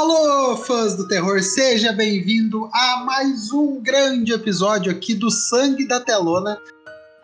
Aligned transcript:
Alô, 0.00 0.56
fãs 0.56 0.96
do 0.96 1.06
terror, 1.06 1.42
seja 1.42 1.92
bem-vindo 1.92 2.70
a 2.72 3.04
mais 3.04 3.52
um 3.52 3.78
grande 3.82 4.32
episódio 4.32 4.90
aqui 4.90 5.14
do 5.14 5.30
Sangue 5.30 5.86
da 5.86 6.00
Telona 6.00 6.58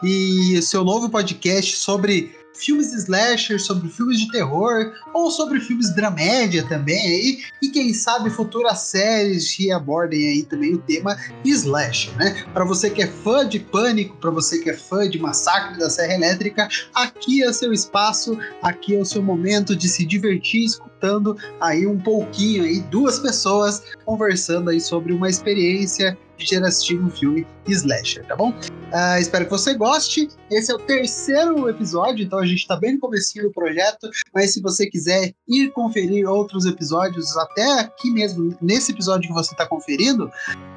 e 0.04 0.60
seu 0.60 0.84
novo 0.84 1.08
podcast 1.08 1.74
sobre 1.74 2.36
filmes 2.52 2.92
slasher, 2.92 3.58
sobre 3.58 3.88
filmes 3.88 4.18
de 4.20 4.30
terror 4.30 4.92
ou 5.14 5.30
sobre 5.30 5.58
filmes 5.60 5.94
dramédia 5.94 6.66
também 6.66 7.00
aí 7.00 7.38
e 7.62 7.68
quem 7.68 7.94
sabe 7.94 8.30
futuras 8.30 8.80
séries 8.80 9.54
que 9.54 9.70
abordem 9.72 10.26
aí 10.26 10.42
também 10.42 10.74
o 10.74 10.78
tema 10.78 11.16
slasher, 11.44 12.14
né? 12.16 12.44
Para 12.52 12.64
você 12.64 12.90
que 12.90 13.02
é 13.02 13.06
fã 13.06 13.48
de 13.48 13.58
Pânico, 13.58 14.16
para 14.16 14.30
você 14.30 14.58
que 14.58 14.70
é 14.70 14.76
fã 14.76 15.08
de 15.08 15.18
Massacre 15.18 15.78
da 15.78 15.88
Serra 15.88 16.14
Elétrica, 16.14 16.68
aqui 16.94 17.42
é 17.42 17.52
seu 17.52 17.72
espaço, 17.72 18.38
aqui 18.62 18.94
é 18.94 19.00
o 19.00 19.04
seu 19.04 19.22
momento 19.22 19.74
de 19.74 19.88
se 19.88 20.04
divertir 20.04 20.66
escutando 21.06 21.36
aí 21.60 21.86
um 21.86 21.98
pouquinho 21.98 22.64
aí 22.64 22.80
duas 22.80 23.18
pessoas 23.18 23.82
conversando 24.04 24.70
aí 24.70 24.80
sobre 24.80 25.12
uma 25.12 25.28
experiência 25.28 26.18
de 26.36 26.48
ter 26.48 26.62
assistido 26.62 27.04
um 27.04 27.10
filme 27.10 27.46
slasher, 27.68 28.24
tá 28.26 28.36
bom? 28.36 28.52
Uh, 28.96 29.20
espero 29.20 29.44
que 29.44 29.50
você 29.50 29.74
goste. 29.74 30.26
Esse 30.50 30.72
é 30.72 30.74
o 30.74 30.78
terceiro 30.78 31.68
episódio, 31.68 32.24
então 32.24 32.38
a 32.38 32.46
gente 32.46 32.60
está 32.60 32.76
bem 32.76 32.94
no 32.94 32.98
começo 32.98 33.34
do 33.42 33.52
projeto, 33.52 34.08
mas 34.34 34.54
se 34.54 34.62
você 34.62 34.86
quiser 34.86 35.34
ir 35.46 35.70
conferir 35.72 36.26
outros 36.26 36.64
episódios, 36.64 37.36
até 37.36 37.80
aqui 37.80 38.10
mesmo, 38.10 38.56
nesse 38.58 38.92
episódio 38.92 39.28
que 39.28 39.34
você 39.34 39.52
está 39.52 39.66
conferindo, 39.66 40.30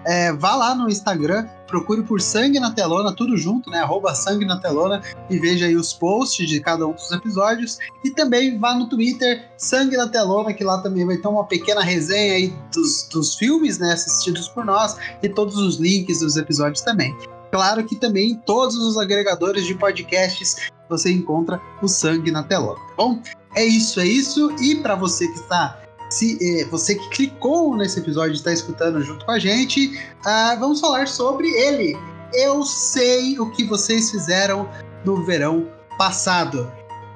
é, 0.06 0.34
vá 0.34 0.54
lá 0.54 0.76
no 0.76 0.90
Instagram, 0.90 1.48
procure 1.66 2.04
por 2.04 2.20
Sangue 2.20 2.60
na 2.60 2.72
Telona, 2.72 3.16
tudo 3.16 3.38
junto, 3.38 3.70
né? 3.70 3.80
Arroba 3.80 4.14
Sangue 4.14 4.44
na 4.44 4.60
Telona 4.60 5.02
e 5.30 5.40
veja 5.40 5.68
aí 5.68 5.78
os 5.78 5.94
posts 5.94 6.50
de 6.50 6.60
cada 6.60 6.86
um 6.86 6.92
dos 6.92 7.10
episódios. 7.14 7.78
E 8.04 8.10
também 8.10 8.60
vá 8.60 8.76
no 8.76 8.90
Twitter, 8.90 9.50
Sangue 9.58 9.96
na 9.96 10.10
Telona, 10.10 10.52
que 10.52 10.64
lá 10.66 10.82
também 10.82 11.06
vai 11.06 11.16
ter 11.16 11.28
uma 11.30 11.46
pequena 11.46 11.82
resenha 11.82 12.34
aí 12.34 12.54
dos, 12.74 13.08
dos 13.10 13.36
filmes, 13.36 13.80
né? 13.80 13.94
Assistidos 13.94 14.50
por 14.50 14.66
nós 14.66 14.98
e 15.24 15.30
todos 15.30 15.56
os 15.56 15.78
links 15.78 16.20
dos 16.20 16.36
episódios 16.36 16.82
também. 16.82 17.16
Claro 17.52 17.84
que 17.86 17.96
também 17.96 18.32
em 18.32 18.36
todos 18.36 18.76
os 18.78 18.98
agregadores 18.98 19.66
de 19.66 19.76
podcasts 19.76 20.70
você 20.90 21.12
encontra 21.12 21.62
o 21.82 21.88
Sangue 21.88 22.32
na 22.32 22.44
Telona, 22.44 22.80
tá 22.80 22.94
bom? 22.98 23.22
É 23.56 23.64
isso, 23.64 24.00
é 24.00 24.06
isso. 24.06 24.52
E 24.62 24.76
para 24.76 24.96
você 24.96 25.28
que 25.28 25.40
está 25.40 25.80
se 26.10 26.38
eh, 26.42 26.66
você 26.66 26.96
que 26.96 27.08
clicou 27.10 27.76
nesse 27.78 28.00
episódio 28.00 28.34
está 28.34 28.52
escutando 28.52 29.02
junto 29.02 29.26
com 29.26 29.32
a 29.32 29.40
gente, 29.40 29.96
uh, 30.26 30.60
vamos 30.60 30.80
falar 30.80 31.08
sobre 31.08 31.48
ele. 31.48 31.96
Eu 32.34 32.64
sei 32.64 33.40
o 33.40 33.52
que 33.52 33.64
vocês 33.64 34.10
fizeram 34.10 34.68
no 35.06 35.24
verão 35.24 35.68
passado. 35.98 36.72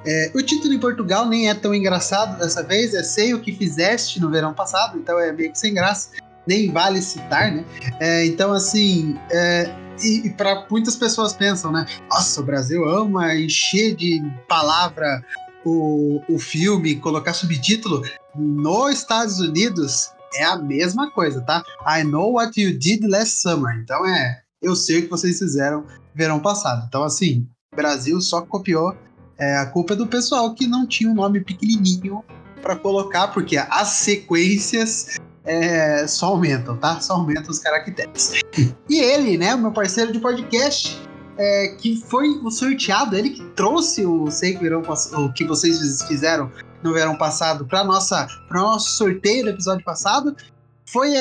É, 0.05 0.31
o 0.35 0.41
título 0.41 0.73
em 0.73 0.79
Portugal 0.79 1.27
nem 1.27 1.49
é 1.49 1.53
tão 1.53 1.73
engraçado 1.73 2.37
dessa 2.37 2.61
vez, 2.61 2.93
é 2.93 3.01
Sei 3.03 3.33
o 3.33 3.39
que 3.39 3.53
fizeste 3.53 4.19
no 4.19 4.29
verão 4.29 4.53
passado, 4.53 4.97
então 4.97 5.17
é 5.17 5.31
meio 5.31 5.51
que 5.51 5.57
sem 5.57 5.73
graça, 5.73 6.09
nem 6.45 6.71
vale 6.71 7.01
citar, 7.01 7.51
né? 7.51 7.63
É, 8.01 8.25
então, 8.25 8.51
assim, 8.51 9.17
é, 9.31 9.73
e, 10.01 10.27
e 10.27 10.29
para 10.31 10.65
muitas 10.69 10.95
pessoas 10.95 11.33
pensam, 11.33 11.71
né? 11.71 11.85
Nossa, 12.09 12.41
o 12.41 12.43
Brasil 12.43 12.87
ama 12.87 13.35
encher 13.35 13.95
de 13.95 14.21
palavra 14.47 15.23
o, 15.65 16.21
o 16.29 16.39
filme, 16.39 16.95
colocar 16.95 17.33
subtítulo. 17.33 18.03
Nos 18.35 18.93
Estados 18.93 19.39
Unidos 19.39 20.11
é 20.35 20.45
a 20.45 20.57
mesma 20.57 21.11
coisa, 21.11 21.41
tá? 21.41 21.63
I 21.87 22.03
know 22.03 22.33
what 22.33 22.59
you 22.59 22.77
did 22.77 23.03
last 23.05 23.41
summer. 23.41 23.75
Então 23.81 24.05
é, 24.05 24.41
eu 24.61 24.75
sei 24.75 24.99
o 24.99 25.03
que 25.03 25.09
vocês 25.09 25.37
fizeram 25.39 25.85
verão 26.15 26.39
passado. 26.39 26.85
Então, 26.87 27.03
assim, 27.03 27.47
Brasil 27.75 28.19
só 28.21 28.41
copiou. 28.41 28.95
É, 29.37 29.57
a 29.57 29.65
culpa 29.65 29.93
é 29.93 29.95
do 29.95 30.07
pessoal 30.07 30.53
que 30.53 30.67
não 30.67 30.87
tinha 30.87 31.09
um 31.09 31.15
nome 31.15 31.41
pequenininho 31.41 32.23
para 32.61 32.75
colocar, 32.75 33.29
porque 33.29 33.57
as 33.57 33.89
sequências 33.89 35.17
é, 35.45 36.07
só 36.07 36.27
aumentam, 36.27 36.77
tá? 36.77 36.99
Só 36.99 37.13
aumentam 37.13 37.51
os 37.51 37.59
caracteres. 37.59 38.33
E 38.89 38.99
ele, 38.99 39.37
né, 39.37 39.55
meu 39.55 39.71
parceiro 39.71 40.11
de 40.11 40.19
podcast, 40.19 40.99
é, 41.37 41.75
que 41.79 41.95
foi 41.95 42.29
o 42.29 42.49
sorteado, 42.49 43.15
ele 43.15 43.31
que 43.31 43.43
trouxe 43.51 44.05
o 44.05 44.29
Sei 44.29 44.55
que, 44.55 44.61
verão, 44.61 44.81
o 44.81 45.33
que 45.33 45.45
vocês 45.45 46.01
fizeram 46.03 46.51
no 46.81 46.93
verão 46.93 47.17
passado 47.17 47.65
para 47.65 47.83
nossa 47.83 48.27
para 48.47 48.61
nosso 48.61 48.91
sorteio 48.97 49.45
do 49.45 49.49
episódio 49.51 49.83
passado. 49.83 50.35
Foi 50.85 51.15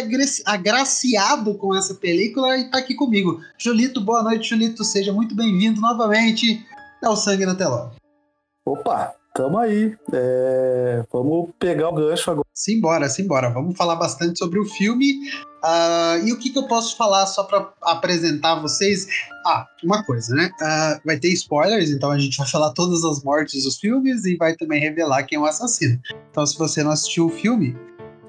agraciado 0.45 1.55
com 1.55 1.75
essa 1.75 1.95
película 1.95 2.59
e 2.59 2.71
tá 2.71 2.79
aqui 2.79 2.95
comigo. 2.95 3.41
Julito, 3.57 4.01
boa 4.01 4.23
noite, 4.23 4.51
Julito. 4.51 4.85
Seja 4.85 5.13
muito 5.13 5.35
bem-vindo 5.35 5.81
novamente 5.81 6.67
ao 7.03 7.17
Sangue 7.17 7.47
na 7.47 7.55
Telona. 7.55 7.93
Opa, 8.67 9.15
Tamo 9.35 9.59
aí. 9.59 9.97
É... 10.13 11.05
Vamos 11.13 11.51
pegar 11.59 11.89
o 11.89 11.95
gancho 11.95 12.31
agora. 12.31 12.47
Simbora, 12.53 13.09
simbora. 13.09 13.51
Vamos 13.51 13.77
falar 13.77 13.97
bastante 13.97 14.39
sobre 14.39 14.59
o 14.59 14.65
filme. 14.65 15.15
Uh, 15.65 16.27
e 16.27 16.33
o 16.33 16.39
que, 16.39 16.51
que 16.51 16.59
eu 16.59 16.67
posso 16.67 16.97
falar 16.97 17.25
só 17.27 17.45
para 17.45 17.73
apresentar 17.83 18.61
vocês? 18.61 19.07
Ah, 19.47 19.67
uma 19.83 20.05
coisa, 20.05 20.35
né? 20.35 20.51
Uh, 20.61 21.01
vai 21.05 21.19
ter 21.19 21.29
spoilers, 21.29 21.91
então 21.91 22.11
a 22.11 22.19
gente 22.19 22.37
vai 22.37 22.47
falar 22.49 22.73
todas 22.73 23.05
as 23.05 23.23
mortes 23.23 23.63
dos 23.63 23.79
filmes 23.79 24.25
e 24.25 24.37
vai 24.37 24.57
também 24.57 24.81
revelar 24.81 25.23
quem 25.23 25.39
é 25.39 25.41
o 25.41 25.45
assassino. 25.47 26.01
Então, 26.31 26.45
se 26.45 26.59
você 26.59 26.83
não 26.83 26.91
assistiu 26.91 27.27
o 27.27 27.31
filme, 27.31 27.77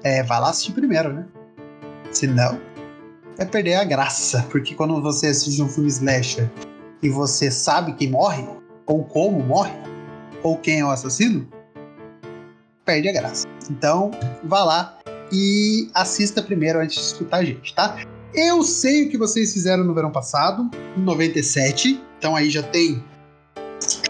é, 0.04 0.22
vai 0.22 0.40
lá 0.40 0.50
assistir 0.50 0.72
primeiro, 0.72 1.12
né? 1.12 1.26
Se 2.12 2.28
não, 2.28 2.60
vai 3.36 3.46
perder 3.46 3.74
a 3.74 3.84
graça. 3.84 4.46
Porque 4.50 4.74
quando 4.74 5.02
você 5.02 5.26
assiste 5.26 5.60
um 5.60 5.68
filme 5.68 5.88
slasher 5.88 6.48
e 7.02 7.08
você 7.08 7.50
sabe 7.50 7.94
quem 7.94 8.10
morre, 8.10 8.46
ou 8.86 9.04
como 9.04 9.42
morre, 9.42 9.72
ou 10.44 10.58
quem 10.58 10.80
é 10.80 10.84
o 10.84 10.90
assassino, 10.90 11.48
perde 12.84 13.08
a 13.08 13.12
graça. 13.12 13.48
Então, 13.70 14.10
vá 14.44 14.62
lá 14.62 14.98
e 15.32 15.88
assista 15.94 16.42
primeiro 16.42 16.78
antes 16.78 16.96
de 16.96 17.02
escutar 17.02 17.38
a 17.38 17.44
gente, 17.44 17.74
tá? 17.74 17.96
Eu 18.34 18.62
sei 18.62 19.06
o 19.06 19.10
que 19.10 19.16
vocês 19.16 19.52
fizeram 19.52 19.84
no 19.84 19.94
verão 19.94 20.12
passado, 20.12 20.70
em 20.96 21.00
97, 21.00 22.00
então 22.18 22.36
aí 22.36 22.50
já 22.50 22.62
tem 22.62 23.02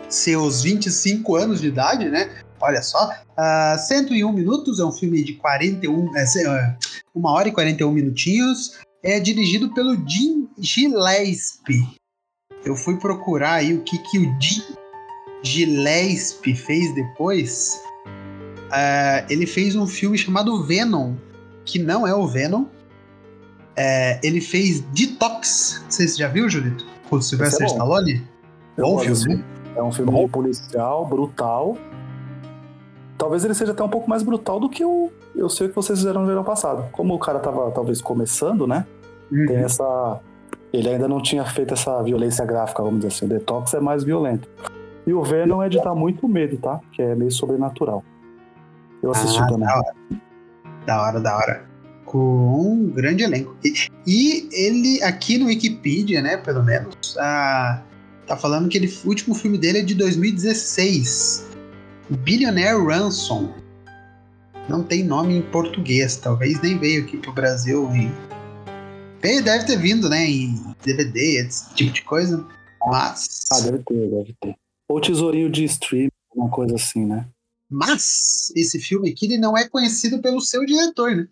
seus 0.08 0.62
25 0.62 1.36
anos 1.36 1.60
de 1.60 1.68
idade, 1.68 2.08
né? 2.08 2.30
Olha 2.60 2.82
só, 2.82 3.10
uh, 3.10 3.12
ah, 3.36 3.76
101 3.78 4.32
minutos, 4.32 4.80
é 4.80 4.84
um 4.84 4.92
filme 4.92 5.22
de 5.22 5.34
41, 5.34 6.16
é, 6.16 6.22
é, 6.22 6.76
uma 7.14 7.32
hora 7.32 7.48
e 7.48 7.52
41 7.52 7.92
minutinhos, 7.92 8.78
é 9.02 9.20
dirigido 9.20 9.72
pelo 9.74 9.94
Jim 10.08 10.48
Gillespie. 10.58 11.86
Eu 12.64 12.74
fui 12.74 12.96
procurar 12.98 13.54
aí 13.54 13.74
o 13.74 13.82
que, 13.82 13.98
que 13.98 14.18
o 14.18 14.40
Jim 14.40 14.62
Gillespie 15.44 16.54
fez 16.54 16.94
depois, 16.94 17.80
uh, 18.06 19.26
ele 19.28 19.46
fez 19.46 19.76
um 19.76 19.86
filme 19.86 20.16
chamado 20.16 20.64
Venom, 20.64 21.14
que 21.64 21.78
não 21.78 22.06
é 22.06 22.14
o 22.14 22.26
Venom. 22.26 22.62
Uh, 22.62 24.18
ele 24.22 24.40
fez 24.40 24.80
Detox. 24.80 25.84
Você 25.88 26.06
já 26.08 26.28
viu, 26.28 26.48
Julito? 26.48 26.86
Com 27.08 27.16
o 27.16 27.22
Sylvester 27.22 27.66
é 27.66 27.66
Stallone? 27.66 28.22
Bom 28.78 28.98
filme. 28.98 29.44
É 29.76 29.82
um 29.82 29.92
filme 29.92 30.12
bom. 30.12 30.28
policial, 30.28 31.06
brutal. 31.06 31.76
Talvez 33.18 33.44
ele 33.44 33.54
seja 33.54 33.72
até 33.72 33.82
um 33.82 33.88
pouco 33.88 34.08
mais 34.08 34.22
brutal 34.22 34.58
do 34.58 34.68
que 34.68 34.84
o 34.84 35.10
Eu 35.34 35.48
Sei 35.48 35.66
o 35.66 35.70
que 35.70 35.76
vocês 35.76 35.98
fizeram 35.98 36.22
no 36.22 36.26
verão 36.26 36.44
passado. 36.44 36.88
Como 36.92 37.14
o 37.14 37.18
cara 37.18 37.38
tava 37.38 37.70
talvez 37.70 38.00
começando, 38.00 38.66
né? 38.66 38.86
Uhum. 39.30 39.46
Tem 39.46 39.56
essa. 39.56 40.20
Ele 40.72 40.88
ainda 40.88 41.06
não 41.06 41.20
tinha 41.20 41.44
feito 41.44 41.74
essa 41.74 42.02
violência 42.02 42.44
gráfica, 42.44 42.82
vamos 42.82 43.00
dizer 43.00 43.08
assim. 43.08 43.26
O 43.26 43.28
Detox 43.28 43.74
é 43.74 43.80
mais 43.80 44.04
violento. 44.04 44.48
E 45.06 45.12
o 45.12 45.22
Venom 45.22 45.62
é 45.62 45.68
de 45.68 45.82
dar 45.82 45.94
muito 45.94 46.26
medo, 46.26 46.56
tá? 46.56 46.80
Que 46.92 47.02
é 47.02 47.14
meio 47.14 47.30
sobrenatural. 47.30 48.02
Eu 49.02 49.10
assisti 49.10 49.38
ah, 49.38 49.46
também. 49.46 49.66
Da 49.66 49.76
hora. 49.76 49.94
da 50.86 51.02
hora, 51.02 51.20
da 51.20 51.36
hora. 51.36 51.68
Com 52.06 52.18
um 52.18 52.90
grande 52.90 53.22
elenco. 53.22 53.54
E, 53.62 53.74
e, 54.06 54.48
ele, 54.52 55.02
aqui 55.02 55.36
no 55.36 55.46
Wikipedia, 55.46 56.22
né, 56.22 56.38
pelo 56.38 56.62
menos, 56.62 57.16
ah, 57.18 57.82
tá 58.26 58.36
falando 58.36 58.68
que 58.68 58.78
ele, 58.78 58.92
o 59.04 59.08
último 59.08 59.34
filme 59.34 59.58
dele 59.58 59.80
é 59.80 59.82
de 59.82 59.94
2016. 59.94 61.50
Billionaire 62.08 62.82
Ransom. 62.82 63.52
Não 64.68 64.82
tem 64.82 65.04
nome 65.04 65.36
em 65.36 65.42
português, 65.42 66.16
talvez 66.16 66.60
nem 66.62 66.78
veio 66.78 67.04
aqui 67.04 67.18
pro 67.18 67.32
Brasil. 67.32 67.90
E... 67.94 68.10
Deve 69.42 69.66
ter 69.66 69.78
vindo, 69.78 70.08
né, 70.08 70.24
em 70.24 70.74
DVD, 70.82 71.46
esse 71.46 71.74
tipo 71.74 71.92
de 71.92 72.02
coisa. 72.02 72.46
Mas. 72.86 73.46
Ah, 73.52 73.60
deve 73.60 73.78
ter, 73.78 74.10
deve 74.10 74.34
ter. 74.40 74.63
Ou 74.88 75.00
tesourinho 75.00 75.50
de 75.50 75.64
stream, 75.64 76.08
uma 76.34 76.50
coisa 76.50 76.76
assim, 76.76 77.06
né? 77.06 77.28
Mas 77.70 78.52
esse 78.54 78.78
filme 78.78 79.10
aqui 79.10 79.26
ele 79.26 79.38
não 79.38 79.56
é 79.56 79.68
conhecido 79.68 80.20
pelo 80.20 80.40
seu 80.40 80.64
diretor, 80.64 81.16
né? 81.16 81.26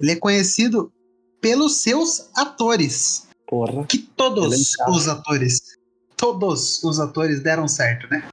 Ele 0.00 0.12
é 0.12 0.16
conhecido 0.16 0.92
pelos 1.40 1.76
seus 1.76 2.28
atores. 2.36 3.26
Porra. 3.46 3.84
Que 3.86 3.98
todos 3.98 4.72
os 4.88 5.08
atores, 5.08 5.60
todos 6.16 6.82
os 6.82 7.00
atores 7.00 7.40
deram 7.40 7.68
certo, 7.68 8.08
né? 8.10 8.28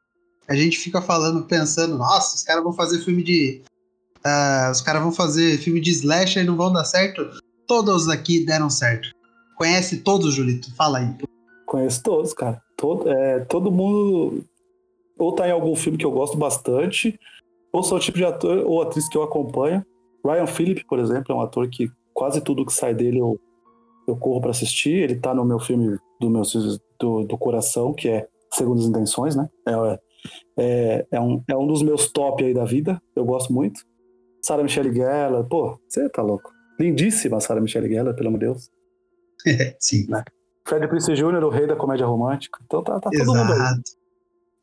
A 0.47 0.55
gente 0.55 0.77
fica 0.77 1.01
falando, 1.01 1.45
pensando, 1.45 1.97
nossa, 1.97 2.35
os 2.35 2.43
caras 2.43 2.63
vão 2.63 2.73
fazer 2.73 2.99
filme 3.03 3.23
de. 3.23 3.61
Uh, 4.17 4.71
os 4.71 4.81
caras 4.81 5.01
vão 5.01 5.11
fazer 5.11 5.57
filme 5.57 5.79
de 5.79 5.91
slasher 5.91 6.43
e 6.43 6.45
não 6.45 6.57
vão 6.57 6.71
dar 6.71 6.83
certo. 6.83 7.29
Todos 7.65 8.09
aqui 8.09 8.45
deram 8.45 8.69
certo. 8.69 9.09
Conhece 9.55 9.97
todos, 9.97 10.33
Julito? 10.33 10.73
Fala 10.75 10.99
aí. 10.99 11.15
Conheço 11.65 12.03
todos, 12.03 12.33
cara. 12.33 12.61
Todo, 12.81 13.07
é, 13.07 13.39
todo 13.41 13.71
mundo 13.71 14.43
ou 15.15 15.35
tá 15.35 15.47
em 15.47 15.51
algum 15.51 15.75
filme 15.75 15.99
que 15.99 16.05
eu 16.05 16.09
gosto 16.09 16.35
bastante, 16.35 17.19
ou 17.71 17.83
sou 17.83 17.99
o 17.99 18.01
tipo 18.01 18.17
de 18.17 18.25
ator 18.25 18.65
ou 18.65 18.81
atriz 18.81 19.07
que 19.07 19.15
eu 19.15 19.21
acompanho. 19.21 19.85
Ryan 20.25 20.47
Phillip, 20.47 20.83
por 20.85 20.97
exemplo, 20.97 21.31
é 21.31 21.35
um 21.35 21.41
ator 21.41 21.69
que 21.69 21.91
quase 22.11 22.41
tudo 22.41 22.65
que 22.65 22.73
sai 22.73 22.95
dele 22.95 23.19
eu, 23.19 23.39
eu 24.07 24.15
corro 24.15 24.41
para 24.41 24.49
assistir. 24.49 24.93
Ele 24.93 25.15
tá 25.15 25.31
no 25.31 25.45
meu 25.45 25.59
filme 25.59 25.95
do, 26.19 26.27
meu, 26.27 26.41
do, 26.99 27.23
do 27.23 27.37
coração, 27.37 27.93
que 27.93 28.09
é 28.09 28.27
Segundas 28.51 28.85
Intenções, 28.85 29.35
né? 29.35 29.47
É, 29.67 29.99
é, 30.57 31.05
é, 31.11 31.21
um, 31.21 31.43
é 31.47 31.55
um 31.55 31.67
dos 31.67 31.83
meus 31.83 32.11
top 32.11 32.43
aí 32.43 32.53
da 32.53 32.65
vida. 32.65 32.99
Eu 33.15 33.25
gosto 33.25 33.53
muito. 33.53 33.79
Sarah 34.41 34.63
Michelle 34.63 34.91
Gellar, 34.91 35.43
pô, 35.43 35.77
você 35.87 36.09
tá 36.09 36.23
louco. 36.23 36.51
Lindíssima 36.79 37.39
Sarah 37.39 37.61
Michelle 37.61 37.87
Gellar, 37.87 38.15
pelo 38.15 38.29
amor 38.29 38.39
de 38.39 38.45
Deus. 38.47 38.71
Sim. 39.79 40.07
Né? 40.09 40.23
Fred 40.65 40.87
Prince 40.87 41.13
Jr., 41.13 41.43
o 41.43 41.49
rei 41.49 41.67
da 41.67 41.75
comédia 41.75 42.05
romântica. 42.05 42.59
Então 42.65 42.83
tá, 42.83 42.99
tá 42.99 43.09
todo 43.09 43.35
mundo 43.35 43.53
aí. 43.53 43.81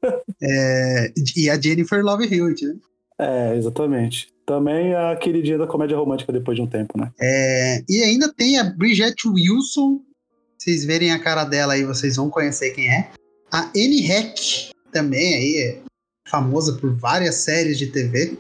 É, 0.41 1.13
e 1.37 1.51
a 1.51 1.61
Jennifer 1.61 2.05
Love 2.05 2.33
Hewitt, 2.33 2.65
né? 2.65 2.77
É, 3.19 3.57
exatamente. 3.57 4.33
Também 4.47 4.95
a 4.95 5.17
queridinha 5.17 5.59
da 5.59 5.67
comédia 5.67 5.97
romântica 5.97 6.33
depois 6.33 6.57
de 6.57 6.63
um 6.63 6.69
tempo, 6.69 6.97
né? 6.97 7.13
É, 7.21 7.83
e 7.89 8.01
ainda 8.05 8.33
tem 8.33 8.61
a 8.61 8.65
Bridget 8.65 9.27
Wilson. 9.27 10.01
Vocês 10.57 10.85
verem 10.85 11.11
a 11.11 11.19
cara 11.19 11.45
dela 11.45 11.73
aí, 11.73 11.85
vocês 11.85 12.15
vão 12.15 12.31
conhecer 12.31 12.71
quem 12.71 12.89
é. 12.89 13.11
A 13.51 13.71
Anne 13.77 14.09
Heck, 14.09 14.71
também 14.93 15.35
aí, 15.35 15.57
é 15.57 15.83
famosa 16.29 16.75
por 16.75 16.95
várias 16.95 17.37
séries 17.37 17.77
de 17.77 17.89
TV. 17.89 18.39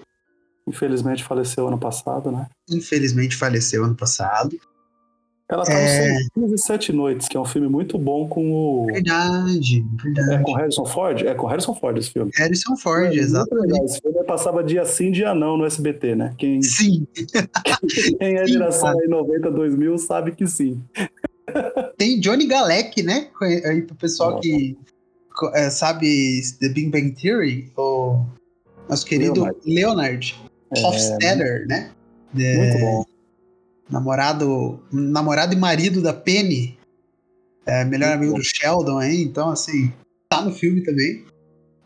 Infelizmente 0.66 1.25
faleceu 1.25 1.66
ano 1.66 1.78
passado, 1.78 2.31
né? 2.31 2.46
Infelizmente 2.70 3.37
faleceu 3.37 3.84
ano 3.84 3.96
passado. 3.96 4.56
Ela 5.50 5.65
tá 5.65 5.73
É. 5.73 6.19
no 6.37 6.47
107 6.59 6.93
Noites, 6.93 7.27
que 7.27 7.35
é 7.37 7.41
um 7.41 7.45
filme 7.45 7.69
muito 7.69 7.97
bom 7.99 8.29
com 8.29 8.50
o. 8.53 8.87
Verdade, 8.87 9.83
verdade. 10.03 10.35
É 10.35 10.39
com 10.43 10.53
Harrison 10.53 10.85
Ford? 10.85 11.23
É 11.23 11.35
com 11.35 11.47
Harrison 11.47 11.75
Ford 11.75 11.97
esse 11.97 12.11
filme. 12.11 12.31
Harrison 12.37 12.77
Ford, 12.77 13.06
É, 13.12 13.15
exatamente. 13.17 13.83
Esse 13.85 14.00
filme 14.00 14.23
passava 14.25 14.62
dia 14.62 14.85
sim, 14.85 15.11
dia 15.11 15.35
não 15.35 15.56
no 15.56 15.65
SBT, 15.65 16.15
né? 16.15 16.35
Quem, 16.37 16.62
Sim, 16.62 17.06
quem 18.19 18.35
é 18.37 18.47
Sim, 18.47 18.53
geração 18.53 18.91
aí 18.99 19.09
90, 19.09 19.50
2000 19.50 19.97
sabe 19.99 20.33
que 20.33 20.47
sim. 20.47 20.83
tem 21.97 22.21
Johnny 22.21 22.47
Galec, 22.47 23.03
né? 23.03 23.29
Aí 23.65 23.81
pro 23.83 23.95
pessoal 23.95 24.33
Nossa. 24.33 24.43
que 24.43 24.77
é, 25.55 25.71
sabe 25.71 26.43
The 26.61 26.69
Big 26.69 26.91
Bang 26.91 27.12
Theory, 27.12 27.73
o 27.79 28.23
nosso 28.87 29.06
querido 29.06 29.33
Leonard. 29.45 29.59
Leonard, 29.65 30.35
É, 30.77 30.81
Hofstadter, 30.87 31.67
né? 31.67 31.91
É, 32.39 32.56
Muito 32.59 32.79
bom. 32.81 33.05
Namorado, 33.90 34.82
namorado 34.93 35.55
e 35.55 35.56
marido 35.56 36.02
da 36.02 36.12
Penny, 36.12 36.79
é, 37.67 37.85
melhor 37.85 38.12
amigo 38.12 38.35
do 38.35 38.43
Sheldon 38.43 38.99
aí, 38.99 39.23
então 39.23 39.50
assim, 39.50 39.93
tá 40.29 40.43
no 40.43 40.52
filme 40.52 40.82
também. 40.82 41.25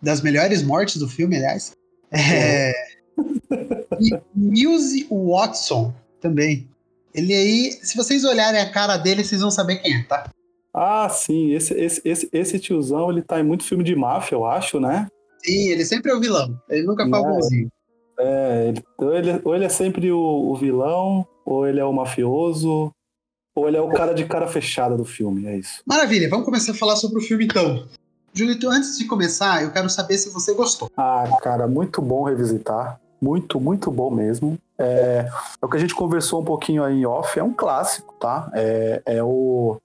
Das 0.01 0.21
melhores 0.21 0.63
mortes 0.63 0.97
do 0.97 1.09
filme, 1.09 1.37
aliás. 1.37 1.73
É, 2.11 2.73
e 4.01 4.19
Muse 4.35 5.07
Watson 5.11 5.95
também. 6.21 6.69
Ele 7.15 7.35
aí, 7.35 7.73
se 7.83 7.97
vocês 7.97 8.25
olharem 8.25 8.61
a 8.61 8.71
cara 8.71 8.97
dele, 8.97 9.23
vocês 9.23 9.41
vão 9.41 9.51
saber 9.51 9.77
quem 9.77 9.95
é, 9.95 10.03
tá? 10.05 10.31
Ah, 10.75 11.09
sim. 11.09 11.53
Esse, 11.53 11.75
esse, 11.75 12.01
esse, 12.05 12.29
esse 12.33 12.59
tiozão, 12.59 13.11
ele 13.11 13.23
tá 13.23 13.39
em 13.39 13.45
muito 13.45 13.65
filme 13.65 13.85
de 13.85 13.95
máfia, 13.95 14.35
eu 14.35 14.47
acho, 14.47 14.81
né? 14.81 15.07
Sim, 15.45 15.69
ele 15.69 15.85
sempre 15.85 16.11
é 16.11 16.15
o 16.15 16.21
vilão. 16.21 16.59
Ele 16.69 16.85
nunca 16.85 17.07
foi 17.07 17.19
o 17.19 17.23
Não. 17.23 17.35
bonzinho. 17.35 17.69
É, 18.19 18.69
ele, 18.69 18.85
ou, 18.99 19.15
ele, 19.15 19.41
ou 19.45 19.55
ele 19.55 19.65
é 19.65 19.69
sempre 19.69 20.11
o, 20.11 20.19
o 20.19 20.57
vilão, 20.57 21.27
ou 21.45 21.67
ele 21.67 21.81
é 21.81 21.85
o 21.85 21.93
mafioso, 21.93 22.93
ou 23.55 23.69
ele 23.69 23.77
é 23.77 23.81
o 23.81 23.91
cara 23.91 24.15
de 24.15 24.25
cara 24.25 24.47
fechada 24.47 24.97
do 24.97 25.05
filme, 25.05 25.47
é 25.47 25.59
isso. 25.59 25.83
Maravilha, 25.87 26.29
vamos 26.29 26.45
começar 26.45 26.73
a 26.73 26.77
falar 26.77 26.97
sobre 26.97 27.19
o 27.19 27.23
filme 27.23 27.45
então. 27.45 27.87
Julito, 28.35 28.69
antes 28.69 28.97
de 28.97 29.05
começar, 29.05 29.63
eu 29.63 29.71
quero 29.71 29.91
saber 29.91 30.17
se 30.17 30.31
você 30.33 30.55
gostou. 30.55 30.91
Ah, 30.97 31.25
cara, 31.43 31.67
muito 31.67 32.01
bom 32.01 32.25
revisitar. 32.25 32.99
Muito, 33.21 33.61
muito 33.61 33.91
bom 33.91 34.11
mesmo. 34.11 34.59
É, 34.77 35.29
é 35.61 35.65
o 35.65 35.69
que 35.69 35.77
a 35.77 35.81
gente 35.81 35.95
conversou 35.95 36.41
um 36.41 36.45
pouquinho 36.45 36.83
aí 36.83 37.01
em 37.01 37.07
off, 37.07 37.39
é 37.39 37.43
um 37.43 37.53
clássico, 37.53 38.15
tá? 38.15 38.51
É, 38.55 39.03
é 39.07 39.23
o. 39.23 39.79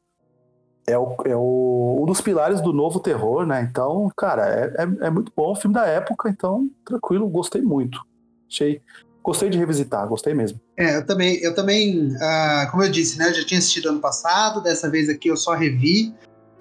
É, 0.87 0.97
o, 0.97 1.15
é 1.25 1.35
o, 1.35 1.99
um 2.01 2.05
dos 2.05 2.21
pilares 2.21 2.61
do 2.61 2.71
novo 2.71 3.01
terror, 3.01 3.45
né? 3.45 3.67
Então, 3.69 4.09
cara, 4.15 4.47
é, 4.47 4.83
é, 4.83 5.07
é 5.07 5.09
muito 5.09 5.31
bom, 5.35 5.53
filme 5.53 5.73
da 5.73 5.85
época, 5.85 6.29
então, 6.29 6.69
tranquilo, 6.85 7.27
gostei 7.27 7.61
muito. 7.61 8.01
Achei. 8.49 8.81
Gostei 9.27 9.49
de 9.49 9.57
revisitar, 9.57 10.07
gostei 10.07 10.33
mesmo. 10.33 10.57
É, 10.77 10.95
eu 10.95 11.05
também, 11.05 11.35
eu 11.43 11.53
também, 11.53 12.15
ah, 12.21 12.65
como 12.71 12.81
eu 12.81 12.89
disse, 12.89 13.19
né? 13.19 13.27
Eu 13.27 13.33
já 13.33 13.45
tinha 13.45 13.57
assistido 13.57 13.89
ano 13.89 13.99
passado, 13.99 14.61
dessa 14.61 14.89
vez 14.89 15.09
aqui 15.09 15.27
eu 15.27 15.35
só 15.35 15.53
revi. 15.53 16.15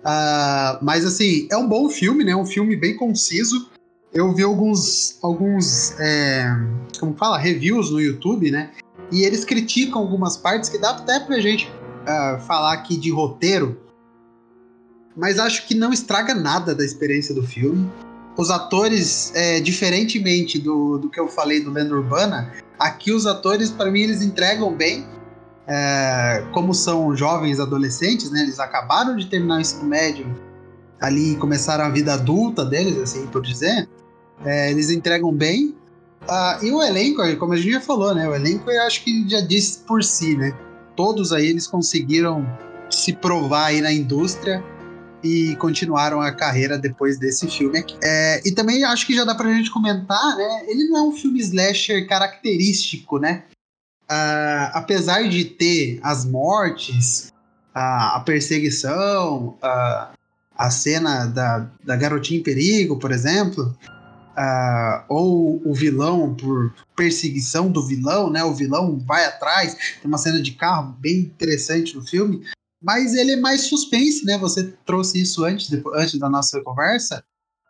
Ah, 0.04 0.76
mas 0.82 1.06
assim, 1.06 1.46
é 1.48 1.56
um 1.56 1.68
bom 1.68 1.88
filme, 1.88 2.24
né? 2.24 2.34
Um 2.34 2.44
filme 2.44 2.74
bem 2.74 2.96
conciso. 2.96 3.70
Eu 4.12 4.34
vi 4.34 4.42
alguns, 4.42 5.16
alguns, 5.22 5.94
é, 6.00 6.44
como 6.98 7.14
fala, 7.14 7.38
reviews 7.38 7.92
no 7.92 8.00
YouTube, 8.00 8.50
né? 8.50 8.72
E 9.12 9.22
eles 9.22 9.44
criticam 9.44 10.02
algumas 10.02 10.36
partes 10.36 10.68
que 10.68 10.76
dá 10.76 10.90
até 10.90 11.20
pra 11.20 11.38
gente 11.38 11.70
ah, 12.04 12.40
falar 12.48 12.72
aqui 12.72 12.96
de 12.96 13.12
roteiro, 13.12 13.80
mas 15.16 15.38
acho 15.38 15.68
que 15.68 15.74
não 15.76 15.92
estraga 15.92 16.34
nada 16.34 16.74
da 16.74 16.84
experiência 16.84 17.32
do 17.32 17.44
filme. 17.44 17.88
Os 18.36 18.50
atores, 18.50 19.32
é, 19.34 19.60
diferentemente 19.60 20.58
do, 20.58 20.98
do 20.98 21.08
que 21.08 21.18
eu 21.18 21.28
falei 21.28 21.60
do 21.60 21.70
Lenda 21.70 21.94
Urbana, 21.94 22.52
aqui 22.78 23.12
os 23.12 23.26
atores, 23.26 23.70
para 23.70 23.90
mim, 23.90 24.00
eles 24.00 24.22
entregam 24.22 24.74
bem. 24.74 25.06
É, 25.68 26.44
como 26.52 26.72
são 26.72 27.16
jovens 27.16 27.58
adolescentes, 27.58 28.30
né? 28.30 28.42
Eles 28.42 28.60
acabaram 28.60 29.16
de 29.16 29.26
terminar 29.26 29.56
o 29.56 29.60
ensino 29.60 29.84
médio 29.84 30.26
ali 31.00 31.36
começaram 31.36 31.84
a 31.84 31.88
vida 31.88 32.14
adulta 32.14 32.64
deles, 32.64 32.98
assim 32.98 33.26
por 33.26 33.42
dizer. 33.42 33.88
É, 34.44 34.70
eles 34.70 34.90
entregam 34.90 35.32
bem. 35.32 35.74
Ah, 36.28 36.58
e 36.62 36.70
o 36.70 36.82
elenco, 36.82 37.22
como 37.38 37.52
a 37.52 37.56
gente 37.56 37.72
já 37.72 37.80
falou, 37.80 38.14
né? 38.14 38.28
O 38.28 38.34
elenco 38.34 38.70
eu 38.70 38.82
acho 38.82 39.02
que 39.04 39.28
já 39.28 39.40
disse 39.40 39.80
por 39.80 40.02
si, 40.02 40.36
né? 40.36 40.52
Todos 40.94 41.32
aí 41.32 41.46
eles 41.46 41.66
conseguiram 41.66 42.46
se 42.90 43.12
provar 43.12 43.66
aí 43.66 43.80
na 43.80 43.92
indústria 43.92 44.62
e 45.26 45.56
continuaram 45.56 46.20
a 46.20 46.30
carreira 46.30 46.78
depois 46.78 47.18
desse 47.18 47.48
filme 47.48 47.78
aqui. 47.78 47.96
É, 48.02 48.40
e 48.44 48.52
também 48.52 48.84
acho 48.84 49.06
que 49.06 49.14
já 49.14 49.24
dá 49.24 49.34
pra 49.34 49.52
gente 49.52 49.70
comentar, 49.70 50.36
né? 50.36 50.64
Ele 50.68 50.84
não 50.84 50.96
é 50.98 51.02
um 51.02 51.12
filme 51.12 51.40
slasher 51.40 52.06
característico, 52.08 53.18
né? 53.18 53.44
Ah, 54.08 54.70
apesar 54.74 55.28
de 55.28 55.44
ter 55.44 55.98
as 56.02 56.24
mortes, 56.24 57.32
a, 57.74 58.16
a 58.16 58.20
perseguição, 58.20 59.56
a, 59.60 60.10
a 60.56 60.70
cena 60.70 61.26
da, 61.26 61.68
da 61.82 61.96
garotinha 61.96 62.38
em 62.38 62.42
perigo, 62.42 62.98
por 62.98 63.10
exemplo, 63.10 63.76
ah, 64.36 65.04
ou 65.08 65.60
o 65.64 65.74
vilão 65.74 66.34
por 66.34 66.72
perseguição 66.94 67.68
do 67.70 67.84
vilão, 67.84 68.30
né? 68.30 68.44
O 68.44 68.54
vilão 68.54 68.98
vai 69.04 69.24
atrás, 69.24 69.74
tem 69.74 70.04
uma 70.04 70.18
cena 70.18 70.40
de 70.40 70.52
carro 70.52 70.94
bem 71.00 71.18
interessante 71.18 71.96
no 71.96 72.06
filme, 72.06 72.44
mas 72.82 73.14
ele 73.14 73.32
é 73.32 73.36
mais 73.36 73.62
suspense, 73.62 74.24
né? 74.24 74.38
Você 74.38 74.72
trouxe 74.84 75.20
isso 75.20 75.44
antes, 75.44 75.70
depois, 75.70 76.00
antes 76.00 76.18
da 76.18 76.28
nossa 76.28 76.62
conversa, 76.62 77.24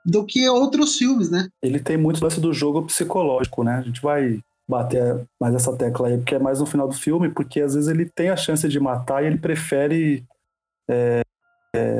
do 0.04 0.24
que 0.24 0.48
outros 0.48 0.96
filmes, 0.96 1.30
né? 1.30 1.48
Ele 1.62 1.80
tem 1.80 1.96
muito 1.96 2.22
lance 2.22 2.40
do 2.40 2.52
jogo 2.52 2.82
psicológico, 2.86 3.64
né? 3.64 3.76
A 3.76 3.82
gente 3.82 4.00
vai 4.00 4.40
bater 4.68 5.26
mais 5.40 5.54
essa 5.54 5.76
tecla 5.76 6.08
aí, 6.08 6.16
porque 6.16 6.34
é 6.34 6.38
mais 6.38 6.60
no 6.60 6.66
final 6.66 6.88
do 6.88 6.94
filme, 6.94 7.28
porque 7.28 7.60
às 7.60 7.74
vezes 7.74 7.88
ele 7.88 8.06
tem 8.06 8.30
a 8.30 8.36
chance 8.36 8.68
de 8.68 8.80
matar 8.80 9.22
e 9.22 9.26
ele 9.26 9.38
prefere 9.38 10.24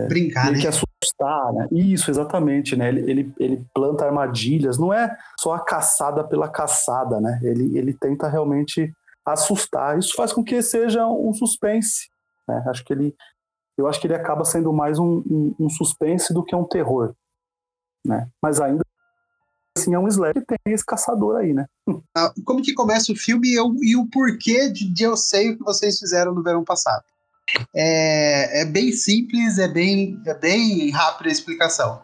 Brincar, 0.08 0.44
meio 0.44 0.56
né? 0.56 0.60
que 0.60 0.66
assustar, 0.66 1.52
né? 1.52 1.68
Isso, 1.72 2.10
exatamente, 2.10 2.76
né? 2.76 2.88
Ele, 2.88 3.10
ele, 3.10 3.34
ele 3.38 3.66
planta 3.74 4.04
armadilhas, 4.04 4.78
não 4.78 4.92
é 4.92 5.16
só 5.38 5.54
a 5.54 5.60
caçada 5.60 6.24
pela 6.24 6.48
caçada, 6.48 7.20
né? 7.20 7.40
Ele, 7.42 7.76
ele 7.76 7.92
tenta 7.92 8.28
realmente 8.28 8.92
assustar. 9.24 9.98
Isso 9.98 10.14
faz 10.14 10.32
com 10.32 10.42
que 10.42 10.62
seja 10.62 11.06
um 11.06 11.32
suspense, 11.32 12.08
né? 12.48 12.64
Acho 12.68 12.84
que 12.84 12.92
ele, 12.92 13.14
eu 13.78 13.86
acho 13.86 14.00
que 14.00 14.06
ele 14.06 14.14
acaba 14.14 14.44
sendo 14.44 14.72
mais 14.72 14.98
um, 14.98 15.22
um, 15.28 15.54
um 15.60 15.68
suspense 15.70 16.32
do 16.32 16.44
que 16.44 16.54
um 16.54 16.64
terror, 16.64 17.14
né? 18.04 18.28
Mas 18.42 18.60
ainda 18.60 18.82
assim 19.76 19.92
é 19.94 19.98
um 19.98 20.08
slash 20.08 20.40
que 20.40 20.56
tem 20.64 20.72
esse 20.74 20.84
caçador 20.84 21.36
aí, 21.36 21.52
né? 21.52 21.66
Ah, 22.16 22.32
Como 22.44 22.62
que 22.62 22.72
começa 22.72 23.12
o 23.12 23.16
filme 23.16 23.48
e, 23.48 23.54
eu- 23.54 23.74
e 23.82 23.94
o 23.96 24.06
porquê 24.06 24.70
de, 24.70 24.88
de 24.92 25.02
eu 25.04 25.16
sei 25.16 25.50
o 25.50 25.58
que 25.58 25.62
vocês 25.64 25.98
fizeram 25.98 26.34
no 26.34 26.42
verão 26.42 26.64
passado? 26.64 27.04
É, 27.74 28.62
é 28.62 28.64
bem 28.64 28.90
simples, 28.92 29.58
é 29.58 29.68
bem, 29.68 30.20
é 30.26 30.34
bem 30.34 30.90
rápida 30.90 31.28
a 31.28 31.32
explicação. 31.32 32.02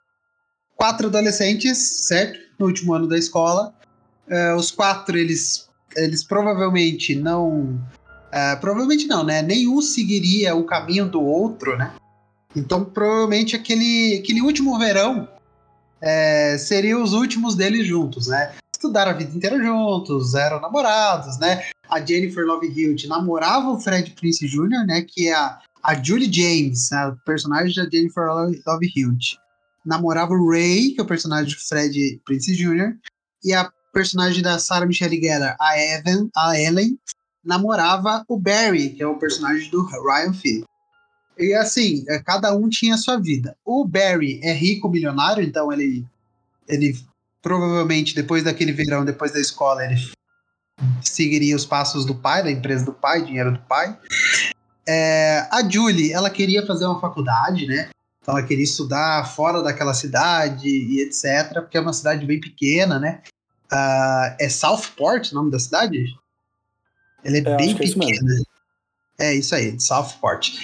Quatro 0.76 1.08
adolescentes, 1.08 2.06
certo? 2.06 2.38
No 2.58 2.66
último 2.66 2.92
ano 2.94 3.08
da 3.08 3.16
escola. 3.18 3.74
É, 4.28 4.54
os 4.54 4.70
quatro, 4.70 5.16
eles, 5.16 5.68
eles 5.96 6.22
provavelmente 6.24 7.14
não. 7.16 7.80
É, 8.32 8.56
provavelmente 8.56 9.06
não, 9.06 9.22
né? 9.22 9.42
Nenhum 9.42 9.82
seguiria 9.82 10.54
o 10.54 10.64
caminho 10.64 11.06
do 11.06 11.20
outro, 11.20 11.76
né? 11.76 11.94
Então, 12.56 12.82
provavelmente 12.82 13.54
aquele, 13.54 14.20
aquele 14.22 14.40
último 14.40 14.78
verão 14.78 15.28
é, 16.00 16.56
seria 16.58 16.98
os 16.98 17.12
últimos 17.12 17.54
deles 17.54 17.86
juntos, 17.86 18.28
né? 18.28 18.54
Estudaram 18.74 19.10
a 19.10 19.14
vida 19.14 19.36
inteira 19.36 19.62
juntos, 19.62 20.34
eram 20.34 20.60
namorados, 20.60 21.38
né? 21.38 21.64
A 21.88 22.00
Jennifer 22.00 22.44
Love 22.44 22.66
Hewitt 22.66 23.06
namorava 23.06 23.68
o 23.70 23.78
Fred 23.78 24.10
Prince 24.12 24.48
Jr., 24.48 24.86
né? 24.86 25.02
Que 25.02 25.28
é 25.28 25.34
a, 25.34 25.58
a 25.82 26.02
Julie 26.02 26.32
James, 26.32 26.90
a 26.90 27.12
personagem 27.26 27.74
da 27.74 27.88
Jennifer 27.88 28.24
Love 28.66 28.92
Hewitt. 28.96 29.38
Namorava 29.84 30.32
o 30.32 30.50
Ray, 30.50 30.92
que 30.92 31.00
é 31.00 31.02
o 31.02 31.06
personagem 31.06 31.54
do 31.54 31.60
Fred 31.60 32.20
Prince 32.24 32.56
Jr., 32.56 32.94
e 33.44 33.52
a 33.52 33.70
personagem 33.92 34.42
da 34.42 34.58
Sarah 34.58 34.86
Michelle 34.86 35.20
Gellar, 35.20 35.56
a, 35.60 35.78
Evan, 35.78 36.28
a 36.34 36.58
Ellen, 36.58 36.96
namorava 37.44 38.24
o 38.28 38.38
Barry, 38.38 38.90
que 38.90 39.02
é 39.02 39.06
o 39.06 39.18
personagem 39.18 39.70
do 39.70 39.84
Ryan 39.84 40.32
Phillips. 40.32 40.66
E 41.38 41.54
assim, 41.54 42.04
é, 42.08 42.18
cada 42.18 42.54
um 42.54 42.68
tinha 42.68 42.94
a 42.94 42.98
sua 42.98 43.18
vida. 43.18 43.56
O 43.64 43.84
Barry 43.84 44.40
é 44.42 44.52
rico, 44.52 44.88
milionário, 44.88 45.42
então 45.42 45.72
ele, 45.72 46.04
ele 46.68 46.96
provavelmente 47.40 48.14
depois 48.14 48.44
daquele 48.44 48.72
verão, 48.72 49.04
depois 49.04 49.32
da 49.32 49.40
escola, 49.40 49.84
ele 49.84 49.96
seguiria 51.02 51.56
os 51.56 51.64
passos 51.64 52.04
do 52.04 52.14
pai, 52.14 52.42
da 52.42 52.50
empresa 52.50 52.84
do 52.84 52.92
pai, 52.92 53.24
dinheiro 53.24 53.52
do 53.52 53.60
pai. 53.60 53.98
É, 54.86 55.46
a 55.50 55.68
Julie, 55.68 56.12
ela 56.12 56.30
queria 56.30 56.66
fazer 56.66 56.86
uma 56.86 57.00
faculdade, 57.00 57.66
né? 57.66 57.90
Então 58.20 58.36
ela 58.36 58.46
queria 58.46 58.64
estudar 58.64 59.28
fora 59.34 59.62
daquela 59.62 59.94
cidade 59.94 60.68
e 60.68 61.00
etc, 61.00 61.54
porque 61.54 61.76
é 61.76 61.80
uma 61.80 61.92
cidade 61.92 62.24
bem 62.24 62.40
pequena, 62.40 62.98
né? 62.98 63.20
Uh, 63.72 64.36
é 64.38 64.48
Southport 64.48 65.32
o 65.32 65.34
nome 65.34 65.50
da 65.50 65.58
cidade? 65.58 66.04
Ela 67.24 67.36
é, 67.36 67.40
é 67.40 67.56
bem 67.56 67.76
pequena. 67.76 68.42
É, 69.18 69.26
é 69.26 69.34
isso 69.34 69.54
aí, 69.54 69.78
Southport. 69.80 70.62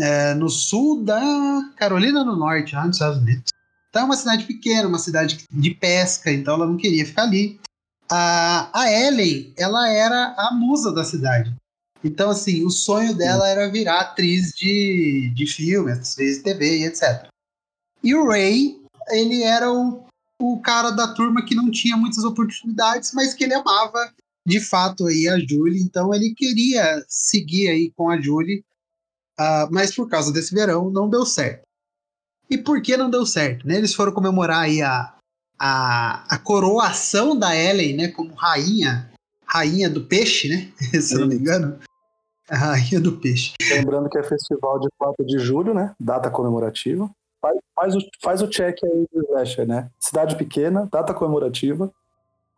É, 0.00 0.34
no 0.34 0.48
sul 0.48 1.04
da 1.04 1.20
Carolina 1.76 2.24
do 2.24 2.36
Norte, 2.36 2.74
lá 2.74 2.86
nos 2.86 2.96
Estados 2.96 3.18
Unidos. 3.18 3.44
Então 3.90 4.02
é 4.02 4.04
uma 4.06 4.16
cidade 4.16 4.44
pequena, 4.44 4.88
uma 4.88 4.98
cidade 4.98 5.44
de 5.50 5.70
pesca, 5.74 6.32
então 6.32 6.54
ela 6.54 6.66
não 6.66 6.78
queria 6.78 7.04
ficar 7.04 7.24
ali. 7.24 7.60
A, 8.10 8.70
a 8.72 8.90
Ellen, 8.90 9.52
ela 9.56 9.88
era 9.88 10.34
a 10.36 10.52
musa 10.54 10.92
da 10.92 11.04
cidade. 11.04 11.54
Então, 12.04 12.30
assim, 12.30 12.64
o 12.64 12.70
sonho 12.70 13.14
dela 13.14 13.48
era 13.48 13.70
virar 13.70 14.00
atriz 14.00 14.52
de, 14.52 15.30
de 15.34 15.46
filme, 15.46 15.92
atriz 15.92 16.38
de 16.38 16.42
TV 16.42 16.78
e 16.78 16.84
etc. 16.84 17.28
E 18.02 18.14
o 18.14 18.28
Ray, 18.28 18.80
ele 19.10 19.42
era 19.42 19.70
o, 19.72 20.04
o 20.40 20.60
cara 20.60 20.90
da 20.90 21.14
turma 21.14 21.44
que 21.44 21.54
não 21.54 21.70
tinha 21.70 21.96
muitas 21.96 22.24
oportunidades, 22.24 23.12
mas 23.12 23.34
que 23.34 23.44
ele 23.44 23.54
amava 23.54 24.12
de 24.46 24.60
fato 24.60 25.06
aí 25.06 25.28
a 25.28 25.38
Julie, 25.38 25.82
então 25.82 26.12
ele 26.14 26.34
queria 26.34 27.04
seguir 27.08 27.68
aí 27.68 27.92
com 27.96 28.10
a 28.10 28.20
Julie, 28.20 28.64
uh, 29.38 29.68
mas 29.70 29.94
por 29.94 30.08
causa 30.08 30.32
desse 30.32 30.54
verão 30.54 30.90
não 30.90 31.08
deu 31.08 31.24
certo. 31.24 31.62
E 32.50 32.58
por 32.58 32.82
que 32.82 32.96
não 32.96 33.08
deu 33.08 33.24
certo? 33.24 33.66
Né? 33.66 33.76
Eles 33.76 33.94
foram 33.94 34.12
comemorar 34.12 34.64
aí 34.64 34.82
a, 34.82 35.14
a, 35.58 36.34
a 36.34 36.38
coroação 36.38 37.38
da 37.38 37.56
Ellen, 37.56 37.96
né, 37.96 38.08
como 38.08 38.34
rainha, 38.34 39.10
rainha 39.46 39.88
do 39.88 40.04
peixe, 40.04 40.48
né, 40.48 40.72
se 41.00 41.14
eu 41.14 41.20
não 41.20 41.28
me 41.28 41.36
engano. 41.36 41.78
A 42.50 42.56
rainha 42.56 43.00
do 43.00 43.16
peixe. 43.16 43.54
Lembrando 43.70 44.10
que 44.10 44.18
é 44.18 44.22
festival 44.22 44.78
de 44.80 44.88
4 44.98 45.24
de 45.24 45.38
julho, 45.38 45.72
né? 45.72 45.94
Data 45.98 46.28
comemorativa. 46.28 47.08
Faz, 47.40 47.58
faz, 47.74 47.94
o, 47.94 48.00
faz 48.20 48.42
o 48.42 48.48
check 48.48 48.76
aí 48.84 49.06
do 49.10 49.22
Slasher, 49.24 49.66
né? 49.66 49.88
Cidade 49.98 50.36
pequena, 50.36 50.86
data 50.92 51.14
comemorativa. 51.14 51.90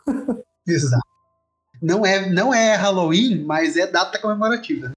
Exato. 0.66 1.13
Não 1.84 2.04
é, 2.04 2.30
não 2.30 2.54
é 2.54 2.74
Halloween, 2.76 3.44
mas 3.44 3.76
é 3.76 3.86
data 3.86 4.18
comemorativa. 4.18 4.92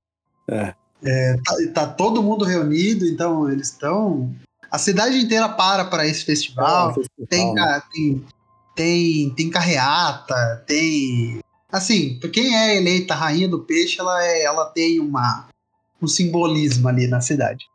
É. 0.47 0.73
é 1.03 1.37
tá, 1.43 1.55
tá, 1.73 1.87
todo 1.87 2.23
mundo 2.23 2.45
reunido, 2.45 3.05
então 3.05 3.49
eles 3.49 3.69
estão. 3.69 4.33
A 4.71 4.77
cidade 4.77 5.17
inteira 5.17 5.49
para 5.49 5.85
para 5.85 6.05
esse 6.05 6.23
festival. 6.23 6.91
É, 6.91 6.93
festival 6.93 7.27
tem, 7.27 7.53
né? 7.53 7.81
tem, 7.91 8.25
tem, 8.75 9.29
tem 9.31 9.49
carreata, 9.49 10.63
tem 10.65 11.41
Assim, 11.71 12.17
quem 12.31 12.55
é 12.55 12.77
eleita 12.77 13.13
rainha 13.13 13.47
do 13.47 13.59
peixe, 13.59 13.99
ela, 13.99 14.23
é, 14.25 14.43
ela 14.43 14.65
tem 14.65 14.99
uma, 14.99 15.47
um 16.01 16.07
simbolismo 16.07 16.87
ali 16.87 17.07
na 17.07 17.19
cidade. 17.19 17.65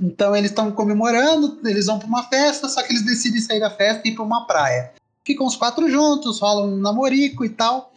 Então 0.00 0.36
eles 0.36 0.50
estão 0.50 0.70
comemorando, 0.70 1.58
eles 1.64 1.86
vão 1.86 1.98
para 1.98 2.08
uma 2.08 2.24
festa, 2.24 2.68
só 2.68 2.82
que 2.82 2.92
eles 2.92 3.04
decidem 3.04 3.40
sair 3.40 3.60
da 3.60 3.70
festa 3.70 4.02
e 4.04 4.10
ir 4.10 4.14
para 4.14 4.24
uma 4.24 4.46
praia. 4.46 4.92
Ficam 5.24 5.46
os 5.46 5.56
quatro 5.56 5.88
juntos, 5.88 6.40
rolam 6.40 6.74
um 6.74 6.76
namorico 6.76 7.44
e 7.44 7.48
tal. 7.48 7.91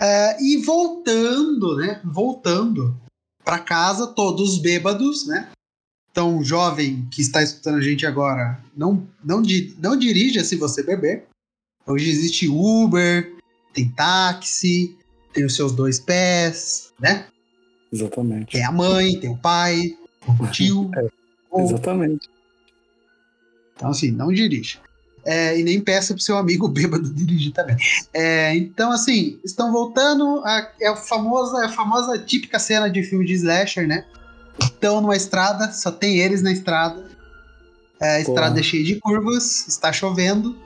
É, 0.00 0.42
e 0.42 0.56
voltando, 0.56 1.76
né? 1.76 2.00
Voltando 2.02 2.98
para 3.44 3.58
casa, 3.58 4.06
todos 4.06 4.56
bêbados, 4.56 5.26
né? 5.26 5.50
Então, 6.10 6.38
o 6.38 6.44
jovem 6.44 7.06
que 7.10 7.20
está 7.20 7.42
escutando 7.42 7.76
a 7.76 7.82
gente 7.82 8.06
agora, 8.06 8.58
não, 8.74 9.06
não, 9.22 9.42
não 9.78 9.96
dirija 9.96 10.42
se 10.42 10.56
você 10.56 10.82
beber. 10.82 11.26
Hoje 11.86 12.10
existe 12.10 12.48
Uber, 12.48 13.36
tem 13.74 13.90
táxi, 13.90 14.96
tem 15.34 15.44
os 15.44 15.54
seus 15.54 15.72
dois 15.72 16.00
pés, 16.00 16.92
né? 16.98 17.26
Exatamente. 17.92 18.52
Tem 18.52 18.64
a 18.64 18.72
mãe, 18.72 19.20
tem 19.20 19.30
o 19.30 19.36
pai, 19.36 19.96
o 20.26 20.46
tio. 20.48 20.90
é. 20.96 21.60
Exatamente. 21.62 22.28
Então, 23.76 23.90
assim, 23.90 24.10
não 24.10 24.32
dirija. 24.32 24.78
É, 25.24 25.58
e 25.58 25.62
nem 25.62 25.80
peça 25.80 26.14
pro 26.14 26.22
seu 26.22 26.36
amigo 26.36 26.66
bêbado 26.68 27.08
dirigir 27.12 27.52
também. 27.52 27.76
É, 28.12 28.54
então, 28.54 28.90
assim, 28.90 29.38
estão 29.44 29.72
voltando. 29.72 30.42
A, 30.44 30.70
é, 30.80 30.88
a 30.88 30.96
famosa, 30.96 31.62
é 31.62 31.66
a 31.66 31.68
famosa 31.68 32.18
típica 32.18 32.58
cena 32.58 32.88
de 32.88 33.02
filme 33.02 33.24
de 33.24 33.34
slasher, 33.34 33.86
né? 33.86 34.04
Estão 34.60 35.00
numa 35.00 35.16
estrada, 35.16 35.72
só 35.72 35.90
tem 35.90 36.18
eles 36.18 36.42
na 36.42 36.52
estrada. 36.52 37.04
É, 38.00 38.16
a 38.16 38.20
estrada 38.20 38.58
é 38.58 38.62
cheia 38.62 38.82
de 38.82 38.96
curvas, 38.96 39.68
está 39.68 39.92
chovendo. 39.92 40.56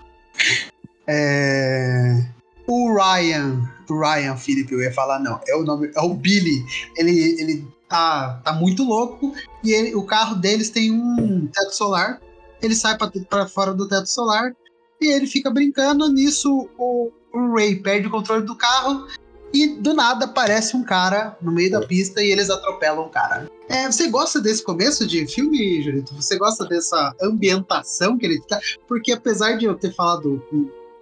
É, 1.07 2.25
o 2.67 2.95
Ryan, 2.95 3.69
o 3.91 4.01
Ryan 4.01 4.37
Philip, 4.37 4.73
eu 4.73 4.81
ia 4.81 4.93
falar, 4.93 5.19
não, 5.19 5.41
é 5.47 5.55
o 5.55 5.63
nome, 5.63 5.91
é 5.95 6.01
o 6.01 6.15
Billy. 6.15 6.65
Ele, 6.97 7.41
ele 7.41 7.69
tá, 7.89 8.41
tá 8.45 8.53
muito 8.53 8.85
louco 8.85 9.35
e 9.63 9.73
ele, 9.73 9.95
o 9.95 10.05
carro 10.05 10.37
deles 10.37 10.71
tem 10.71 10.91
um 10.91 11.47
teto 11.47 11.73
solar. 11.73 12.21
Ele 12.65 12.75
sai 12.75 12.97
para 13.29 13.47
fora 13.47 13.75
do 13.75 13.87
teto 13.87 14.07
solar 14.07 14.53
e 15.01 15.13
ele 15.13 15.27
fica 15.27 15.51
brincando. 15.51 16.11
Nisso, 16.11 16.69
o, 16.79 17.13
o 17.33 17.55
Ray 17.55 17.77
perde 17.77 18.09
o 18.09 18.11
controle 18.11 18.45
do 18.45 18.57
carro 18.57 19.07
e 19.53 19.69
do 19.69 19.95
nada 19.95 20.25
aparece 20.25 20.77
um 20.77 20.83
cara 20.83 21.37
no 21.41 21.53
meio 21.53 21.71
da 21.71 21.81
pista 21.81 22.23
e 22.23 22.31
eles 22.31 22.51
atropelam 22.51 23.07
o 23.07 23.09
cara. 23.09 23.49
É, 23.69 23.87
você 23.91 24.09
gosta 24.09 24.41
desse 24.41 24.63
começo 24.63 25.07
de 25.07 25.27
filme, 25.27 25.83
Julito? 25.83 26.15
Você 26.15 26.37
gosta 26.37 26.67
dessa 26.67 27.15
ambientação 27.23 28.19
que 28.19 28.27
ele 28.27 28.41
tá? 28.41 28.59
Porque 28.89 29.13
apesar 29.13 29.57
de 29.57 29.67
eu 29.67 29.75
ter 29.75 29.95
falado 29.95 30.43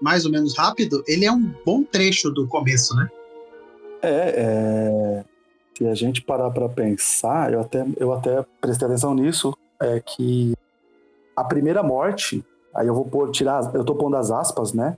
mais 0.00 0.24
ou 0.26 0.30
menos 0.30 0.56
rápido, 0.56 1.02
ele 1.06 1.24
é 1.24 1.32
um 1.32 1.54
bom 1.64 1.82
trecho 1.82 2.30
do 2.30 2.46
começo, 2.46 2.94
né? 2.94 3.08
É, 4.02 4.34
é... 4.36 5.24
se 5.78 5.86
a 5.86 5.94
gente 5.94 6.20
parar 6.22 6.50
para 6.50 6.68
pensar, 6.68 7.52
eu 7.52 7.60
até, 7.60 7.86
eu 7.96 8.12
até 8.12 8.44
prestei 8.60 8.86
atenção 8.86 9.14
nisso, 9.14 9.56
é 9.80 10.00
que 10.00 10.52
a 11.36 11.44
primeira 11.44 11.82
morte, 11.82 12.44
aí 12.74 12.86
eu 12.86 12.94
vou 12.94 13.04
pôr, 13.04 13.30
tirar, 13.30 13.74
eu 13.74 13.84
tô 13.84 13.94
pondo 13.94 14.16
as 14.16 14.30
aspas, 14.30 14.72
né? 14.72 14.96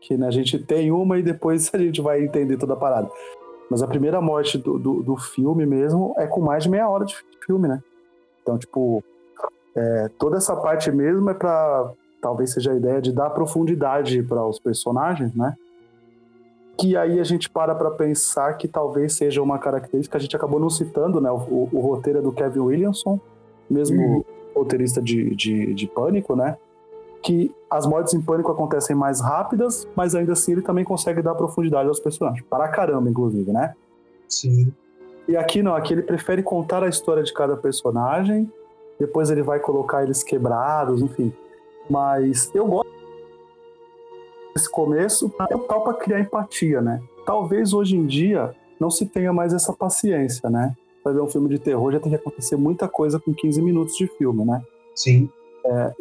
Que 0.00 0.16
né, 0.16 0.26
a 0.26 0.30
gente 0.30 0.58
tem 0.58 0.92
uma 0.92 1.18
e 1.18 1.22
depois 1.22 1.70
a 1.74 1.78
gente 1.78 2.00
vai 2.00 2.22
entender 2.22 2.56
toda 2.56 2.74
a 2.74 2.76
parada. 2.76 3.10
Mas 3.70 3.82
a 3.82 3.86
primeira 3.86 4.20
morte 4.20 4.56
do, 4.56 4.78
do, 4.78 5.02
do 5.02 5.16
filme 5.16 5.66
mesmo 5.66 6.14
é 6.16 6.26
com 6.26 6.40
mais 6.40 6.64
de 6.64 6.70
meia 6.70 6.88
hora 6.88 7.04
de 7.04 7.14
filme, 7.44 7.68
né? 7.68 7.82
Então, 8.42 8.56
tipo, 8.56 9.04
é, 9.76 10.10
toda 10.18 10.38
essa 10.38 10.56
parte 10.56 10.90
mesmo 10.90 11.28
é 11.28 11.34
para 11.34 11.92
talvez 12.20 12.52
seja 12.52 12.72
a 12.72 12.74
ideia 12.74 13.00
de 13.00 13.12
dar 13.12 13.30
profundidade 13.30 14.22
para 14.22 14.44
os 14.44 14.58
personagens, 14.58 15.34
né? 15.34 15.54
Que 16.76 16.96
aí 16.96 17.20
a 17.20 17.24
gente 17.24 17.50
para 17.50 17.74
para 17.74 17.90
pensar 17.90 18.54
que 18.54 18.66
talvez 18.66 19.14
seja 19.14 19.42
uma 19.42 19.58
característica 19.58 20.16
a 20.16 20.20
gente 20.20 20.34
acabou 20.34 20.58
não 20.58 20.70
citando, 20.70 21.20
né? 21.20 21.30
O, 21.30 21.36
o, 21.36 21.68
o 21.72 21.80
roteiro 21.80 22.20
é 22.20 22.22
do 22.22 22.32
Kevin 22.32 22.60
Williamson, 22.60 23.20
mesmo 23.70 24.00
uhum. 24.00 24.24
Roteirista 24.58 25.00
de, 25.00 25.34
de, 25.34 25.74
de 25.74 25.86
Pânico, 25.86 26.36
né? 26.36 26.56
Que 27.22 27.52
as 27.70 27.86
mortes 27.86 28.14
em 28.14 28.20
Pânico 28.20 28.50
acontecem 28.52 28.94
mais 28.94 29.20
rápidas, 29.20 29.86
mas 29.96 30.14
ainda 30.14 30.32
assim 30.32 30.52
ele 30.52 30.62
também 30.62 30.84
consegue 30.84 31.22
dar 31.22 31.34
profundidade 31.34 31.88
aos 31.88 32.00
personagens. 32.00 32.44
Para 32.48 32.68
caramba, 32.68 33.08
inclusive, 33.10 33.50
né? 33.52 33.74
Sim. 34.28 34.72
E 35.26 35.36
aqui 35.36 35.62
não, 35.62 35.74
aqui 35.74 35.92
ele 35.92 36.02
prefere 36.02 36.42
contar 36.42 36.82
a 36.82 36.88
história 36.88 37.22
de 37.22 37.32
cada 37.32 37.56
personagem, 37.56 38.50
depois 38.98 39.30
ele 39.30 39.42
vai 39.42 39.60
colocar 39.60 40.02
eles 40.02 40.22
quebrados, 40.22 41.02
enfim. 41.02 41.32
Mas 41.88 42.50
eu 42.54 42.66
gosto 42.66 42.88
desse 44.54 44.70
começo 44.70 45.32
é 45.50 45.56
tal 45.56 45.82
para 45.82 45.94
criar 45.94 46.20
empatia, 46.20 46.80
né? 46.80 47.00
Talvez 47.24 47.72
hoje 47.72 47.96
em 47.96 48.06
dia 48.06 48.54
não 48.80 48.90
se 48.90 49.06
tenha 49.06 49.32
mais 49.32 49.52
essa 49.52 49.72
paciência, 49.72 50.48
né? 50.48 50.74
Para 51.08 51.14
ver 51.14 51.22
um 51.22 51.26
filme 51.26 51.48
de 51.48 51.58
terror 51.58 51.90
já 51.90 51.98
tem 51.98 52.10
que 52.10 52.16
acontecer 52.16 52.54
muita 52.56 52.86
coisa 52.86 53.18
com 53.18 53.32
15 53.32 53.62
minutos 53.62 53.96
de 53.96 54.06
filme, 54.06 54.44
né? 54.44 54.62
Sim. 54.94 55.30
É, 55.64 55.94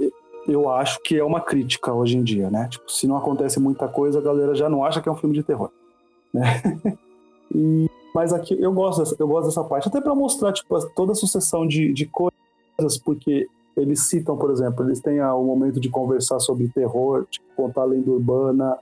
eu 0.46 0.70
acho 0.70 1.02
que 1.02 1.18
é 1.18 1.24
uma 1.24 1.40
crítica 1.40 1.94
hoje 1.94 2.18
em 2.18 2.24
dia, 2.24 2.50
né? 2.50 2.68
Tipo, 2.70 2.92
se 2.92 3.08
não 3.08 3.16
acontece 3.16 3.58
muita 3.58 3.88
coisa, 3.88 4.20
a 4.20 4.22
galera 4.22 4.54
já 4.54 4.68
não 4.68 4.84
acha 4.84 5.02
que 5.02 5.08
é 5.08 5.12
um 5.12 5.16
filme 5.16 5.34
de 5.34 5.44
terror, 5.44 5.72
né? 6.34 6.62
e, 7.56 7.90
mas 8.14 8.34
aqui 8.34 8.62
eu 8.62 8.74
gosto 8.74 9.00
dessa, 9.00 9.16
eu 9.18 9.30
gosto 9.30 9.46
dessa 9.46 9.64
parte, 9.64 9.88
até 9.88 10.02
para 10.02 10.14
mostrar 10.14 10.52
tipo 10.52 10.78
toda 10.94 11.14
a 11.14 11.16
sucessão 11.16 11.66
de, 11.66 11.94
de 11.94 12.06
coisas, 12.06 12.98
porque 12.98 13.48
eles 13.78 14.10
citam, 14.10 14.36
por 14.36 14.52
exemplo, 14.52 14.86
eles 14.86 15.00
têm 15.00 15.22
o 15.22 15.42
momento 15.42 15.80
de 15.80 15.88
conversar 15.88 16.42
sobre 16.42 16.68
terror, 16.68 17.26
tipo, 17.30 17.46
contar 17.56 17.84
a 17.84 17.86
lenda 17.86 18.12
urbana, 18.12 18.78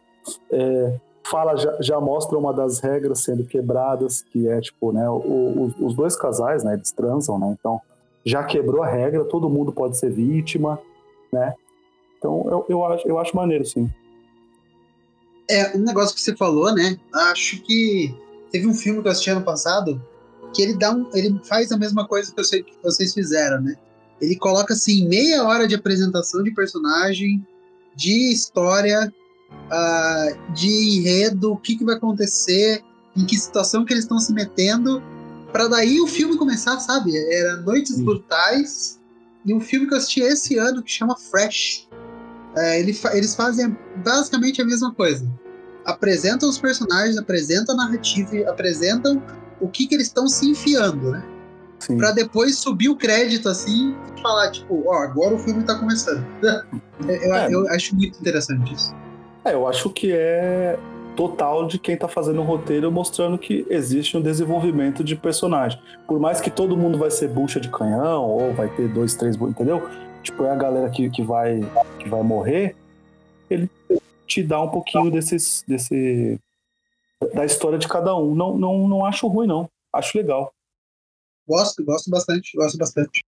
é, 0.50 1.00
fala, 1.30 1.56
já, 1.56 1.76
já, 1.82 2.00
mostra 2.00 2.38
uma 2.38 2.54
das 2.54 2.80
regras 2.80 3.20
sendo 3.20 3.46
quebradas, 3.46 4.22
que 4.22 4.48
é, 4.48 4.62
tipo, 4.62 4.92
né, 4.92 5.10
o, 5.10 5.64
os, 5.64 5.74
os, 5.80 5.96
dois 5.96 6.16
casais, 6.16 6.64
né, 6.64 6.74
eles 6.74 6.92
transam, 6.92 7.40
né, 7.40 7.56
então 7.60 7.82
já 8.24 8.44
quebrou 8.44 8.84
a 8.84 8.88
regra, 8.88 9.24
todo 9.26 9.50
mundo 9.50 9.72
pode 9.72 9.98
ser 9.98 10.12
vítima, 10.12 10.80
né, 11.32 11.54
então 12.18 12.46
eu, 12.50 12.66
eu, 12.70 12.86
acho, 12.86 13.08
eu 13.08 13.20
acho 13.20 13.36
maneiro, 13.36 13.66
sim. 13.66 13.90
É, 15.50 15.78
um 15.78 15.82
negócio 15.82 16.16
que 16.16 16.22
você 16.22 16.36
falou, 16.36 16.74
né? 16.74 16.98
Acho 17.14 17.62
que 17.62 18.16
teve 18.52 18.66
um 18.66 18.74
filme 18.74 19.00
que 19.02 19.08
eu 19.08 19.12
assisti 19.12 19.30
ano 19.30 19.44
passado 19.44 20.02
que 20.56 20.62
ele 20.62 20.74
dá 20.74 20.92
um, 20.92 21.08
ele 21.14 21.40
faz 21.44 21.72
a 21.72 21.78
mesma 21.78 22.08
coisa 22.08 22.34
que 22.34 22.40
eu 22.40 22.44
sei 22.44 22.64
que 22.64 22.74
vocês 22.82 23.14
fizeram, 23.14 23.62
né? 23.62 23.76
Ele 24.22 24.36
coloca 24.38 24.74
assim 24.74 25.08
meia 25.08 25.44
hora 25.44 25.68
de 25.68 25.76
apresentação 25.76 26.42
de 26.42 26.52
personagem, 26.52 27.46
de 27.96 28.32
história, 28.32 29.14
uh, 29.52 30.54
de 30.54 30.98
enredo, 30.98 31.54
o 31.54 31.58
que, 31.58 31.78
que 31.78 31.86
vai 31.86 31.96
acontecer, 31.96 32.84
em 33.16 33.26
que 33.26 33.38
situação 33.38 33.86
que 33.86 33.94
eles 33.94 34.04
estão 34.04 34.20
se 34.20 34.34
metendo, 34.34 35.02
para 35.52 35.68
daí 35.68 36.02
o 36.02 36.08
filme 36.08 36.38
começar, 36.38 36.80
sabe? 36.80 37.16
Era 37.34 37.58
Noites 37.58 37.96
Sim. 37.96 38.04
Brutais 38.04 39.00
e 39.46 39.54
um 39.54 39.62
filme 39.62 39.88
que 39.88 39.94
eu 39.94 39.98
assisti 39.98 40.20
esse 40.22 40.58
ano 40.58 40.84
que 40.84 40.92
chama 40.92 41.16
Fresh. 41.16 41.88
É, 42.58 42.80
ele 42.80 42.94
fa 42.94 43.16
eles 43.16 43.36
fazem 43.36 43.78
basicamente 44.04 44.62
a 44.62 44.66
mesma 44.66 44.94
coisa. 44.94 45.26
Apresentam 45.86 46.50
os 46.50 46.58
personagens, 46.58 47.18
apresentam 47.18 47.76
a 47.76 47.86
narrativa, 47.86 48.50
apresentam 48.50 49.22
o 49.62 49.70
que, 49.70 49.88
que 49.88 49.96
eles 49.96 50.08
estão 50.08 50.28
se 50.28 50.50
enfiando, 50.50 51.12
né? 51.12 51.24
Sim. 51.80 51.98
Pra 51.98 52.12
depois 52.12 52.58
subir 52.58 52.90
o 52.90 52.96
crédito 52.96 53.48
assim 53.48 53.96
e 54.18 54.22
falar, 54.22 54.52
tipo, 54.52 54.84
ó, 54.88 55.04
agora 55.04 55.36
o 55.36 55.40
filme 55.40 55.64
tá 55.64 55.76
começando. 55.76 56.26
eu, 57.08 57.34
é. 57.36 57.54
eu 57.54 57.68
acho 57.70 57.96
muito 57.96 58.20
interessante 58.20 58.74
isso. 58.74 58.94
É, 59.46 59.54
eu 59.54 59.68
acho 59.68 59.92
que 59.92 60.12
é 60.12 60.78
total 61.16 61.68
de 61.68 61.78
quem 61.78 61.96
tá 61.96 62.08
fazendo 62.08 62.42
o 62.42 62.44
roteiro 62.44 62.92
mostrando 62.92 63.38
que 63.38 63.66
existe 63.70 64.18
um 64.18 64.22
desenvolvimento 64.22 65.04
de 65.04 65.16
personagem. 65.16 65.80
Por 66.08 66.20
mais 66.20 66.42
que 66.42 66.50
todo 66.50 66.76
mundo 66.76 66.98
vai 66.98 67.12
ser 67.12 67.30
bucha 67.30 67.60
de 67.60 67.70
canhão, 67.70 68.24
ou 68.24 68.54
vai 68.54 68.68
ter 68.76 68.88
dois, 68.90 69.16
três, 69.16 69.36
entendeu? 69.36 69.88
Tipo, 70.24 70.44
é 70.46 70.52
a 70.52 70.56
galera 70.56 70.90
que, 70.90 71.10
que, 71.12 71.22
vai, 71.22 71.62
que 72.00 72.10
vai 72.10 72.24
morrer, 72.24 72.76
ele 73.50 73.70
te 74.26 74.42
dá 74.42 74.60
um 74.60 74.70
pouquinho 74.70 75.12
desses, 75.12 75.64
desse, 75.68 76.40
da 77.34 77.46
história 77.46 77.78
de 77.78 77.88
cada 77.88 78.16
um. 78.16 78.34
Não, 78.34 78.58
não, 78.58 78.88
não 78.88 79.06
acho 79.06 79.28
ruim, 79.28 79.48
não. 79.48 79.70
Acho 79.94 80.18
legal. 80.18 80.52
Gosto, 81.48 81.86
gosto 81.86 82.10
bastante, 82.10 82.58
gosto 82.58 82.78
bastante. 82.78 83.24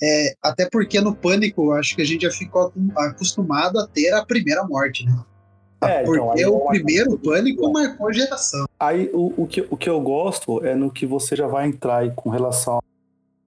É, 0.00 0.34
até 0.40 0.68
porque 0.70 1.00
no 1.00 1.14
Pânico, 1.14 1.72
acho 1.72 1.96
que 1.96 2.02
a 2.02 2.06
gente 2.06 2.22
já 2.22 2.30
ficou 2.30 2.72
acostumado 2.96 3.78
a 3.80 3.86
ter 3.88 4.12
a 4.12 4.24
primeira 4.24 4.64
morte, 4.64 5.04
né? 5.04 5.12
É, 5.82 6.02
porque 6.04 6.42
então, 6.42 6.56
o 6.56 6.66
primeiro 6.66 7.18
Pânico 7.18 7.72
marcou 7.72 8.12
geração. 8.12 8.66
Aí 8.78 9.10
o, 9.12 9.42
o, 9.42 9.46
que, 9.46 9.66
o 9.70 9.76
que 9.76 9.88
eu 9.88 10.00
gosto 10.00 10.64
é 10.64 10.74
no 10.74 10.90
que 10.90 11.06
você 11.06 11.34
já 11.36 11.46
vai 11.46 11.66
entrar 11.66 11.98
aí 11.98 12.12
com 12.14 12.30
relação 12.30 12.74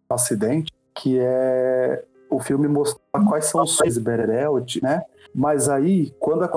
ao 0.10 0.16
acidente, 0.16 0.72
que 0.96 1.18
é 1.20 2.04
o 2.30 2.40
filme 2.40 2.68
mostrar 2.68 3.24
quais 3.28 3.46
são 3.46 3.62
os 3.62 3.75
sonhos 3.75 3.96
de 3.96 4.00
Bererel, 4.00 4.63
né? 4.82 5.04
Mas 5.34 5.70
aí, 5.70 6.12
quando 6.20 6.50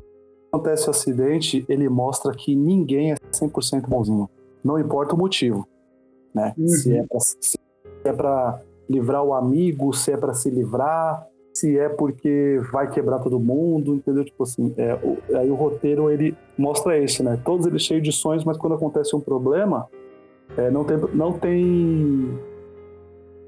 acontece 0.52 0.86
o 0.88 0.90
acidente, 0.90 1.64
ele 1.68 1.88
mostra 1.88 2.32
que 2.34 2.54
ninguém 2.54 3.12
é 3.12 3.16
100% 3.32 3.86
bonzinho. 3.86 4.28
Não 4.64 4.78
importa 4.78 5.14
o 5.14 5.18
motivo, 5.18 5.66
né? 6.34 6.54
Uhum. 6.58 6.68
Se 6.68 6.96
é 8.04 8.12
para 8.12 8.60
é 8.60 8.92
livrar 8.92 9.22
o 9.22 9.34
amigo, 9.34 9.92
se 9.92 10.12
é 10.12 10.16
para 10.16 10.34
se 10.34 10.50
livrar, 10.50 11.26
se 11.56 11.78
é 11.78 11.88
porque 11.88 12.60
vai 12.70 12.90
quebrar 12.90 13.18
todo 13.18 13.40
mundo, 13.40 13.94
entendeu? 13.94 14.24
Tipo 14.24 14.42
assim, 14.42 14.74
é, 14.76 14.94
o, 14.94 15.16
aí 15.36 15.50
o 15.50 15.54
roteiro 15.54 16.10
ele 16.10 16.36
mostra 16.56 16.98
isso, 16.98 17.24
né? 17.24 17.40
Todos 17.42 17.66
eles 17.66 17.80
cheios 17.82 18.02
de 18.02 18.12
sonhos, 18.12 18.44
mas 18.44 18.58
quando 18.58 18.74
acontece 18.74 19.16
um 19.16 19.20
problema, 19.20 19.86
é, 20.56 20.70
não 20.70 20.84
tem, 20.84 20.98
não 21.14 21.32
tem 21.32 22.38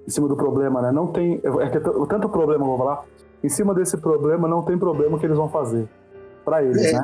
em 0.07 0.11
cima 0.11 0.27
do 0.27 0.37
problema, 0.37 0.81
né? 0.81 0.91
Não 0.91 1.09
tem, 1.09 1.35
é 1.35 1.69
que 1.69 1.77
é 1.77 1.81
tanto 1.81 2.31
problema, 2.31 2.65
vou 2.65 2.79
falar. 2.79 3.05
Em 3.45 3.49
cima 3.51 3.75
desse 3.75 3.99
problema 3.99 4.49
não 4.49 4.63
tem 4.63 4.79
problema 4.79 5.19
que 5.19 5.27
eles 5.27 5.37
vão 5.37 5.51
fazer 5.51 5.87
para 6.47 6.63
eles, 6.63 6.83
é, 6.83 6.93
né? 6.93 7.03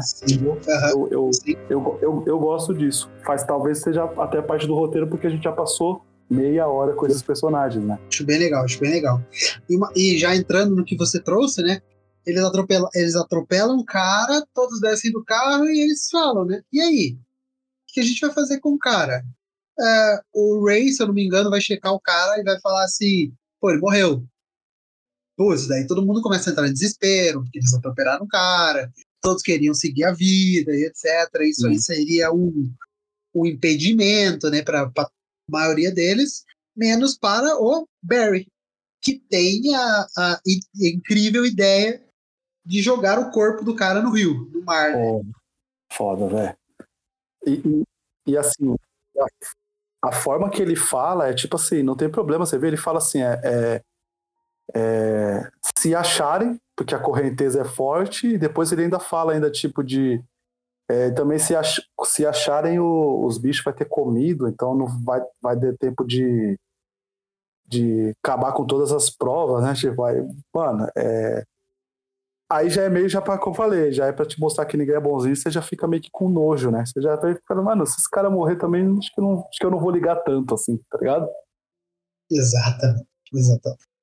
Eu, 0.91 1.09
eu, 1.11 1.31
eu, 1.69 1.99
eu, 2.01 2.23
eu, 2.27 2.39
gosto 2.39 2.73
disso. 2.73 3.11
Faz 3.27 3.45
talvez 3.45 3.83
seja 3.83 4.05
até 4.17 4.41
parte 4.41 4.67
do 4.67 4.75
roteiro 4.75 5.07
porque 5.07 5.27
a 5.27 5.31
gente 5.31 5.45
já 5.45 5.53
passou 5.53 6.01
meia 6.31 6.67
hora 6.67 6.95
com 6.95 7.07
esses 7.07 7.23
personagens, 7.23 7.85
né? 7.85 7.99
Acho 8.09 8.25
bem 8.25 8.39
legal, 8.39 8.65
acho 8.65 8.81
bem 8.81 8.91
legal. 8.91 9.23
E, 9.69 9.77
uma, 9.77 9.93
e 9.95 10.19
já 10.19 10.35
entrando 10.35 10.75
no 10.75 10.85
que 10.85 10.97
você 10.97 11.21
trouxe, 11.21 11.63
né? 11.63 11.81
Eles 12.27 12.43
atropelam, 12.43 12.89
eles 12.95 13.15
atropelam 13.15 13.77
o 13.77 13.85
cara, 13.85 14.45
todos 14.55 14.81
descem 14.81 15.13
do 15.13 15.25
carro 15.25 15.67
e 15.67 15.81
eles 15.81 16.09
falam, 16.11 16.45
né? 16.45 16.63
E 16.73 16.81
aí? 16.81 17.19
O 17.19 17.95
que 17.95 18.01
a 18.01 18.05
gente 18.05 18.21
vai 18.21 18.33
fazer 18.33 18.61
com 18.61 18.71
o 18.71 18.79
cara? 18.79 19.23
É, 19.79 20.21
o 20.33 20.65
Ray, 20.67 20.91
se 20.91 21.03
eu 21.03 21.07
não 21.07 21.15
me 21.15 21.25
engano, 21.25 21.51
vai 21.51 21.61
checar 21.61 21.93
o 21.93 22.01
cara 22.01 22.41
e 22.41 22.45
vai 22.45 22.59
falar 22.61 22.85
assim: 22.85 23.33
pô, 23.61 23.71
ele 23.71 23.81
morreu. 23.81 24.25
Putz, 25.37 25.67
daí 25.67 25.87
todo 25.87 26.05
mundo 26.05 26.23
começa 26.23 26.49
a 26.49 26.53
entrar 26.53 26.69
em 26.69 26.73
desespero, 26.73 27.43
porque 27.43 27.59
eles 27.59 27.75
atropelaram 27.75 28.25
o 28.25 28.29
cara, 28.29 28.91
todos 29.21 29.43
queriam 29.43 29.75
seguir 29.75 30.05
a 30.05 30.13
vida 30.13 30.73
e 30.73 30.85
etc. 30.85 31.29
Isso 31.43 31.67
aí 31.67 31.79
seria 31.81 32.33
um, 32.33 32.73
um 33.35 33.45
impedimento, 33.45 34.49
né, 34.49 34.63
para 34.63 34.91
maioria 35.49 35.93
deles, 35.93 36.45
menos 36.77 37.17
para 37.17 37.57
o 37.57 37.87
Barry, 38.03 38.49
que 39.01 39.19
tem 39.19 39.75
a, 39.75 40.07
a, 40.17 40.41
incrível 40.75 41.45
ideia 41.45 42.03
de 42.65 42.81
jogar 42.81 43.19
o 43.19 43.31
corpo 43.31 43.65
do 43.65 43.77
cara 43.77 44.01
no 44.01 44.11
rio, 44.11 44.51
no 44.53 44.63
mar. 44.63 44.93
Né? 44.93 45.23
foda, 45.93 46.27
velho. 46.29 46.57
E, 47.47 47.53
e, 47.53 47.85
e, 48.33 48.39
assim, 48.39 48.75
a, 49.19 50.09
a, 50.09 50.13
forma 50.13 50.51
que 50.51 50.63
ele 50.63 50.75
fala 50.75 51.29
é 51.29 51.35
tipo 51.35 51.57
assim, 51.57 51.83
não 51.83 51.95
tem 51.95 52.11
problema, 52.11 52.47
você 52.47 52.59
vê, 52.59 52.69
ele 52.69 52.77
fala 52.77 52.99
assim, 52.99 53.23
é, 53.23 53.41
é, 53.45 53.83
é 54.75 55.51
se 55.79 55.95
acharem, 55.95 56.59
porque 56.75 56.95
a 56.95 56.99
correnteza 56.99 57.61
é 57.61 57.65
forte, 57.65 58.29
e 58.29 58.39
depois 58.39 58.73
ele 58.73 58.85
ainda 58.85 58.99
fala 58.99 59.35
ainda 59.35 59.51
tipo 59.51 59.85
de 59.85 60.23
é, 60.89 61.11
também 61.11 61.39
se, 61.39 61.57
ach, 61.57 61.81
se 62.05 62.27
acharem 62.27 62.79
o, 62.79 63.25
os 63.25 63.39
bichos 63.39 63.65
vai 63.65 63.73
ter 63.73 63.87
comido, 63.87 64.47
então 64.49 64.75
não 64.75 64.87
vai, 64.87 65.21
vai 65.41 65.59
ter 65.59 65.77
tempo 65.79 66.05
de, 66.05 66.59
de 67.67 68.15
acabar 68.23 68.53
com 68.53 68.67
todas 68.67 68.93
as 68.93 69.09
provas, 69.09 69.63
né? 69.63 69.75
Tipo, 69.75 69.97
vai, 69.97 70.17
mano, 70.55 70.87
é, 70.97 71.45
aí 72.51 72.69
já 72.69 72.83
é 72.83 72.91
meio 72.91 73.09
já 73.09 73.23
para 73.23 73.39
como 73.39 73.55
eu 73.55 73.57
falei, 73.57 73.93
já 73.93 74.07
é 74.07 74.13
para 74.13 74.27
te 74.27 74.39
mostrar 74.39 74.67
que 74.67 74.77
ninguém 74.77 74.95
é 74.95 75.01
bonzinho, 75.01 75.35
você 75.35 75.51
já 75.51 75.63
fica 75.63 75.89
meio 75.89 76.03
que 76.03 76.11
com 76.13 76.29
nojo, 76.29 76.71
né? 76.71 76.85
Você 76.85 77.01
já 77.01 77.17
tá 77.17 77.35
ficando, 77.35 77.63
mano, 77.63 77.87
se 77.87 77.99
esse 77.99 78.11
cara 78.11 78.29
morrer 78.29 78.57
também, 78.57 78.87
acho 78.99 79.13
que, 79.15 79.21
não, 79.21 79.41
acho 79.49 79.59
que 79.59 79.65
eu 79.65 79.71
não 79.71 79.81
vou 79.81 79.91
ligar 79.91 80.17
tanto 80.17 80.55
assim, 80.55 80.79
tá 80.91 80.99
ligado? 80.99 81.29
Exatamente, 82.31 83.07
exatamente. 83.33 83.94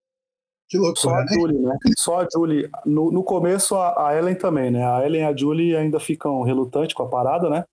Que 0.72 0.78
loucura, 0.78 1.02
Só 1.02 1.16
a 1.16 1.26
né? 1.26 1.34
Julie, 1.34 1.60
né? 1.60 1.78
Só 1.98 2.22
a 2.22 2.28
Julie. 2.32 2.70
No, 2.86 3.12
no 3.12 3.26
começo, 3.26 3.76
a, 3.76 4.08
a, 4.08 4.18
Ellen 4.18 4.36
também, 4.36 4.72
né? 4.72 4.88
A 4.88 5.06
Ellen 5.06 5.24
e 5.24 5.26
a 5.26 5.36
Julie 5.36 5.76
ainda 5.76 6.00
ficam 6.00 6.42
relutantes 6.44 6.96
com 6.96 7.04
a 7.04 7.10
parada, 7.10 7.50
né? 7.50 7.66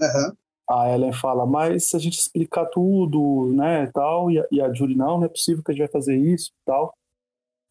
Uhum. 0.00 0.32
A 0.66 0.90
Ellen 0.90 1.12
fala, 1.12 1.44
mas 1.44 1.90
se 1.90 1.96
a 1.96 1.98
gente 1.98 2.18
explicar 2.18 2.64
tudo, 2.64 3.52
né, 3.54 3.84
e 3.84 3.92
tal, 3.92 4.30
e 4.30 4.38
a, 4.38 4.46
e 4.50 4.62
a 4.62 4.72
Julie, 4.72 4.96
não, 4.96 5.18
não 5.18 5.24
é 5.24 5.28
possível 5.28 5.62
que 5.62 5.72
a 5.72 5.74
gente 5.74 5.84
vai 5.84 5.92
fazer 5.92 6.16
isso 6.16 6.48
e 6.48 6.64
tal. 6.64 6.94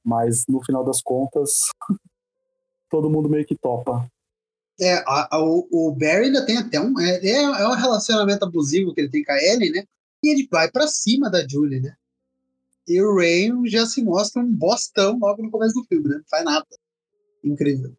Mas, 0.05 0.45
no 0.47 0.63
final 0.63 0.83
das 0.83 1.01
contas, 1.01 1.53
todo 2.87 3.09
mundo 3.09 3.27
meio 3.27 3.47
que 3.47 3.55
topa. 3.55 4.07
É, 4.79 4.97
a, 5.07 5.37
a, 5.37 5.43
o, 5.43 5.67
o, 5.71 5.91
Barry 5.91 6.25
ainda 6.25 6.45
tem 6.45 6.55
até 6.55 6.79
um. 6.79 6.99
É, 6.99 7.25
é, 7.25 7.41
é 7.41 7.67
um 7.67 7.73
relacionamento 7.73 8.45
abusivo 8.45 8.93
que 8.93 9.01
ele 9.01 9.09
tem 9.09 9.23
com 9.23 9.31
a 9.31 9.43
Ellen, 9.43 9.71
né? 9.71 9.83
E 10.23 10.29
ele 10.29 10.47
vai 10.51 10.69
para 10.69 10.85
cima 10.85 11.31
da 11.31 11.43
Julie, 11.47 11.79
né? 11.79 11.95
E 12.88 13.02
o 13.02 13.15
Ray 13.15 13.52
já 13.65 13.86
se 13.86 14.02
mostra 14.02 14.41
um 14.41 14.52
bostão 14.52 15.17
logo 15.19 15.43
no 15.43 15.52
começo 15.52 15.73
do 15.73 15.84
filme, 15.86 16.08
né? 16.08 16.15
Não 16.15 16.23
faz 16.30 16.45
nada. 16.45 16.65
Incrível. 17.43 17.91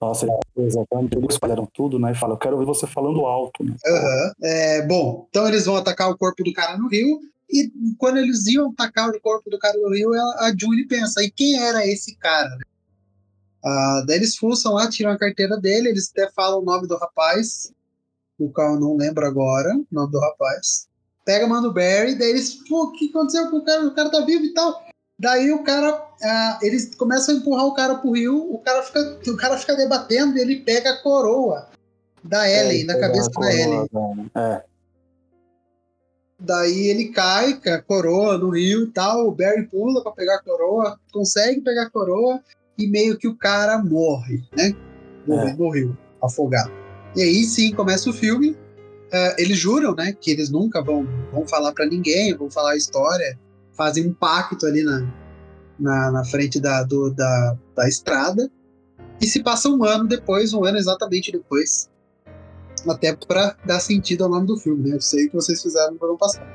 Nossa, 0.00 0.26
exatamente. 0.56 1.16
Eles 1.16 1.34
espalharam 1.34 1.68
tudo, 1.72 1.98
né? 1.98 2.12
E 2.12 2.14
fala, 2.14 2.34
eu 2.34 2.38
quero 2.38 2.58
ver 2.58 2.64
você 2.64 2.86
falando 2.86 3.26
alto. 3.26 3.62
Né? 3.62 3.76
Uhum. 3.86 4.32
É, 4.42 4.86
bom, 4.86 5.26
então 5.28 5.46
eles 5.46 5.66
vão 5.66 5.76
atacar 5.76 6.10
o 6.10 6.16
corpo 6.16 6.42
do 6.42 6.52
cara 6.52 6.78
no 6.78 6.88
rio. 6.88 7.20
E 7.50 7.70
quando 7.98 8.16
eles 8.16 8.46
iam 8.46 8.70
atacar 8.70 9.10
o 9.10 9.20
corpo 9.20 9.50
do 9.50 9.58
cara 9.58 9.78
no 9.78 9.90
rio, 9.90 10.12
a 10.14 10.52
Julie 10.58 10.86
pensa, 10.86 11.22
e 11.22 11.30
quem 11.30 11.62
era 11.62 11.86
esse 11.86 12.16
cara? 12.16 12.58
Ah, 13.62 14.02
daí 14.06 14.16
eles 14.16 14.36
fuçam 14.36 14.72
lá, 14.72 14.88
tiram 14.88 15.10
a 15.10 15.18
carteira 15.18 15.58
dele, 15.58 15.90
eles 15.90 16.10
até 16.10 16.30
falam 16.32 16.60
o 16.60 16.64
nome 16.64 16.88
do 16.88 16.96
rapaz, 16.96 17.72
o 18.38 18.50
qual 18.50 18.74
eu 18.74 18.80
não 18.80 18.96
lembro 18.96 19.26
agora, 19.26 19.74
o 19.76 19.86
nome 19.90 20.10
do 20.10 20.18
rapaz 20.18 20.88
pega, 21.24 21.46
manda 21.46 21.68
o 21.68 21.72
Barry, 21.72 22.14
daí 22.14 22.30
eles, 22.30 22.54
pô, 22.68 22.84
o 22.84 22.92
que 22.92 23.08
aconteceu 23.08 23.50
com 23.50 23.58
o 23.58 23.64
cara? 23.64 23.86
O 23.86 23.94
cara 23.94 24.10
tá 24.10 24.20
vivo 24.20 24.44
e 24.44 24.54
tal. 24.54 24.84
Daí 25.18 25.52
o 25.52 25.62
cara, 25.62 25.94
uh, 25.94 26.58
eles 26.64 26.94
começam 26.94 27.34
a 27.34 27.38
empurrar 27.38 27.66
o 27.66 27.74
cara 27.74 27.94
pro 27.96 28.12
rio, 28.12 28.52
o 28.52 28.58
cara 28.58 28.82
fica, 28.82 29.18
o 29.28 29.36
cara 29.36 29.56
fica 29.56 29.76
debatendo 29.76 30.36
e 30.36 30.40
ele 30.40 30.60
pega 30.60 30.90
a 30.90 31.02
coroa 31.02 31.68
da 32.22 32.48
é, 32.48 32.60
Ellen, 32.60 32.82
é, 32.82 32.84
na 32.84 32.98
cabeça 32.98 33.30
da 33.30 33.54
Ellen. 33.54 33.88
É. 34.34 34.62
Daí 36.40 36.88
ele 36.88 37.10
cai 37.10 37.54
com 37.54 37.70
a 37.70 37.80
coroa 37.80 38.36
no 38.36 38.50
rio 38.50 38.84
e 38.84 38.90
tal, 38.90 39.28
o 39.28 39.30
Barry 39.30 39.66
pula 39.66 40.02
para 40.02 40.12
pegar 40.12 40.36
a 40.36 40.42
coroa, 40.42 40.98
consegue 41.12 41.60
pegar 41.60 41.84
a 41.84 41.90
coroa 41.90 42.40
e 42.76 42.86
meio 42.88 43.16
que 43.16 43.28
o 43.28 43.36
cara 43.36 43.78
morre, 43.78 44.42
né? 44.56 44.74
Morre, 45.26 45.50
é. 45.50 45.54
Morreu, 45.54 45.96
afogado. 46.20 46.72
E 47.14 47.22
aí 47.22 47.44
sim 47.44 47.72
começa 47.72 48.10
o 48.10 48.12
filme, 48.12 48.56
uh, 49.14 49.34
eles 49.38 49.56
juram, 49.56 49.94
né, 49.94 50.12
que 50.12 50.30
eles 50.30 50.50
nunca 50.50 50.82
vão, 50.82 51.06
vão 51.32 51.46
falar 51.46 51.72
para 51.72 51.86
ninguém, 51.86 52.36
vão 52.36 52.50
falar 52.50 52.72
a 52.72 52.76
história, 52.76 53.38
fazem 53.76 54.08
um 54.08 54.12
pacto 54.12 54.66
ali 54.66 54.82
na, 54.82 55.12
na, 55.78 56.10
na 56.10 56.24
frente 56.24 56.60
da, 56.60 56.82
do, 56.82 57.10
da, 57.10 57.56
da 57.76 57.88
estrada. 57.88 58.50
E 59.20 59.26
se 59.26 59.42
passa 59.42 59.68
um 59.68 59.84
ano 59.84 60.06
depois, 60.08 60.52
um 60.52 60.64
ano 60.64 60.76
exatamente 60.76 61.30
depois, 61.30 61.88
Até 62.88 63.14
para 63.14 63.56
dar 63.64 63.80
sentido 63.80 64.24
ao 64.24 64.30
nome 64.30 64.46
do 64.46 64.58
filme, 64.58 64.90
né? 64.90 64.96
Eu 64.96 65.00
sei 65.00 65.28
que 65.28 65.34
vocês 65.34 65.62
fizeram 65.62 65.94
no 65.94 66.04
ano 66.04 66.18
passado. 66.18 66.46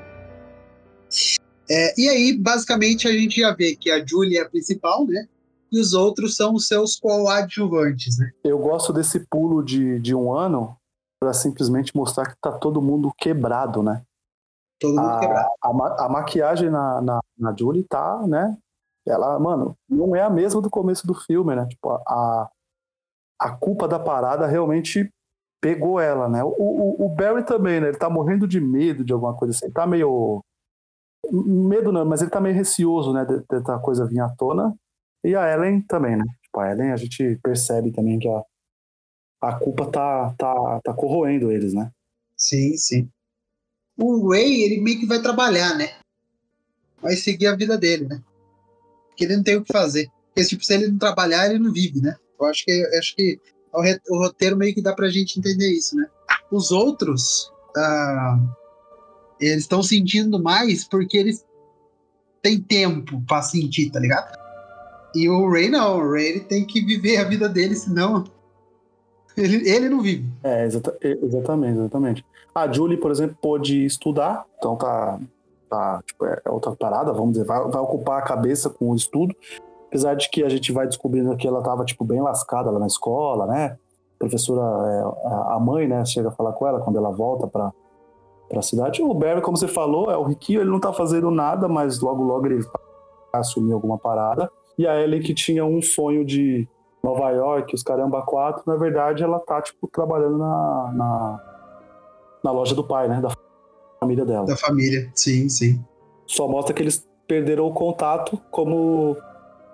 É, 1.72 1.94
e 2.00 2.10
aí, 2.10 2.38
basicamente, 2.38 3.08
a 3.08 3.12
gente 3.12 3.40
já 3.40 3.56
vê 3.56 3.76
que 3.76 3.90
a 3.90 4.06
Julie 4.06 4.38
é 4.38 4.42
a 4.42 4.50
principal, 4.50 5.08
né? 5.08 5.26
E 5.72 5.80
os 5.80 5.94
outros 5.94 6.36
são 6.36 6.54
os 6.54 6.68
seus 6.68 6.96
coadjuvantes, 6.98 8.18
né? 8.18 8.32
Eu 8.44 8.58
gosto 8.58 8.92
desse 8.92 9.26
pulo 9.30 9.64
de, 9.64 10.00
de 10.00 10.14
um 10.14 10.34
ano 10.34 10.76
para 11.20 11.34
simplesmente 11.34 11.96
mostrar 11.96 12.28
que 12.28 12.40
tá 12.42 12.52
todo 12.52 12.82
mundo 12.82 13.12
quebrado, 13.18 13.84
né? 13.84 14.04
Todo 14.80 14.96
mundo 14.96 15.10
a, 15.10 15.20
quebrado. 15.20 15.50
A, 15.62 16.06
a, 16.06 16.10
maquiagem 16.10 16.70
na, 16.70 17.02
na, 17.02 17.20
na 17.38 17.56
Julie 17.56 17.84
tá, 17.84 18.26
né? 18.26 18.58
Ela, 19.06 19.40
mano, 19.40 19.76
não 19.90 20.16
é 20.16 20.22
a 20.22 20.30
mesma 20.30 20.62
do 20.62 20.70
começo 20.70 21.06
do 21.06 21.14
filme, 21.14 21.56
né? 21.56 21.66
Tipo, 21.68 21.92
a, 21.92 22.50
a 23.40 23.52
culpa 23.52 23.88
da 23.88 24.00
parada 24.00 24.46
realmente 24.46 25.10
pegou 25.62 26.00
ela, 26.00 26.30
né? 26.30 26.44
O, 26.44 26.56
o, 26.58 27.06
o 27.06 27.10
Barry 27.10 27.44
também, 27.44 27.80
né? 27.80 27.90
Ele 27.90 27.98
tá 27.98 28.10
morrendo 28.10 28.48
de 28.48 28.60
medo 28.60 29.04
de 29.04 29.12
alguma 29.12 29.36
coisa 29.36 29.54
assim. 29.54 29.66
Ele 29.66 29.74
tá 29.74 29.86
meio. 29.86 30.42
Medo 31.32 31.92
não, 31.92 32.06
mas 32.06 32.22
ele 32.22 32.32
tá 32.32 32.40
meio 32.40 32.56
receoso, 32.56 33.14
né? 33.14 33.26
De, 33.26 33.40
de 33.40 33.72
a 33.72 33.80
coisa 33.80 34.06
vir 34.06 34.22
à 34.22 34.30
tona. 34.30 34.76
E 35.24 35.36
a 35.36 35.52
Ellen 35.52 35.82
também, 35.82 36.16
né? 36.16 36.24
Tipo, 36.44 36.60
a 36.60 36.72
Ellen 36.72 36.92
a 36.92 36.96
gente 36.96 37.38
percebe 37.44 37.92
também 37.92 38.20
que 38.20 38.28
a, 38.28 38.44
a 39.42 39.54
culpa 39.54 39.86
tá, 39.86 40.34
tá, 40.38 40.82
tá 40.84 40.94
corroendo 40.94 41.52
eles, 41.52 41.74
né? 41.74 41.92
Sim, 42.36 42.78
sim. 42.78 43.10
O 43.98 44.30
Ray, 44.32 44.64
ele 44.64 44.82
meio 44.82 45.00
que 45.00 45.06
vai 45.06 45.22
trabalhar, 45.22 45.76
né? 45.76 45.94
Vai 47.02 47.16
seguir 47.16 47.48
a 47.48 47.56
vida 47.56 47.78
dele, 47.78 48.06
né? 48.08 48.22
Porque 49.08 49.26
ele 49.26 49.38
não 49.38 49.44
tem 49.44 49.58
o 49.58 49.64
que 49.64 49.74
fazer. 49.74 50.10
Porque, 50.28 50.48
tipo, 50.48 50.64
se 50.64 50.74
ele 50.74 50.88
não 50.88 50.98
trabalhar, 50.98 51.50
ele 51.50 51.60
não 51.60 51.72
vive, 51.72 52.02
né? 52.02 52.16
Eu 52.40 52.46
acho 52.46 52.64
que, 52.64 52.72
eu 52.72 53.00
acho 53.00 53.16
que 53.16 53.40
o 54.10 54.18
roteiro 54.18 54.58
meio 54.58 54.74
que 54.74 54.82
dá 54.82 54.94
pra 54.94 55.10
gente 55.10 55.40
entender 55.40 55.70
isso, 55.70 55.96
né? 55.96 56.08
Os 56.52 56.72
outros, 56.72 57.52
ah, 57.76 58.40
eles 59.40 59.64
estão 59.64 59.84
sentindo 59.84 60.42
mais 60.42 60.84
porque 60.86 61.18
eles 61.18 61.46
têm 62.42 62.60
tempo 62.60 63.22
pra 63.28 63.42
sentir, 63.42 63.92
tá 63.92 64.00
ligado? 64.00 64.38
E 65.16 65.28
o 65.30 65.50
Ray 65.50 65.70
não, 65.70 65.98
o 65.98 66.12
Ray 66.12 66.28
ele 66.28 66.40
tem 66.42 66.66
que 66.66 66.82
viver 66.82 67.18
a 67.18 67.24
vida 67.24 67.50
dele, 67.50 67.76
senão 67.76 68.24
ele, 69.42 69.70
ele 69.70 69.90
não 69.90 70.02
vive. 70.02 70.26
É, 70.44 70.66
exata, 70.66 70.98
exatamente, 71.02 71.80
exatamente. 71.80 72.26
A 72.54 72.72
Julie, 72.72 72.98
por 72.98 73.12
exemplo, 73.12 73.38
pôde 73.42 73.86
estudar, 73.86 74.46
então 74.58 74.76
tá, 74.76 75.20
tá 75.70 76.02
tipo, 76.06 76.26
é 76.26 76.42
outra 76.48 76.76
parada, 76.76 77.14
vamos 77.14 77.34
dizer, 77.34 77.46
vai, 77.46 77.60
vai 77.70 77.82
ocupar 77.82 78.20
a 78.20 78.26
cabeça 78.26 78.70
com 78.70 78.92
o 78.92 78.96
estudo, 78.96 79.36
apesar 79.88 80.16
de 80.16 80.30
que 80.30 80.44
a 80.44 80.50
gente 80.50 80.72
vai 80.72 80.88
descobrindo 80.88 81.36
que 81.38 81.48
ela 81.48 81.62
tava, 81.62 81.86
tipo, 81.86 82.04
bem 82.04 82.22
lascada 82.22 82.70
lá 82.70 82.80
na 82.80 82.88
escola, 82.88 83.46
né? 83.46 83.78
A 84.16 84.20
professora, 84.20 84.62
é, 84.92 85.54
a 85.54 85.60
mãe, 85.60 85.88
né, 85.88 86.04
chega 86.06 86.30
a 86.30 86.32
falar 86.32 86.54
com 86.54 86.68
ela 86.68 86.82
quando 86.82 86.98
ela 86.98 87.12
volta 87.12 87.48
pra, 87.48 87.72
pra 88.50 88.62
cidade. 88.62 89.02
O 89.02 89.14
Barry, 89.14 89.42
como 89.42 89.58
você 89.58 89.68
falou, 89.68 90.12
é 90.12 90.18
o 90.18 90.24
riquinho, 90.24 90.62
ele 90.62 90.70
não 90.70 90.80
tá 90.80 90.92
fazendo 90.92 91.32
nada, 91.32 91.68
mas 91.68 92.02
logo, 92.02 92.24
logo 92.24 92.46
ele 92.48 92.62
vai 92.62 93.42
assumir 93.42 93.74
alguma 93.74 93.98
parada. 93.98 94.52
E 94.78 94.88
a 94.88 95.00
Ellie, 95.00 95.22
que 95.22 95.34
tinha 95.34 95.64
um 95.66 95.82
sonho 95.82 96.26
de 96.26 96.68
Nova 97.04 97.30
York, 97.32 97.74
os 97.74 97.82
caramba 97.82 98.22
quatro, 98.22 98.64
na 98.68 98.76
verdade 98.76 99.24
ela 99.24 99.40
tá, 99.40 99.62
tipo, 99.62 99.88
trabalhando 99.88 100.38
na, 100.38 100.92
na, 100.94 101.40
na 102.44 102.52
loja 102.52 102.76
do 102.76 102.84
pai, 102.84 103.08
né? 103.08 103.22
Da 103.22 103.32
família 104.00 104.26
dela. 104.26 104.46
Da 104.46 104.58
família, 104.58 105.10
sim, 105.16 105.48
sim. 105.50 105.84
Só 106.26 106.48
mostra 106.48 106.74
que 106.74 106.82
eles 106.82 107.08
perderam 107.28 107.68
o 107.68 107.74
contato 107.74 108.40
como, 108.52 109.16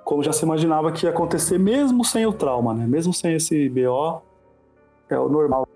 como 0.04 0.24
já 0.24 0.32
se 0.32 0.46
imaginava 0.46 0.92
que 0.92 1.06
ia 1.06 1.10
acontecer, 1.10 1.58
mesmo 1.58 2.06
sem 2.06 2.26
o 2.26 2.34
trauma, 2.34 2.74
né? 2.74 2.86
Mesmo 2.86 3.14
sem 3.14 3.36
esse 3.36 3.70
BO, 3.70 4.22
é 5.10 5.18
o 5.18 5.30
normal 5.30 5.68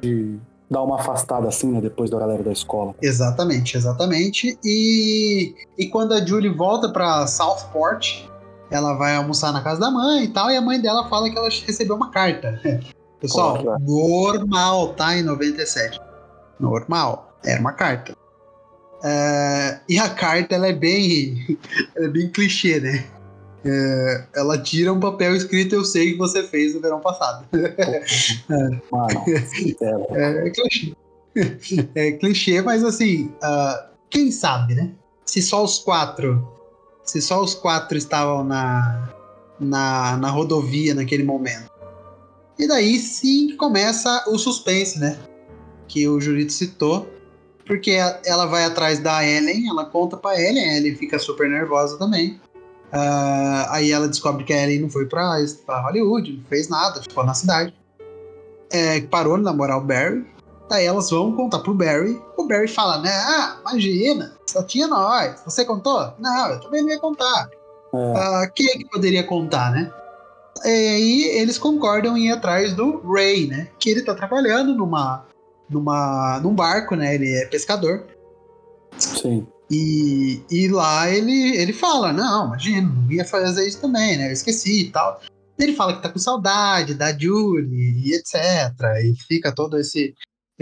de 0.00 0.38
dar 0.70 0.82
uma 0.82 0.96
afastada 0.96 1.48
assim, 1.48 1.70
né? 1.70 1.80
Depois 1.80 2.08
da 2.10 2.18
galera 2.18 2.42
da 2.42 2.52
escola. 2.52 2.94
Exatamente, 3.02 3.76
exatamente. 3.76 4.58
E, 4.64 5.54
e 5.76 5.88
quando 5.88 6.12
a 6.12 6.24
Julie 6.24 6.52
volta 6.52 6.90
para 6.90 7.26
Southport, 7.26 8.26
ela 8.72 8.94
vai 8.94 9.14
almoçar 9.14 9.52
na 9.52 9.62
casa 9.62 9.80
da 9.80 9.90
mãe 9.90 10.24
e 10.24 10.28
tal, 10.28 10.50
e 10.50 10.56
a 10.56 10.60
mãe 10.60 10.80
dela 10.80 11.08
fala 11.08 11.30
que 11.30 11.36
ela 11.36 11.48
recebeu 11.48 11.94
uma 11.94 12.10
carta. 12.10 12.60
Pessoal, 13.20 13.56
é? 13.58 13.78
normal, 13.80 14.94
tá? 14.94 15.16
Em 15.16 15.22
97. 15.22 16.00
Normal. 16.58 17.36
Era 17.44 17.60
uma 17.60 17.72
carta. 17.72 18.16
É, 19.04 19.80
e 19.88 19.98
a 19.98 20.08
carta, 20.08 20.54
ela 20.54 20.68
é 20.68 20.72
bem, 20.72 21.58
ela 21.94 22.06
é 22.06 22.08
bem 22.08 22.28
clichê, 22.28 22.80
né? 22.80 23.04
É, 23.64 24.24
ela 24.34 24.58
tira 24.58 24.92
um 24.92 24.98
papel 24.98 25.36
escrito 25.36 25.76
eu 25.76 25.84
sei 25.84 26.12
que 26.12 26.18
você 26.18 26.42
fez 26.42 26.74
no 26.74 26.80
verão 26.80 27.00
passado. 27.00 27.46
Mano, 28.90 29.24
é, 29.80 30.46
é, 30.46 30.50
clichê. 30.50 30.96
É 31.94 32.12
clichê, 32.12 32.60
mas 32.60 32.82
assim, 32.82 33.26
uh, 33.42 33.88
quem 34.10 34.32
sabe, 34.32 34.74
né? 34.74 34.90
Se 35.24 35.40
só 35.40 35.62
os 35.62 35.78
quatro 35.78 36.61
se 37.12 37.20
só 37.20 37.42
os 37.42 37.52
quatro 37.52 37.98
estavam 37.98 38.42
na, 38.42 39.06
na, 39.60 40.16
na 40.16 40.30
rodovia 40.30 40.94
naquele 40.94 41.22
momento. 41.22 41.70
E 42.58 42.66
daí 42.66 42.98
sim 42.98 43.54
começa 43.58 44.24
o 44.28 44.38
suspense, 44.38 44.98
né? 44.98 45.18
Que 45.86 46.08
o 46.08 46.18
Jurito 46.18 46.54
citou. 46.54 47.06
Porque 47.66 47.98
ela 48.24 48.46
vai 48.46 48.64
atrás 48.64 48.98
da 48.98 49.22
Ellen, 49.22 49.68
ela 49.68 49.84
conta 49.84 50.16
pra 50.16 50.40
Ellen, 50.40 50.64
a 50.64 50.76
Ellen 50.78 50.96
fica 50.96 51.18
super 51.18 51.50
nervosa 51.50 51.98
também. 51.98 52.40
Uh, 52.92 53.68
aí 53.68 53.92
ela 53.92 54.08
descobre 54.08 54.44
que 54.44 54.52
a 54.54 54.62
Ellen 54.62 54.80
não 54.80 54.88
foi 54.88 55.04
pra, 55.04 55.36
pra 55.66 55.82
Hollywood, 55.82 56.32
não 56.32 56.44
fez 56.46 56.68
nada, 56.68 57.02
ficou 57.02 57.24
na 57.24 57.34
cidade. 57.34 57.74
É, 58.70 59.02
parou 59.02 59.36
de 59.36 59.42
namorar 59.42 59.76
o 59.76 59.82
Barry. 59.82 60.24
Daí 60.72 60.86
elas 60.86 61.10
vão 61.10 61.32
contar 61.32 61.58
pro 61.58 61.74
Barry. 61.74 62.18
O 62.34 62.46
Barry 62.46 62.66
fala, 62.66 62.96
né? 63.02 63.10
Ah, 63.10 63.58
imagina, 63.60 64.32
só 64.46 64.62
tinha 64.62 64.88
nós. 64.88 65.38
Você 65.44 65.66
contou? 65.66 66.14
Não, 66.18 66.48
eu 66.48 66.60
também 66.60 66.80
não 66.80 66.88
ia 66.88 66.98
contar. 66.98 67.50
É. 67.92 67.96
Uh, 67.96 68.52
quem 68.54 68.66
é 68.70 68.78
que 68.78 68.88
poderia 68.88 69.22
contar, 69.22 69.70
né? 69.70 69.92
E 70.64 70.68
aí 70.68 71.22
eles 71.40 71.58
concordam 71.58 72.16
em 72.16 72.28
ir 72.28 72.32
atrás 72.32 72.72
do 72.72 73.02
Ray, 73.02 73.48
né? 73.48 73.68
Que 73.78 73.90
ele 73.90 74.00
tá 74.00 74.14
trabalhando 74.14 74.74
numa, 74.74 75.26
numa, 75.68 76.40
num 76.42 76.54
barco, 76.54 76.96
né? 76.96 77.16
Ele 77.16 77.30
é 77.34 77.44
pescador. 77.44 78.06
Sim. 78.96 79.46
E, 79.70 80.40
e 80.50 80.68
lá 80.68 81.06
ele, 81.10 81.54
ele 81.54 81.74
fala, 81.74 82.14
não, 82.14 82.46
imagina, 82.46 82.88
não 82.88 83.12
ia 83.12 83.26
fazer 83.26 83.68
isso 83.68 83.78
também, 83.78 84.16
né? 84.16 84.28
Eu 84.28 84.32
esqueci 84.32 84.84
e 84.84 84.90
tal. 84.90 85.20
Ele 85.58 85.74
fala 85.74 85.92
que 85.92 86.02
tá 86.02 86.08
com 86.08 86.18
saudade 86.18 86.94
da 86.94 87.12
Julie 87.12 88.08
e 88.08 88.14
etc. 88.14 88.72
E 89.04 89.14
fica 89.28 89.54
todo 89.54 89.78
esse, 89.78 90.14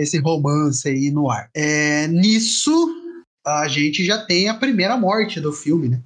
esse 0.02 0.18
romance 0.18 0.88
aí 0.88 1.10
no 1.10 1.30
ar. 1.30 1.48
É, 1.54 2.06
nisso, 2.08 2.94
a 3.46 3.68
gente 3.68 4.04
já 4.04 4.18
tem 4.18 4.48
a 4.48 4.54
primeira 4.54 4.96
morte 4.96 5.40
do 5.40 5.52
filme, 5.52 5.88
né? 5.88 6.00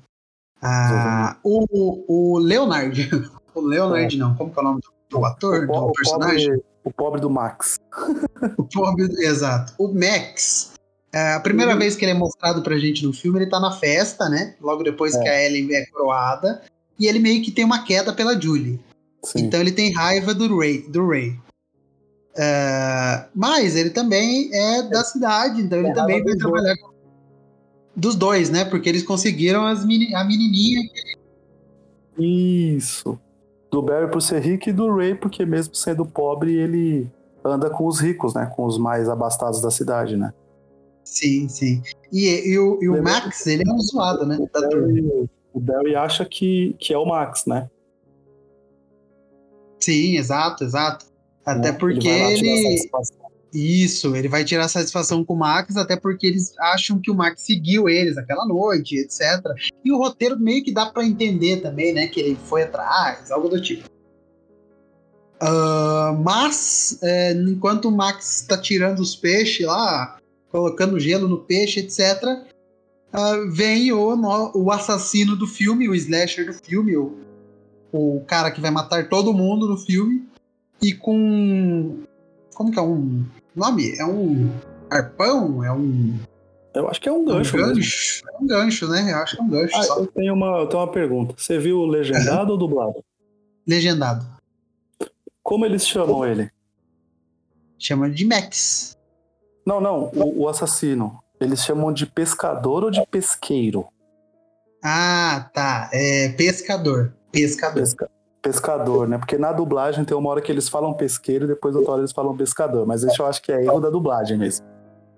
Ah, 0.62 1.37
o, 1.44 2.04
o 2.09 2.38
Leonard. 2.38 3.11
O 3.54 3.61
Leonard, 3.61 4.16
é. 4.16 4.18
não, 4.18 4.35
como 4.35 4.52
que 4.52 4.59
é 4.59 4.62
o 4.62 4.64
nome 4.64 4.80
do 5.09 5.24
ator, 5.24 5.70
o, 5.70 5.87
do 5.87 5.92
personagem? 5.92 6.48
Pobre, 6.48 6.64
o 6.83 6.92
pobre 6.92 7.20
do 7.20 7.30
Max. 7.30 7.78
o 8.59 8.64
pobre, 8.64 9.04
exato. 9.24 9.72
O 9.78 9.87
Max. 9.87 10.72
É, 11.12 11.35
a 11.35 11.40
primeira 11.40 11.72
uhum. 11.72 11.78
vez 11.78 11.94
que 11.94 12.04
ele 12.04 12.11
é 12.11 12.14
mostrado 12.18 12.62
pra 12.62 12.76
gente 12.76 13.07
no 13.07 13.12
filme, 13.12 13.38
ele 13.38 13.46
tá 13.48 13.61
na 13.61 13.70
festa, 13.70 14.28
né? 14.28 14.57
Logo 14.61 14.83
depois 14.83 15.14
é. 15.14 15.22
que 15.22 15.28
a 15.28 15.44
Ellen 15.44 15.72
é 15.72 15.87
coroada. 15.87 16.62
E 16.98 17.07
ele 17.07 17.20
meio 17.20 17.44
que 17.44 17.52
tem 17.52 17.64
uma 17.64 17.85
queda 17.85 18.12
pela 18.12 18.40
Julie. 18.40 18.80
Sim. 19.22 19.42
Então 19.42 19.61
ele 19.61 19.70
tem 19.70 19.92
raiva 19.92 20.35
do 20.35 20.59
Ray. 20.59 20.83
Do 20.88 21.09
Ray. 21.09 21.38
Uh, 22.35 23.29
mas 23.33 23.77
ele 23.77 23.90
também 23.90 24.51
é 24.53 24.83
da 24.83 25.05
cidade, 25.05 25.61
então 25.61 25.79
ele 25.79 25.88
é 25.88 25.94
também 25.94 26.23
vai 26.23 26.35
trabalhar 26.35 26.77
com... 26.79 26.90
dos 27.94 28.16
dois, 28.16 28.51
né? 28.51 28.64
Porque 28.64 28.88
eles 28.88 29.05
conseguiram 29.05 29.64
as 29.64 29.85
meni... 29.85 30.12
a 30.14 30.25
menininha. 30.25 30.81
Isso. 32.18 33.18
Do 33.70 33.83
Barry 33.83 34.11
por 34.11 34.20
ser 34.20 34.40
rico 34.40 34.68
e 34.68 34.73
do 34.73 34.94
Ray 34.94 35.14
porque 35.14 35.47
mesmo 35.47 35.75
sendo 35.75 36.05
pobre 36.05 36.55
ele 36.55 37.11
anda 37.44 37.70
com 37.70 37.87
os 37.87 38.01
ricos, 38.01 38.35
né? 38.35 38.47
Com 38.47 38.64
os 38.64 38.79
mais 38.79 39.09
abastados 39.09 39.61
da 39.61 39.70
cidade, 39.70 40.16
né? 40.16 40.33
Sim, 41.05 41.49
sim. 41.49 41.83
E, 42.11 42.51
e, 42.51 42.59
o, 42.59 42.83
e 42.83 42.88
o 42.88 43.03
Max, 43.03 43.47
ele 43.47 43.62
é 43.68 43.73
um 43.73 43.79
zoado, 43.79 44.25
né? 44.25 44.38
O 44.40 44.49
Barry, 44.49 45.31
o 45.53 45.61
Barry 45.61 45.94
acha 45.94 46.25
que, 46.25 46.75
que 46.81 46.92
é 46.92 46.99
o 46.99 47.05
Max, 47.05 47.44
né? 47.47 47.68
Sim, 49.79 50.16
exato, 50.16 50.64
exato. 50.64 51.13
Até 51.44 51.72
né? 51.72 51.78
porque 51.78 52.09
ele. 52.09 52.48
ele... 52.48 52.88
Isso, 53.52 54.16
ele 54.16 54.26
vai 54.26 54.44
tirar 54.44 54.66
satisfação 54.66 55.24
com 55.24 55.35
o 55.35 55.38
Max, 55.38 55.76
até 55.76 55.94
porque 55.94 56.26
eles 56.26 56.59
acham 56.59 56.98
que 56.98 57.09
o 57.09 57.14
Max 57.14 57.42
seguiu 57.42 57.88
eles 57.88 58.18
aquela 58.18 58.44
noite, 58.44 58.96
etc. 58.96 59.40
E 59.85 59.92
o 59.92 59.96
roteiro 59.96 60.37
meio 60.37 60.64
que 60.64 60.72
dá 60.72 60.87
para 60.87 61.04
entender 61.04 61.59
também, 61.59 61.92
né? 61.94 62.09
Que 62.09 62.18
ele 62.18 62.37
foi 62.46 62.64
atrás, 62.64 63.30
algo 63.30 63.48
do 63.48 63.62
tipo. 63.62 63.88
Uh, 65.40 66.16
mas, 66.24 66.98
é, 67.00 67.33
enquanto 67.33 67.87
o 67.87 67.92
Max 67.92 68.40
está 68.40 68.59
tirando 68.59 68.98
os 68.98 69.14
peixes 69.14 69.66
lá, 69.66 70.18
colocando 70.50 70.98
gelo 70.98 71.28
no 71.28 71.38
peixe, 71.38 71.80
etc., 71.80 72.24
uh, 72.24 72.46
ah, 73.12 73.37
vem 73.52 73.92
o, 73.92 74.52
o 74.54 74.72
assassino 74.72 75.37
do 75.37 75.46
filme, 75.46 75.88
o 75.88 75.94
slasher 75.94 76.46
do 76.46 76.54
filme, 76.54 76.96
o, 76.96 77.18
o 77.92 78.20
cara 78.26 78.50
que 78.50 78.61
vai 78.61 78.72
matar 78.72 79.09
todo 79.09 79.33
mundo 79.33 79.68
no 79.68 79.76
filme, 79.76 80.26
e 80.82 80.92
com 80.94 82.02
Como 82.54 82.70
que 82.70 82.78
é 82.78 82.82
um 82.82 83.24
nome? 83.54 83.96
É 83.98 84.04
um 84.04 84.50
arpão? 84.90 85.64
É 85.64 85.72
um. 85.72 86.18
Eu 86.74 86.88
acho 86.88 87.00
que 87.00 87.08
é 87.08 87.12
um 87.12 87.24
gancho. 87.24 87.56
Um 87.56 87.60
gancho. 87.60 88.22
É 88.28 88.37
um 88.42 88.46
gancho, 88.46 88.88
né? 88.88 89.12
Eu 89.12 89.16
acho 89.18 89.37
que 89.37 89.42
é 89.42 89.44
um 89.44 89.48
gancho. 89.48 89.76
Ah, 89.76 89.82
só. 89.82 89.98
eu, 90.00 90.06
tenho 90.08 90.34
uma, 90.34 90.58
eu 90.58 90.66
tenho 90.66 90.82
uma 90.82 90.90
pergunta. 90.92 91.34
Você 91.38 91.58
viu 91.58 91.84
legendado 91.87 92.52
ou 92.52 92.58
dublado? 92.58 93.04
Legendado. 93.66 94.26
Como 95.42 95.64
eles 95.64 95.87
chamam 95.87 96.24
ele? 96.26 96.50
Chama 97.78 98.10
de 98.10 98.24
Max. 98.24 98.96
Não, 99.66 99.80
não, 99.80 100.10
o, 100.14 100.42
o 100.42 100.48
assassino. 100.48 101.22
Eles 101.40 101.64
chamam 101.64 101.92
de 101.92 102.06
pescador 102.06 102.84
ou 102.84 102.90
de 102.90 103.04
pesqueiro? 103.06 103.87
Ah, 104.82 105.50
tá. 105.52 105.90
É 105.92 106.28
pescador. 106.30 107.14
Pescador. 107.30 107.80
Pesca- 107.80 108.10
pescador, 108.44 109.09
né? 109.09 109.16
Porque 109.16 109.38
na 109.38 109.50
dublagem 109.52 110.04
tem 110.04 110.14
uma 110.16 110.28
hora 110.30 110.42
que 110.42 110.52
eles 110.52 110.68
falam 110.68 110.92
pesqueiro 110.92 111.46
e 111.46 111.48
depois 111.48 111.74
outra 111.74 111.92
hora 111.92 112.00
eles 112.02 112.12
falam 112.12 112.37
pescador. 112.37 112.87
Mas 112.87 113.02
isso 113.02 113.20
eu 113.22 113.26
acho 113.26 113.42
que 113.42 113.50
é 113.50 113.64
erro 113.64 113.80
da 113.80 113.88
dublagem 113.88 114.37
mesmo. 114.38 114.64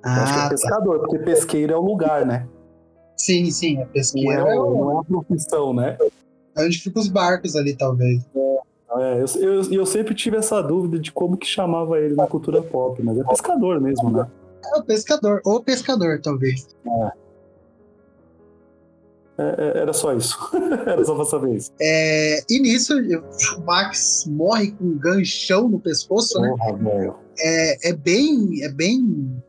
Eu 0.05 0.23
acho 0.23 0.33
que 0.33 0.39
é 0.39 0.43
Ah, 0.43 0.45
tá. 0.45 0.49
pescador, 0.51 1.01
porque 1.01 1.19
pesqueiro 1.19 1.73
é 1.73 1.77
o 1.77 1.81
lugar, 1.81 2.25
né? 2.25 2.47
Sim, 3.17 3.51
sim. 3.51 3.77
A 3.79 3.81
Não 3.81 3.87
pesqueira 3.89 4.49
é, 4.49 4.55
é, 4.55 4.61
o- 4.61 4.77
não 4.77 4.97
é 4.97 5.01
a 5.01 5.05
profissão, 5.05 5.75
né? 5.75 5.99
é 6.57 6.65
onde 6.65 6.79
ficam 6.79 7.03
os 7.03 7.09
barcos 7.09 7.57
ali, 7.57 7.77
talvez. 7.77 8.23
É, 8.99 9.21
eu, 9.21 9.43
eu, 9.43 9.73
eu 9.73 9.85
sempre 9.87 10.15
tive 10.15 10.37
essa 10.37 10.63
dúvida 10.63 10.99
de 10.99 11.11
como 11.11 11.37
que 11.37 11.47
chamava 11.47 11.99
ele 11.99 12.15
na 12.15 12.27
cultura 12.27 12.63
pop, 12.63 13.03
mas 13.03 13.19
é 13.19 13.25
pescador 13.25 13.81
mesmo, 13.81 14.11
né? 14.11 14.27
É 14.73 14.79
o 14.79 14.85
pescador. 14.85 15.41
Ou 15.45 15.63
pescador, 15.63 16.21
talvez. 16.23 16.69
É, 16.87 17.11
é, 19.39 19.79
era 19.81 19.93
só 19.93 20.15
isso. 20.15 20.39
era 20.87 21.05
só 21.05 21.15
pra 21.15 21.25
saber 21.25 21.57
isso. 21.57 21.71
É, 21.81 22.41
e 22.49 22.59
nisso, 22.59 22.95
o 23.59 23.61
Max 23.65 24.25
morre 24.27 24.73
com 24.73 24.85
um 24.85 24.99
ganchão 24.99 25.69
no 25.69 25.79
pescoço, 25.79 26.41
né? 26.41 26.49
Porra, 26.49 26.77
velho. 26.77 27.15
é, 27.39 27.91
é 27.91 27.93
bem 27.93 28.63
é 28.63 28.69
bem 28.69 29.43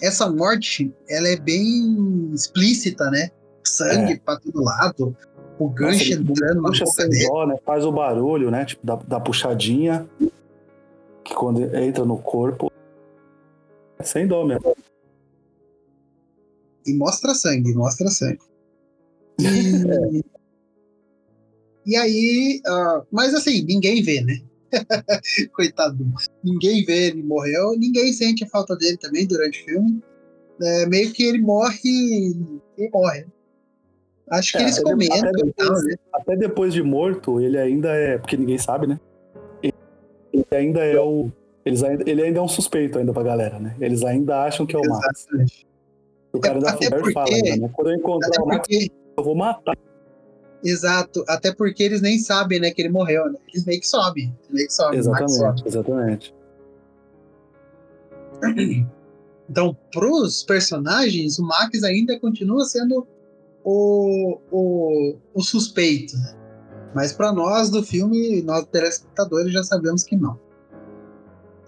essa 0.00 0.30
morte 0.30 0.94
ela 1.08 1.28
é 1.28 1.36
bem 1.36 2.30
explícita 2.32 3.10
né 3.10 3.30
sangue 3.64 4.18
pra 4.20 4.38
todo 4.38 4.62
lado 4.62 5.16
o 5.58 5.68
gancho 5.68 6.18
Nossa, 6.18 6.32
entrando 6.32 6.62
na 6.62 6.68
Puxa 6.68 6.84
boca 6.84 7.02
sem 7.02 7.10
dele 7.10 7.28
dó, 7.28 7.46
né? 7.46 7.58
Faz 7.66 7.84
o 7.84 7.92
barulho, 7.92 8.50
né? 8.50 8.64
Tipo, 8.64 8.86
da, 8.86 8.96
da 8.96 9.20
puxadinha. 9.20 10.08
Que 11.22 11.34
quando 11.34 11.62
entra 11.76 12.02
no 12.06 12.16
corpo. 12.16 12.72
É 13.98 14.02
sem 14.02 14.26
dó 14.26 14.42
mesmo. 14.42 14.74
e 16.86 16.94
mostra 16.94 17.34
sangue 17.34 17.74
mostra 17.74 18.08
sangue 18.08 18.40
e, 19.60 20.24
e 21.86 21.96
aí 21.96 22.60
ah, 22.66 23.02
mas 23.10 23.34
assim 23.34 23.62
ninguém 23.64 24.02
vê 24.02 24.20
né 24.22 24.40
coitado 25.54 26.06
ninguém 26.44 26.84
vê 26.84 27.08
ele 27.08 27.22
morreu 27.22 27.76
ninguém 27.78 28.12
sente 28.12 28.44
a 28.44 28.48
falta 28.48 28.76
dele 28.76 28.96
também 28.98 29.26
durante 29.26 29.62
o 29.62 29.64
filme 29.64 30.02
É, 30.62 30.86
meio 30.86 31.12
que 31.12 31.22
ele 31.24 31.38
morre 31.38 32.34
ele 32.78 32.90
morre 32.92 33.26
acho 34.30 34.52
que 34.52 34.58
É, 34.58 34.62
eles 34.62 34.78
até 34.78 34.90
comentam 34.90 35.18
até 35.18 35.28
e 35.40 35.42
depois- 35.44 35.84
né? 35.84 35.94
Até 36.12 36.36
depois 36.36 36.72
de 36.74 36.82
morto, 36.82 37.40
ele 37.40 37.58
ainda 37.58 37.88
é. 37.96 38.16
Porque 38.18 38.36
ninguém 38.36 38.58
sabe, 38.58 38.86
né? 38.86 39.00
Ele 39.62 39.74
ainda 40.52 40.84
é 40.84 41.00
o. 41.00 41.32
Eles 41.64 41.82
ainda, 41.82 42.08
ele 42.08 42.22
ainda 42.22 42.38
é 42.38 42.42
um 42.42 42.46
suspeito 42.46 42.96
ainda 42.98 43.12
pra 43.12 43.24
galera, 43.24 43.58
né? 43.58 43.74
Eles 43.80 44.04
ainda 44.04 44.44
acham 44.44 44.64
que 44.66 44.76
é 44.76 44.78
o 44.78 44.82
Max. 44.88 45.26
Exatamente. 45.26 45.66
O 46.32 46.38
cara 46.38 46.60
da 46.60 46.70
Até 46.70 46.86
Fuller 46.86 47.00
porque- 47.00 47.12
fala 47.12 47.34
ainda, 47.34 47.56
né? 47.56 47.70
Quando 47.72 47.90
eu 47.90 47.96
encontrar 47.96 48.42
o 48.42 48.46
Max, 48.46 48.68
porque, 48.68 48.90
eu 49.20 49.24
vou 49.24 49.36
matar. 49.36 49.76
exato, 50.64 51.24
até 51.28 51.52
porque 51.52 51.82
eles 51.82 52.00
nem 52.02 52.18
sabem, 52.18 52.60
né, 52.60 52.70
que 52.70 52.82
ele 52.82 52.90
morreu, 52.90 53.30
né? 53.30 53.38
Eles 53.48 53.64
meio 53.64 53.80
que 53.80 53.88
sobem, 53.88 54.36
meio 54.50 54.66
que 54.66 54.72
sobem, 54.72 55.02
Max 55.02 55.36
sobe. 55.36 55.62
Exatamente, 55.66 56.34
exatamente. 58.42 58.90
Então, 59.50 59.76
pros 59.90 60.44
personagens, 60.44 61.36
o 61.40 61.44
Max 61.44 61.82
ainda 61.82 62.16
continua 62.20 62.64
sendo 62.66 63.04
o, 63.64 64.38
o, 64.48 65.16
o 65.34 65.42
suspeito. 65.42 66.16
né? 66.16 66.36
Mas 66.94 67.12
para 67.12 67.32
nós 67.32 67.68
do 67.68 67.82
filme, 67.82 68.42
nós 68.42 68.64
telespectadores 68.66 69.52
já 69.52 69.64
sabemos 69.64 70.04
que 70.04 70.14
não. 70.14 70.38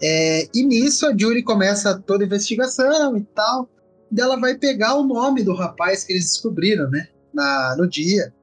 É, 0.01 0.47
e 0.53 0.63
nisso 0.63 1.05
a 1.05 1.17
Julie 1.17 1.43
começa 1.43 2.01
toda 2.05 2.23
a 2.23 2.27
investigação 2.27 3.17
e 3.17 3.23
tal. 3.35 3.69
E 4.11 4.21
ela 4.21 4.39
vai 4.39 4.55
pegar 4.55 4.95
o 4.95 5.03
nome 5.03 5.43
do 5.43 5.53
rapaz 5.53 6.03
que 6.05 6.13
eles 6.13 6.25
descobriram, 6.25 6.89
né? 6.89 7.09
Na, 7.33 7.75
no 7.77 7.87
dia. 7.87 8.33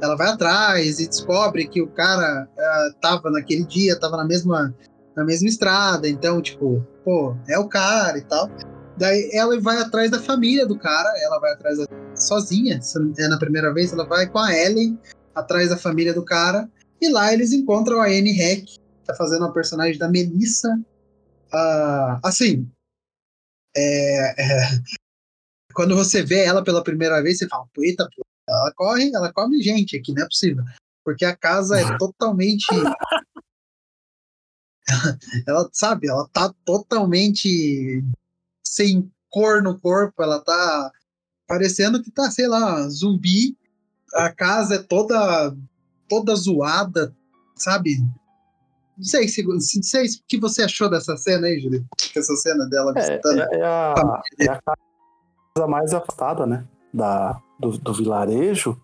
Ela 0.00 0.16
vai 0.16 0.28
atrás 0.28 0.98
e 0.98 1.06
descobre 1.06 1.68
que 1.68 1.82
o 1.82 1.88
cara 1.88 2.48
ah, 2.58 2.90
tava 3.00 3.30
naquele 3.30 3.64
dia, 3.64 3.98
tava 3.98 4.16
na 4.16 4.24
mesma, 4.24 4.74
na 5.14 5.24
mesma 5.24 5.48
estrada. 5.48 6.08
Então, 6.08 6.40
tipo, 6.40 6.86
pô, 7.04 7.36
é 7.48 7.58
o 7.58 7.68
cara 7.68 8.16
e 8.16 8.22
tal. 8.22 8.50
Daí 8.96 9.30
ela 9.32 9.60
vai 9.60 9.78
atrás 9.78 10.10
da 10.10 10.20
família 10.20 10.66
do 10.66 10.78
cara, 10.78 11.10
ela 11.22 11.38
vai 11.38 11.52
atrás 11.52 11.78
da, 11.78 11.86
sozinha. 12.14 12.80
É 13.18 13.28
na 13.28 13.38
primeira 13.38 13.72
vez, 13.72 13.92
ela 13.92 14.04
vai 14.04 14.28
com 14.28 14.38
a 14.38 14.54
Ellen 14.54 14.98
atrás 15.34 15.70
da 15.70 15.76
família 15.76 16.12
do 16.14 16.24
cara. 16.24 16.68
E 17.00 17.08
lá 17.08 17.32
eles 17.32 17.52
encontram 17.52 18.00
a 18.00 18.06
Anne 18.06 18.34
que 18.34 18.78
tá 19.06 19.14
fazendo 19.14 19.44
a 19.44 19.52
personagem 19.52 19.98
da 19.98 20.08
Melissa. 20.08 20.68
Ah, 21.52 22.20
assim, 22.22 22.68
é, 23.76 24.42
é, 24.42 24.68
quando 25.74 25.96
você 25.96 26.22
vê 26.22 26.44
ela 26.44 26.62
pela 26.62 26.84
primeira 26.84 27.22
vez, 27.22 27.38
você 27.38 27.48
fala, 27.48 27.66
eita, 27.78 28.08
pô, 28.14 28.22
ela 28.48 28.72
corre, 28.74 29.10
ela 29.14 29.32
come 29.32 29.62
gente 29.62 29.96
aqui, 29.96 30.12
não 30.12 30.22
é 30.22 30.26
possível. 30.26 30.64
Porque 31.04 31.24
a 31.24 31.36
casa 31.36 31.80
é 31.80 31.84
totalmente. 31.98 32.66
ela, 35.46 35.68
sabe, 35.72 36.08
ela 36.08 36.28
tá 36.32 36.52
totalmente 36.64 38.02
sem 38.64 39.10
cor 39.30 39.62
no 39.62 39.78
corpo, 39.78 40.22
ela 40.22 40.40
tá 40.40 40.90
parecendo 41.46 42.02
que 42.02 42.10
tá, 42.10 42.30
sei 42.30 42.48
lá, 42.48 42.88
zumbi. 42.88 43.56
A 44.14 44.32
casa 44.32 44.74
é 44.76 44.78
toda 44.78 45.56
toda 46.08 46.34
zoada, 46.34 47.14
sabe? 47.54 47.96
Não 48.96 49.04
sei, 49.04 49.28
se, 49.28 49.42
não 49.44 49.60
sei 49.60 50.06
o 50.06 50.08
que 50.26 50.38
você 50.38 50.64
achou 50.64 50.90
dessa 50.90 51.16
cena 51.16 51.46
aí, 51.46 51.58
Júlio. 51.60 51.86
Essa 52.14 52.34
cena 52.36 52.66
dela 52.66 52.92
É, 52.96 53.00
visitando. 53.00 53.40
é, 53.40 53.56
é 53.56 53.64
a, 53.64 54.22
é 54.40 54.48
a 54.48 54.60
casa 54.60 55.66
mais 55.68 55.94
afastada, 55.94 56.44
né? 56.44 56.66
Da, 56.92 57.40
do, 57.58 57.78
do 57.78 57.94
vilarejo. 57.94 58.80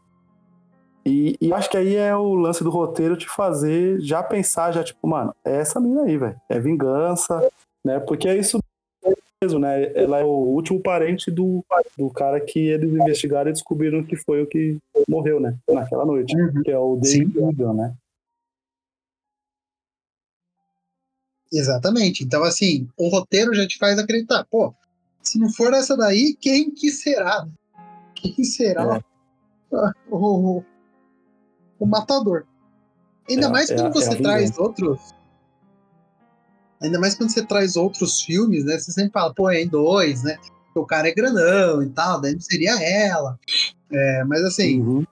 E, 1.04 1.36
e 1.40 1.52
acho 1.52 1.70
que 1.70 1.76
aí 1.76 1.94
é 1.94 2.16
o 2.16 2.34
lance 2.34 2.64
do 2.64 2.70
roteiro 2.70 3.16
te 3.16 3.28
fazer 3.28 4.00
já 4.00 4.22
pensar, 4.22 4.72
já 4.72 4.82
tipo, 4.82 5.06
mano, 5.06 5.32
é 5.44 5.56
essa 5.56 5.78
mina 5.78 6.02
aí, 6.02 6.16
velho. 6.16 6.40
É 6.48 6.58
vingança, 6.58 7.48
né? 7.84 8.00
Porque 8.00 8.28
é 8.28 8.36
isso 8.36 8.58
mesmo, 9.42 9.60
né? 9.60 9.92
Ela 9.94 10.18
é 10.18 10.24
o 10.24 10.28
último 10.28 10.80
parente 10.80 11.30
do, 11.30 11.64
do 11.96 12.10
cara 12.10 12.40
que 12.40 12.58
eles 12.58 12.90
investigaram 12.90 13.50
e 13.50 13.52
descobriram 13.52 14.02
que 14.02 14.16
foi 14.16 14.42
o 14.42 14.46
que 14.46 14.78
morreu, 15.08 15.38
né? 15.38 15.56
Naquela 15.68 16.04
noite. 16.04 16.36
Uhum. 16.36 16.62
Que 16.62 16.72
é 16.72 16.78
o 16.78 16.96
David 16.96 17.38
Egan, 17.38 17.74
né? 17.74 17.94
Exatamente. 21.52 22.24
Então, 22.24 22.42
assim, 22.42 22.88
o 22.96 23.08
roteiro 23.08 23.54
já 23.54 23.66
te 23.66 23.78
faz 23.78 23.98
acreditar. 23.98 24.44
Pô, 24.50 24.74
se 25.22 25.38
não 25.38 25.50
for 25.50 25.72
essa 25.72 25.96
daí, 25.96 26.36
quem 26.40 26.70
que 26.70 26.90
será? 26.90 27.46
Quem 28.16 28.44
será 28.44 28.96
É. 28.96 29.00
o, 30.10 30.62
o, 31.78 31.86
matador? 31.86 32.44
Ainda 33.28 33.46
É 33.46 33.50
mais 33.50 33.70
é 33.70 33.76
quando 33.76 33.92
você 33.92 34.10
é 34.10 34.14
a 34.14 34.22
traz 34.22 34.58
outros. 34.58 35.14
Ainda 36.82 36.98
mais 37.00 37.14
quando 37.14 37.30
você 37.30 37.44
traz 37.44 37.76
outros 37.76 38.20
filmes, 38.20 38.64
né? 38.64 38.78
Você 38.78 38.92
sempre 38.92 39.12
fala, 39.12 39.32
pô, 39.34 39.50
é 39.50 39.62
em 39.62 39.68
dois, 39.68 40.22
né? 40.22 40.36
O 40.74 40.84
cara 40.84 41.08
é 41.08 41.14
grandão 41.14 41.82
e 41.82 41.88
tal, 41.88 42.20
daí 42.20 42.34
não 42.34 42.40
seria 42.40 42.78
ela. 42.82 43.38
É, 43.90 44.24
mas 44.24 44.42
assim, 44.44 44.80
Uhum. 44.82 45.04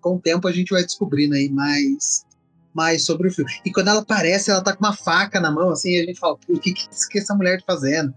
com 0.00 0.16
o 0.16 0.20
tempo 0.20 0.48
a 0.48 0.52
gente 0.52 0.70
vai 0.70 0.82
descobrindo 0.82 1.34
aí 1.34 1.48
mais, 1.48 2.26
mais 2.74 3.04
sobre 3.04 3.28
o 3.28 3.32
filme. 3.32 3.50
E 3.64 3.72
quando 3.72 3.88
ela 3.88 4.00
aparece, 4.00 4.50
ela 4.50 4.62
tá 4.62 4.74
com 4.74 4.84
uma 4.84 4.96
faca 4.96 5.38
na 5.40 5.50
mão, 5.50 5.70
assim, 5.70 5.90
e 5.90 6.00
a 6.00 6.04
gente 6.04 6.18
fala, 6.18 6.36
"Pô, 6.36 6.54
o 6.54 6.60
que, 6.60 6.72
que 6.72 7.18
essa 7.18 7.34
mulher 7.36 7.58
tá 7.60 7.72
fazendo? 7.74 8.12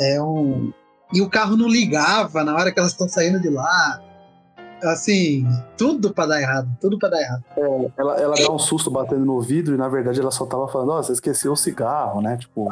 É 0.00 0.22
um. 0.22 0.72
E 1.12 1.20
o 1.20 1.30
carro 1.30 1.56
não 1.56 1.68
ligava 1.68 2.42
na 2.44 2.54
hora 2.54 2.72
que 2.72 2.78
elas 2.78 2.92
estão 2.92 3.08
saindo 3.08 3.40
de 3.40 3.48
lá. 3.48 4.02
Assim, 4.82 5.46
tudo 5.78 6.12
pra 6.12 6.26
dar 6.26 6.40
errado, 6.40 6.68
tudo 6.80 6.98
pra 6.98 7.08
dar 7.08 7.20
errado. 7.22 7.44
Ela, 7.96 8.20
ela 8.20 8.34
dá 8.34 8.52
um 8.52 8.58
susto 8.58 8.90
batendo 8.90 9.24
no 9.24 9.40
vidro 9.40 9.74
e 9.74 9.78
na 9.78 9.88
verdade 9.88 10.20
ela 10.20 10.30
só 10.30 10.44
tava 10.44 10.68
falando, 10.68 10.90
ó, 10.92 11.02
você 11.02 11.12
esqueceu 11.12 11.52
o 11.52 11.56
cigarro, 11.56 12.20
né? 12.20 12.36
Tipo, 12.36 12.68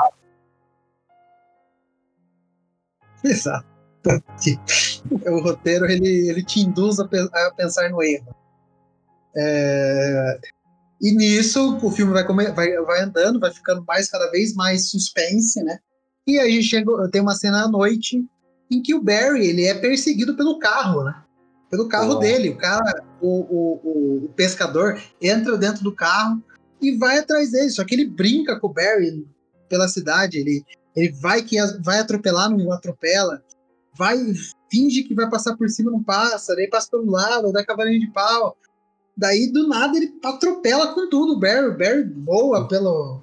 Exato. 3.24 3.66
o 5.26 5.40
roteiro 5.40 5.86
ele, 5.86 6.28
ele 6.28 6.44
te 6.44 6.60
induz 6.60 7.00
a, 7.00 7.08
pe- 7.08 7.26
a 7.32 7.50
pensar 7.56 7.88
no 7.88 8.02
erro. 8.02 8.34
É, 9.34 10.38
E 11.00 11.10
nisso 11.12 11.78
o 11.82 11.90
filme 11.90 12.12
vai, 12.12 12.24
vai, 12.52 12.76
vai 12.82 13.00
andando, 13.00 13.40
vai 13.40 13.50
ficando 13.50 13.82
mais 13.86 14.10
cada 14.10 14.30
vez 14.30 14.54
mais 14.54 14.90
suspense, 14.90 15.62
né? 15.64 15.78
E 16.26 16.38
aí 16.38 16.62
chega, 16.62 16.90
tem 17.10 17.20
uma 17.20 17.34
cena 17.34 17.64
à 17.64 17.68
noite 17.68 18.24
em 18.70 18.82
que 18.82 18.94
o 18.94 19.02
Barry 19.02 19.46
ele 19.46 19.64
é 19.64 19.74
perseguido 19.74 20.36
pelo 20.36 20.58
carro, 20.58 21.04
né? 21.04 21.14
Pelo 21.70 21.88
carro 21.88 22.12
Oh. 22.14 22.18
dele. 22.18 22.50
O 22.50 22.56
cara, 22.56 23.02
o, 23.20 23.28
o, 23.28 23.80
o, 23.84 24.24
o 24.24 24.28
pescador 24.30 25.00
entra 25.20 25.56
dentro 25.58 25.84
do 25.84 25.94
carro 25.94 26.42
e 26.80 26.96
vai 26.96 27.18
atrás 27.18 27.50
dele. 27.50 27.70
Só 27.70 27.84
que 27.84 27.94
ele 27.94 28.06
brinca 28.06 28.58
com 28.58 28.68
o 28.68 28.72
Barry 28.72 29.26
pela 29.68 29.88
cidade, 29.88 30.38
ele, 30.38 30.64
ele 30.94 31.12
vai 31.12 31.42
que 31.42 31.56
vai 31.82 31.98
atropelar, 31.98 32.50
não 32.50 32.70
atropela, 32.72 33.42
vai, 33.96 34.16
finge 34.70 35.02
que 35.02 35.14
vai 35.14 35.28
passar 35.28 35.56
por 35.56 35.68
cima, 35.68 35.90
não 35.90 36.02
passa, 36.02 36.54
daí 36.54 36.68
passa 36.68 36.88
pelo 36.90 37.10
lado, 37.10 37.52
dá 37.52 37.64
cavalinho 37.64 38.00
de 38.00 38.10
pau. 38.12 38.56
Daí, 39.16 39.50
do 39.50 39.68
nada, 39.68 39.96
ele 39.96 40.12
atropela 40.24 40.92
com 40.92 41.08
tudo 41.08 41.34
o 41.34 41.38
Barry. 41.38 41.68
O 41.68 41.78
Barry 41.78 42.02
voa 42.24 42.66
pelo, 42.66 43.22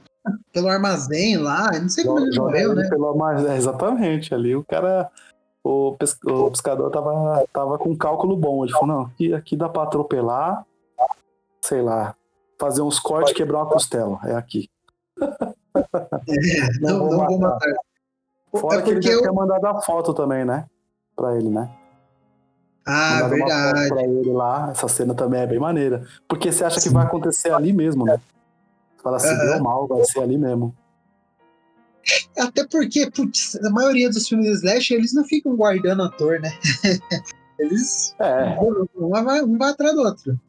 pelo 0.51 0.67
armazém 0.69 1.37
lá. 1.37 1.69
Não 1.79 1.89
sei 1.89 2.03
como 2.03 2.19
ele 2.19 2.37
morreu, 2.37 2.75
né? 2.75 2.87
Pelo 2.89 3.09
armazém, 3.09 3.55
exatamente. 3.55 4.33
Ali 4.33 4.55
o 4.55 4.63
cara. 4.63 5.09
O, 5.63 5.95
o 6.25 6.49
pescador 6.49 6.89
tava, 6.89 7.45
tava 7.53 7.77
com 7.77 7.91
um 7.91 7.97
cálculo 7.97 8.35
bom. 8.35 8.63
Ele 8.63 8.73
falou: 8.73 8.87
não, 8.87 9.01
aqui, 9.03 9.33
aqui 9.33 9.55
dá 9.55 9.69
pra 9.69 9.83
atropelar, 9.83 10.65
sei 11.61 11.81
lá, 11.81 12.15
fazer 12.59 12.81
uns 12.81 12.99
cortes 12.99 13.31
e 13.31 13.35
quebrar 13.35 13.59
uma 13.59 13.69
costela. 13.69 14.19
É 14.23 14.33
aqui. 14.35 14.69
É, 15.21 16.79
não, 16.79 16.97
não, 16.97 16.99
vou, 16.99 17.17
não 17.17 17.27
vou 17.27 17.39
matar. 17.39 17.73
Fora 18.53 18.79
é 18.79 18.81
que 18.81 18.89
ele 18.89 19.07
eu... 19.07 19.19
tinha 19.19 19.31
mandado 19.31 19.65
a 19.65 19.81
foto 19.81 20.13
também, 20.13 20.43
né? 20.43 20.65
Pra 21.15 21.37
ele, 21.37 21.49
né? 21.49 21.69
Ah, 22.85 23.27
verdade. 23.27 23.89
Pra 23.89 24.03
ele 24.03 24.31
lá, 24.31 24.69
essa 24.71 24.87
cena 24.87 25.13
também 25.13 25.41
é 25.41 25.47
bem 25.47 25.59
maneira. 25.59 26.05
Porque 26.27 26.51
você 26.51 26.63
acha 26.63 26.79
Sim. 26.79 26.89
que 26.89 26.95
vai 26.95 27.05
acontecer 27.05 27.51
ali 27.51 27.71
mesmo, 27.71 28.05
né? 28.05 28.19
Fala 29.03 29.17
assim, 29.17 29.35
deu 29.37 29.61
mal, 29.61 29.87
vai 29.87 30.03
ser 30.05 30.21
ali 30.21 30.37
mesmo. 30.37 30.75
Até 32.37 32.65
porque, 32.65 33.09
putz, 33.11 33.55
a 33.63 33.69
maioria 33.69 34.09
dos 34.09 34.27
filmes 34.27 34.47
de 34.47 34.53
Slash, 34.53 34.93
eles 34.93 35.13
não 35.13 35.23
ficam 35.23 35.55
guardando 35.55 36.03
ator, 36.03 36.39
né? 36.39 36.51
eles. 37.59 38.15
É. 38.19 38.57
Um 38.59 39.09
vai, 39.09 39.41
um 39.41 39.57
vai 39.57 39.71
atrás 39.71 39.93
do 39.93 40.01
outro. 40.01 40.39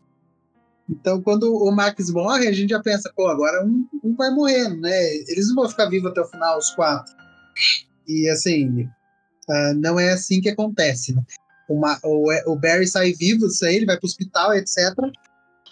Então, 0.89 1.23
quando 1.23 1.55
o 1.55 1.71
Max 1.71 2.11
morre, 2.11 2.49
a 2.49 2.53
gente 2.53 2.71
já 2.71 2.81
pensa, 2.81 3.11
pô, 3.15 3.29
agora 3.29 3.65
um, 3.65 3.87
um 4.03 4.15
vai 4.15 4.31
morrendo, 4.31 4.81
né? 4.81 5.15
Eles 5.29 5.49
não 5.49 5.55
vão 5.57 5.69
ficar 5.69 5.87
vivos 5.87 6.11
até 6.11 6.21
o 6.21 6.27
final, 6.27 6.59
os 6.59 6.71
quatro. 6.71 7.15
E 8.07 8.29
assim, 8.29 8.89
uh, 9.49 9.75
não 9.77 9.99
é 9.99 10.13
assim 10.13 10.41
que 10.41 10.51
acontece, 10.51 11.15
né? 11.15 11.23
Uma, 11.69 11.99
o, 12.03 12.29
o, 12.53 12.57
Barry 12.57 12.87
sai 12.87 13.13
vivo 13.13 13.47
disso 13.47 13.65
aí, 13.65 13.77
ele 13.77 13.87
vai 13.87 13.97
pro 13.97 14.07
hospital, 14.07 14.53
etc. 14.55 14.95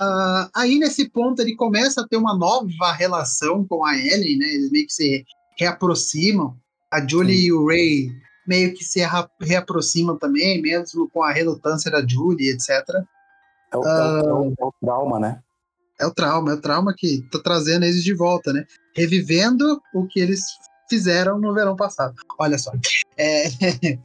Uh, 0.00 0.02
ah, 0.02 0.50
aí 0.56 0.78
nesse 0.78 1.10
ponto 1.10 1.42
ele 1.42 1.54
começa 1.54 2.00
a 2.00 2.08
ter 2.08 2.16
uma 2.16 2.34
nova 2.34 2.90
relação 2.92 3.66
com 3.66 3.84
a 3.84 3.94
Ellen, 3.94 4.38
né? 4.38 4.46
Eles 4.46 4.70
meio 4.70 4.86
que 4.86 4.94
se 4.94 5.24
reaproximam. 5.58 6.56
A 6.90 7.06
Julie 7.06 7.36
Sim. 7.36 7.46
e 7.46 7.52
o 7.52 7.66
Ray 7.66 8.08
meio 8.46 8.72
que 8.72 8.82
se 8.82 9.00
reaproximam 9.40 10.16
também, 10.16 10.60
mesmo 10.62 11.08
com 11.10 11.22
a 11.22 11.30
relutância 11.30 11.90
da 11.90 12.04
Julie, 12.04 12.48
etc. 12.48 12.70
É 13.70 13.76
o, 13.76 13.80
uh, 13.80 13.86
é, 13.86 14.32
o, 14.32 14.54
é 14.58 14.64
o, 14.64 14.74
trauma, 14.80 15.20
né? 15.20 15.42
É 16.00 16.06
o 16.06 16.10
trauma, 16.10 16.52
é 16.52 16.54
o 16.54 16.60
trauma 16.60 16.94
que 16.96 17.22
tá 17.30 17.38
trazendo 17.38 17.84
eles 17.84 18.02
de 18.02 18.14
volta, 18.14 18.54
né? 18.54 18.64
Revivendo 18.96 19.80
o 19.94 20.06
que 20.06 20.18
eles 20.18 20.42
fizeram 20.88 21.38
no 21.38 21.52
verão 21.52 21.76
passado. 21.76 22.14
Olha 22.38 22.56
só. 22.56 22.72
É... 23.18 23.44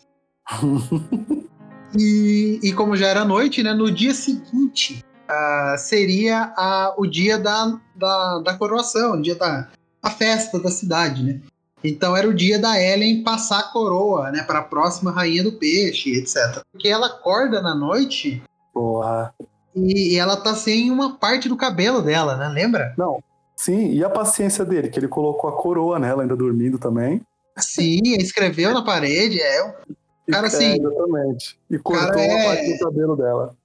e, 1.98 2.60
e, 2.62 2.74
como 2.74 2.98
já 2.98 3.08
era 3.08 3.24
noite, 3.24 3.64
né? 3.64 3.74
No 3.74 3.90
dia 3.90 4.14
seguinte 4.14 5.04
uh, 5.30 5.78
seria 5.78 6.54
uh, 6.58 7.02
o 7.02 7.06
dia 7.06 7.38
da, 7.38 7.80
da, 7.96 8.40
da 8.40 8.54
coroação, 8.58 9.14
o 9.14 9.22
dia 9.22 9.36
da 9.36 9.68
a 10.02 10.10
festa 10.10 10.60
da 10.60 10.70
cidade, 10.70 11.24
né? 11.24 11.42
Então 11.84 12.16
era 12.16 12.28
o 12.28 12.34
dia 12.34 12.60
da 12.60 12.80
Ellen 12.80 13.24
passar 13.24 13.60
a 13.60 13.72
coroa, 13.72 14.32
né, 14.32 14.44
para 14.44 14.60
a 14.60 14.64
próxima 14.64 15.12
rainha 15.12 15.44
do 15.44 15.54
peixe, 15.54 16.16
etc. 16.16 16.62
Porque 16.72 16.88
ela 16.88 17.08
acorda 17.08 17.62
na 17.62 17.74
noite. 17.74 18.42
Porra. 18.74 19.34
E, 19.76 20.14
e 20.14 20.18
ela 20.18 20.38
tá 20.38 20.54
sem 20.54 20.92
uma 20.92 21.18
parte 21.18 21.50
do 21.50 21.58
cabelo 21.58 22.02
dela, 22.02 22.38
né? 22.38 22.48
Lembra? 22.50 22.94
Não, 22.98 23.20
Sim, 23.56 23.94
e 23.94 24.04
a 24.04 24.10
paciência 24.10 24.66
dele, 24.66 24.90
que 24.90 25.00
ele 25.00 25.08
colocou 25.08 25.50
a 25.50 25.56
coroa 25.56 25.98
nela, 25.98 26.24
ainda 26.24 26.36
dormindo 26.36 26.78
também. 26.78 27.22
Sim, 27.58 28.02
escreveu 28.20 28.74
na 28.74 28.84
parede, 28.84 29.42
é. 29.42 29.76
Cara, 30.30 30.48
assim. 30.48 30.66
É, 30.66 30.78
exatamente. 30.78 31.60
E 31.70 31.78
cortou 31.78 32.22
é... 32.22 32.42
a 32.42 32.46
parte 32.46 32.74
do 32.74 32.80
cabelo 32.80 33.16
dela. 33.16 33.56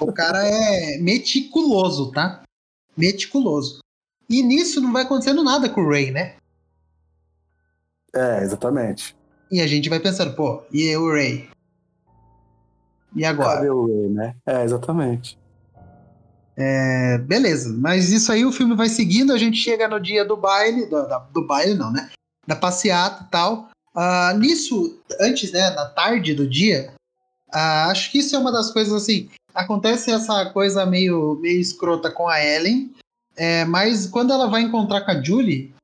O 0.00 0.12
cara 0.12 0.46
é 0.46 0.98
meticuloso, 0.98 2.10
tá? 2.12 2.42
Meticuloso. 2.96 3.80
E 4.28 4.42
nisso 4.42 4.80
não 4.80 4.92
vai 4.92 5.02
acontecendo 5.02 5.44
nada 5.44 5.68
com 5.68 5.82
o 5.82 5.88
Ray, 5.88 6.10
né? 6.10 6.36
É, 8.14 8.42
exatamente. 8.42 9.14
E 9.50 9.60
a 9.60 9.66
gente 9.66 9.88
vai 9.88 10.00
pensando, 10.00 10.34
pô, 10.34 10.64
e 10.72 10.96
o 10.96 11.12
Ray? 11.12 11.48
E 13.14 13.24
agora? 13.24 13.56
Cadê 13.56 13.70
o 13.70 13.86
Ray, 13.86 14.08
né? 14.08 14.34
É, 14.46 14.64
exatamente. 14.64 15.38
É, 16.56 17.18
beleza, 17.18 17.70
mas 17.78 18.10
isso 18.10 18.32
aí 18.32 18.44
o 18.44 18.52
filme 18.52 18.74
vai 18.74 18.88
seguindo, 18.88 19.34
a 19.34 19.36
gente 19.36 19.58
chega 19.58 19.86
no 19.86 20.00
dia 20.00 20.24
do 20.24 20.38
baile, 20.38 20.86
do, 20.86 21.06
da, 21.06 21.18
do 21.18 21.46
baile 21.46 21.74
não, 21.74 21.92
né? 21.92 22.10
Da 22.46 22.56
passeata 22.56 23.24
e 23.24 23.30
tal. 23.30 23.68
Uh, 23.96 24.36
nisso, 24.38 25.00
antes, 25.18 25.52
né, 25.52 25.70
na 25.70 25.86
tarde 25.86 26.34
do 26.34 26.46
dia, 26.46 26.92
uh, 27.48 27.88
acho 27.90 28.12
que 28.12 28.18
isso 28.18 28.36
é 28.36 28.38
uma 28.38 28.52
das 28.52 28.70
coisas 28.70 28.92
assim. 28.92 29.30
Acontece 29.54 30.10
essa 30.10 30.50
coisa 30.50 30.84
meio, 30.84 31.38
meio 31.40 31.58
escrota 31.58 32.10
com 32.10 32.28
a 32.28 32.44
Ellen, 32.44 32.94
é, 33.36 33.64
mas 33.64 34.06
quando 34.06 34.32
ela 34.32 34.48
vai 34.48 34.62
encontrar 34.62 35.02
com 35.02 35.10
a 35.10 35.22
Julie, 35.22 35.74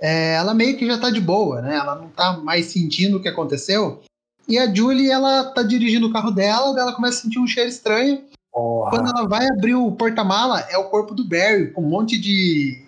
é, 0.00 0.34
ela 0.34 0.54
meio 0.54 0.76
que 0.76 0.86
já 0.86 0.98
tá 0.98 1.10
de 1.10 1.20
boa, 1.20 1.62
né? 1.62 1.76
Ela 1.76 1.94
não 1.94 2.08
tá 2.08 2.36
mais 2.36 2.66
sentindo 2.66 3.16
o 3.16 3.22
que 3.22 3.28
aconteceu. 3.28 4.02
E 4.48 4.58
a 4.58 4.72
Julie, 4.72 5.10
ela 5.10 5.44
tá 5.44 5.62
dirigindo 5.62 6.08
o 6.08 6.12
carro 6.12 6.30
dela, 6.30 6.78
ela 6.78 6.92
começa 6.94 7.18
a 7.18 7.22
sentir 7.22 7.38
um 7.38 7.46
cheiro 7.46 7.68
estranho. 7.68 8.24
Porra. 8.52 8.90
Quando 8.90 9.10
ela 9.10 9.28
vai 9.28 9.46
abrir 9.48 9.74
o 9.74 9.92
porta-mala, 9.92 10.60
é 10.70 10.78
o 10.78 10.88
corpo 10.88 11.14
do 11.14 11.28
Barry, 11.28 11.72
com 11.72 11.82
um 11.82 11.88
monte 11.88 12.18
de. 12.18 12.84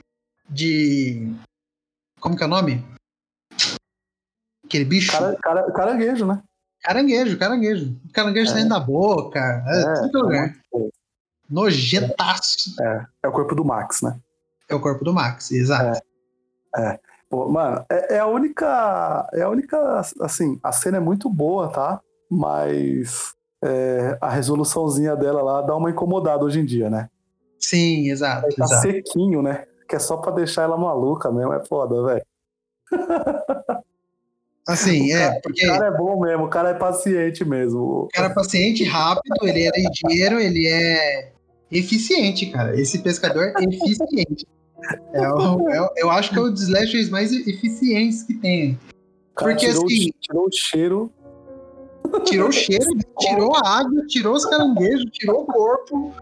de. 0.49 1.33
Como 2.21 2.37
que 2.37 2.43
é 2.43 2.47
o 2.47 2.51
nome? 2.51 2.85
Aquele 4.69 4.85
bicho. 4.85 5.11
Cara, 5.11 5.35
cara, 5.37 5.73
caranguejo, 5.73 6.27
né? 6.27 6.43
Caranguejo, 6.83 7.39
caranguejo. 7.39 7.97
Caranguejo 8.13 8.51
é. 8.51 8.55
saindo 8.55 8.69
da 8.69 8.79
boca. 8.79 9.41
É, 9.67 9.81
é 9.81 9.95
tudo 10.03 10.21
lugar. 10.21 10.55
É 10.75 10.79
Nojentaço. 11.49 12.77
É, 12.79 13.07
é 13.23 13.29
o 13.29 13.33
corpo 13.33 13.55
do 13.55 13.65
Max, 13.65 14.03
né? 14.03 14.21
É 14.69 14.75
o 14.75 14.81
corpo 14.81 15.03
do 15.03 15.15
Max, 15.15 15.51
exato. 15.51 15.99
É. 16.77 16.83
é. 16.83 17.01
Pô, 17.31 17.49
mano, 17.49 17.83
é, 17.91 18.17
é, 18.17 18.19
a 18.19 18.27
única. 18.27 19.27
É 19.33 19.41
a 19.41 19.49
única. 19.49 20.03
Assim, 20.21 20.61
a 20.63 20.71
cena 20.71 20.99
é 20.99 21.01
muito 21.01 21.31
boa, 21.31 21.69
tá? 21.69 21.99
Mas 22.31 23.35
é, 23.65 24.19
a 24.21 24.29
resoluçãozinha 24.29 25.17
dela 25.17 25.43
lá 25.43 25.63
dá 25.63 25.75
uma 25.75 25.91
incomodada 25.91 26.45
hoje 26.45 26.61
em 26.61 26.65
dia, 26.67 26.91
né? 26.91 27.09
Sim, 27.59 28.11
exato. 28.11 28.55
Tá 28.55 28.65
exato. 28.65 28.83
sequinho, 28.83 29.41
né? 29.41 29.65
Que 29.89 29.97
é 29.97 29.99
só 29.99 30.19
pra 30.19 30.33
deixar 30.33 30.65
ela 30.65 30.77
maluca 30.77 31.33
mesmo, 31.33 31.55
é 31.55 31.65
foda, 31.65 32.05
velho. 32.05 32.27
Assim, 34.69 35.13
é. 35.13 35.41
Porque... 35.41 35.67
O 35.67 35.73
cara 35.73 35.87
é 35.87 35.97
bom 35.97 36.21
mesmo, 36.21 36.45
o 36.45 36.49
cara 36.49 36.71
é 36.71 36.75
paciente 36.75 37.45
mesmo. 37.45 37.81
O 37.81 38.09
cara 38.13 38.29
é 38.29 38.35
paciente, 38.35 38.85
rápido, 38.85 39.37
ele 39.43 39.63
é 39.67 39.71
ligeiro, 39.71 40.39
ele 40.39 40.67
é 40.67 41.33
eficiente, 41.73 42.47
cara. 42.47 42.79
Esse 42.79 42.99
pescador 42.99 43.53
é 43.57 43.65
eficiente. 43.65 44.47
É 45.13 45.29
o, 45.33 45.69
é, 45.71 45.89
eu 45.97 46.11
acho 46.11 46.31
que 46.31 46.39
é 46.39 46.43
o 46.43 46.51
dos 46.51 46.63
slashers 46.63 47.09
mais 47.09 47.33
eficientes 47.33 48.23
que 48.23 48.35
tem. 48.35 48.79
Porque 49.35 49.67
tirou, 49.67 49.87
assim. 49.87 50.11
Tirou 50.21 50.47
o 50.47 50.53
cheiro 50.53 51.13
Tirou 52.25 52.49
o 52.49 52.53
cheiro, 52.53 52.85
tirou 53.19 53.57
a 53.57 53.79
água, 53.81 54.07
tirou 54.07 54.35
os 54.35 54.45
caranguejos, 54.47 55.05
tirou 55.13 55.43
o 55.43 55.47
corpo. 55.47 56.15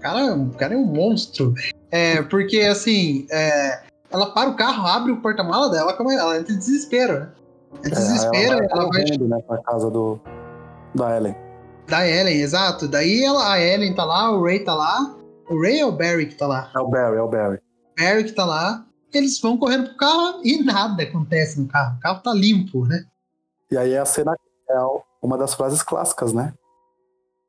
Cara, 0.00 0.34
o 0.34 0.50
cara 0.50 0.74
é 0.74 0.76
um 0.76 0.84
monstro. 0.84 1.54
É, 1.90 2.22
porque 2.22 2.60
assim, 2.60 3.26
é, 3.30 3.80
ela 4.10 4.32
para 4.32 4.50
o 4.50 4.56
carro, 4.56 4.86
abre 4.86 5.12
o 5.12 5.20
porta-mala 5.20 5.70
dela, 5.70 5.92
como 5.94 6.10
ela 6.10 6.38
entra 6.38 6.52
em 6.52 6.58
desespero, 6.58 7.20
né? 7.20 7.32
É 7.84 7.90
desespero, 7.90 8.64
ela 8.64 8.88
vai, 8.90 9.02
ela 9.02 9.18
vai... 9.18 9.28
né, 9.28 9.42
pra 9.46 9.58
casa 9.58 9.90
do, 9.90 10.18
da 10.94 11.16
Ellen. 11.16 11.36
Da 11.86 12.06
Ellen, 12.06 12.40
exato. 12.40 12.88
Daí 12.88 13.24
ela, 13.24 13.52
a 13.52 13.60
Ellen 13.60 13.94
tá 13.94 14.04
lá, 14.04 14.30
o 14.30 14.44
Ray 14.44 14.60
tá 14.60 14.74
lá. 14.74 15.14
O 15.48 15.60
Ray 15.60 15.80
é 15.80 15.86
o 15.86 15.92
Barry 15.92 16.26
que 16.26 16.34
tá 16.34 16.46
lá? 16.46 16.70
É 16.74 16.78
o 16.78 16.88
Barry, 16.88 17.16
é 17.16 17.22
o 17.22 17.28
Barry. 17.28 17.60
Barry 17.98 18.24
que 18.24 18.32
tá 18.32 18.44
lá. 18.44 18.84
Eles 19.12 19.40
vão 19.40 19.56
correndo 19.56 19.88
pro 19.88 19.96
carro 19.96 20.40
e 20.44 20.62
nada 20.62 21.02
acontece 21.02 21.58
no 21.58 21.66
carro. 21.66 21.96
O 21.96 22.00
carro 22.00 22.22
tá 22.22 22.32
limpo, 22.32 22.84
né? 22.84 23.04
E 23.70 23.76
aí 23.76 23.96
a 23.96 24.04
cena 24.04 24.36
é 24.68 24.78
uma 25.22 25.38
das 25.38 25.54
frases 25.54 25.82
clássicas, 25.82 26.32
né? 26.32 26.52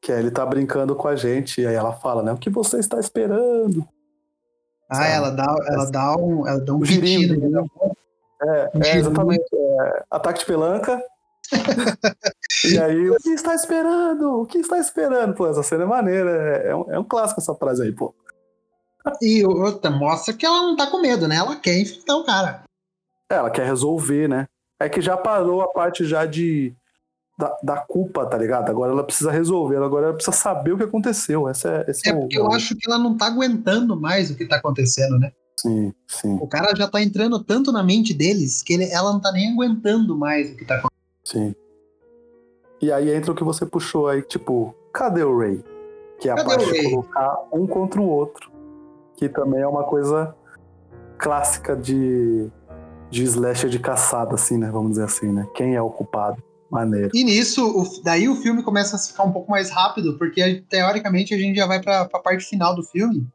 Que 0.02 0.14
é 0.14 0.20
ele 0.20 0.32
tá 0.32 0.46
brincando 0.46 0.96
com 0.96 1.08
a 1.08 1.16
gente, 1.18 1.60
e 1.60 1.68
aí 1.68 1.76
ela 1.76 1.92
fala, 1.92 2.24
né? 2.24 2.32
O 2.32 2.38
que 2.38 2.50
você 2.50 2.80
está 2.80 3.00
esperando? 3.00 3.86
Ah, 4.90 5.08
ela 5.08 5.30
dá, 5.30 5.56
ela 5.68 5.92
dá 5.92 6.16
um, 6.16 6.48
ela 6.48 6.60
dá 6.60 6.74
um 6.74 6.80
pedido. 6.80 7.40
Né? 7.40 7.64
É, 8.42 8.70
é, 8.74 8.98
exatamente. 8.98 9.46
É, 9.54 10.04
ataque 10.10 10.40
de 10.40 10.46
pelanca. 10.46 11.02
e 12.66 12.80
aí, 12.80 13.10
o 13.10 13.16
que 13.18 13.30
está 13.30 13.54
esperando? 13.54 14.42
O 14.42 14.46
que 14.46 14.58
está 14.58 14.80
esperando? 14.80 15.34
Pô, 15.36 15.48
essa 15.48 15.62
cena 15.62 15.84
é 15.84 15.88
maneira. 15.88 16.32
É, 16.32 16.70
é, 16.70 16.76
um, 16.76 16.94
é 16.94 17.00
um 17.00 17.04
clássico 17.04 17.40
essa 17.40 17.54
frase 17.54 17.84
aí, 17.84 17.92
pô. 17.92 18.14
E 19.22 19.46
outra, 19.46 19.90
mostra 19.92 20.34
que 20.34 20.46
ela 20.46 20.62
não 20.62 20.76
tá 20.76 20.88
com 20.88 21.02
medo, 21.02 21.28
né? 21.28 21.36
Ela 21.36 21.56
quer 21.56 21.80
enfrentar 21.80 22.18
o 22.18 22.26
cara. 22.26 22.64
É, 23.32 23.36
ela 23.36 23.50
quer 23.50 23.66
resolver, 23.66 24.28
né? 24.28 24.48
É 24.80 24.90
que 24.90 25.02
já 25.02 25.16
parou 25.16 25.62
a 25.62 25.68
parte 25.68 26.06
já 26.06 26.26
de, 26.26 26.74
da, 27.40 27.58
da, 27.64 27.78
culpa, 27.78 28.26
tá 28.26 28.38
ligado? 28.38 28.70
Agora 28.70 28.92
ela 28.92 29.04
precisa 29.04 29.32
resolver, 29.32 29.78
agora 29.78 30.08
ela 30.08 30.14
precisa 30.14 30.36
saber 30.36 30.74
o 30.74 30.78
que 30.78 30.84
aconteceu. 30.84 31.48
Essa 31.48 31.70
é, 31.70 31.90
esse 31.90 32.10
é, 32.10 32.12
é 32.12 32.16
porque 32.16 32.38
o... 32.38 32.42
eu 32.42 32.52
acho 32.52 32.76
que 32.76 32.86
ela 32.86 33.00
não 33.00 33.16
tá 33.16 33.28
aguentando 33.28 33.98
mais 33.98 34.30
o 34.30 34.36
que 34.36 34.46
tá 34.46 34.58
acontecendo, 34.58 35.18
né? 35.18 35.32
Sim, 35.58 35.94
sim. 36.06 36.38
O 36.42 36.48
cara 36.48 36.76
já 36.76 36.86
tá 36.86 37.02
entrando 37.02 37.42
tanto 37.42 37.72
na 37.72 37.82
mente 37.82 38.14
deles 38.14 38.62
que 38.62 38.74
ele, 38.74 38.92
ela 38.92 39.14
não 39.14 39.22
tá 39.22 39.32
nem 39.32 39.54
aguentando 39.54 40.18
mais 40.18 40.52
o 40.52 40.58
que 40.58 40.66
tá 40.66 40.76
acontecendo. 40.76 41.54
Sim. 41.54 41.56
E 42.82 42.92
aí 42.92 43.10
entra 43.10 43.32
o 43.32 43.36
que 43.36 43.44
você 43.44 43.66
puxou 43.66 44.10
aí, 44.10 44.22
tipo, 44.22 44.76
cadê 44.92 45.24
o 45.24 45.38
Ray? 45.38 45.64
Que 46.20 46.28
é 46.28 46.34
a 46.34 46.36
cadê 46.36 46.50
parte 46.50 46.74
de 46.74 46.90
colocar 46.90 47.38
um 47.54 47.66
contra 47.66 48.02
o 48.02 48.08
outro. 48.08 48.52
Que 49.16 49.30
também 49.30 49.62
é 49.62 49.68
uma 49.68 49.84
coisa 49.84 50.36
clássica 51.18 51.76
de, 51.76 52.50
de 53.10 53.24
slasher 53.24 53.70
de 53.70 53.80
caçada, 53.80 54.36
assim, 54.36 54.58
né? 54.58 54.70
Vamos 54.70 54.92
dizer 54.92 55.06
assim, 55.06 55.32
né? 55.32 55.48
Quem 55.54 55.76
é 55.76 55.82
o 55.82 55.90
culpado? 55.90 56.42
Maneiro. 56.72 57.10
E 57.14 57.24
nisso, 57.24 57.66
o, 57.66 58.04
daí 58.04 58.30
o 58.30 58.36
filme 58.36 58.62
começa 58.62 58.96
a 58.96 59.00
ficar 59.00 59.24
um 59.24 59.32
pouco 59.32 59.50
mais 59.50 59.70
rápido, 59.70 60.18
porque 60.18 60.64
teoricamente 60.70 61.34
a 61.34 61.38
gente 61.38 61.56
já 61.56 61.66
vai 61.66 61.82
pra, 61.82 62.06
pra 62.06 62.20
parte 62.20 62.46
final 62.46 62.76
do 62.76 62.84
filme. 62.84 63.28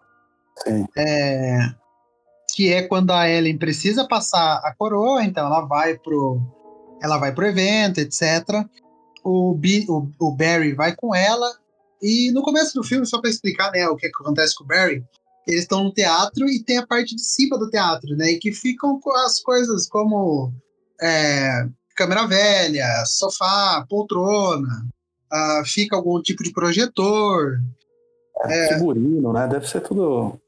Sim. 0.63 0.87
É, 0.97 1.59
que 2.55 2.73
é 2.73 2.83
quando 2.83 3.11
a 3.11 3.29
Ellen 3.29 3.59
precisa 3.59 4.07
passar 4.07 4.61
a 4.65 4.73
coroa, 4.77 5.25
então 5.25 5.47
ela 5.47 5.63
vai 5.63 5.99
pro, 5.99 6.41
ela 7.03 7.19
vai 7.19 7.35
pro 7.35 7.47
evento, 7.47 7.99
etc. 7.99 8.65
O, 9.25 9.55
B, 9.55 9.85
o, 9.89 10.09
o 10.21 10.31
Barry 10.31 10.73
vai 10.73 10.95
com 10.95 11.15
ela, 11.15 11.51
e 12.01 12.31
no 12.33 12.43
começo 12.43 12.75
do 12.75 12.85
filme, 12.85 13.07
só 13.07 13.19
para 13.19 13.31
explicar 13.31 13.73
né, 13.73 13.89
o 13.89 13.97
que 13.97 14.07
acontece 14.07 14.55
com 14.55 14.63
o 14.63 14.67
Barry, 14.67 15.03
eles 15.47 15.63
estão 15.63 15.85
no 15.85 15.93
teatro 15.93 16.47
e 16.49 16.63
tem 16.63 16.79
a 16.79 16.87
parte 16.87 17.15
de 17.15 17.23
cima 17.23 17.59
do 17.59 17.71
teatro, 17.71 18.15
né? 18.17 18.33
E 18.33 18.39
que 18.39 18.53
ficam 18.53 19.01
com 19.01 19.11
as 19.13 19.41
coisas 19.41 19.89
como 19.89 20.53
é, 21.01 21.67
câmera 21.95 22.27
velha, 22.27 23.05
sofá, 23.07 23.85
poltrona, 23.89 24.87
uh, 25.33 25.65
fica 25.65 25.97
algum 25.97 26.21
tipo 26.21 26.43
de 26.43 26.53
projetor. 26.53 27.61
É, 28.47 28.67
é, 28.67 28.75
figurino, 28.75 29.33
né? 29.33 29.47
Deve 29.47 29.69
ser 29.69 29.81
tudo. 29.81 30.39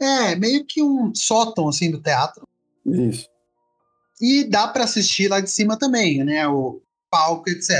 É, 0.00 0.34
meio 0.36 0.64
que 0.64 0.82
um 0.82 1.14
sótão 1.14 1.68
assim 1.68 1.90
do 1.90 2.00
teatro. 2.00 2.46
Isso. 2.84 3.28
E 4.20 4.44
dá 4.44 4.68
para 4.68 4.84
assistir 4.84 5.28
lá 5.28 5.40
de 5.40 5.50
cima 5.50 5.78
também, 5.78 6.22
né? 6.24 6.46
O 6.48 6.80
palco, 7.10 7.48
etc. 7.48 7.76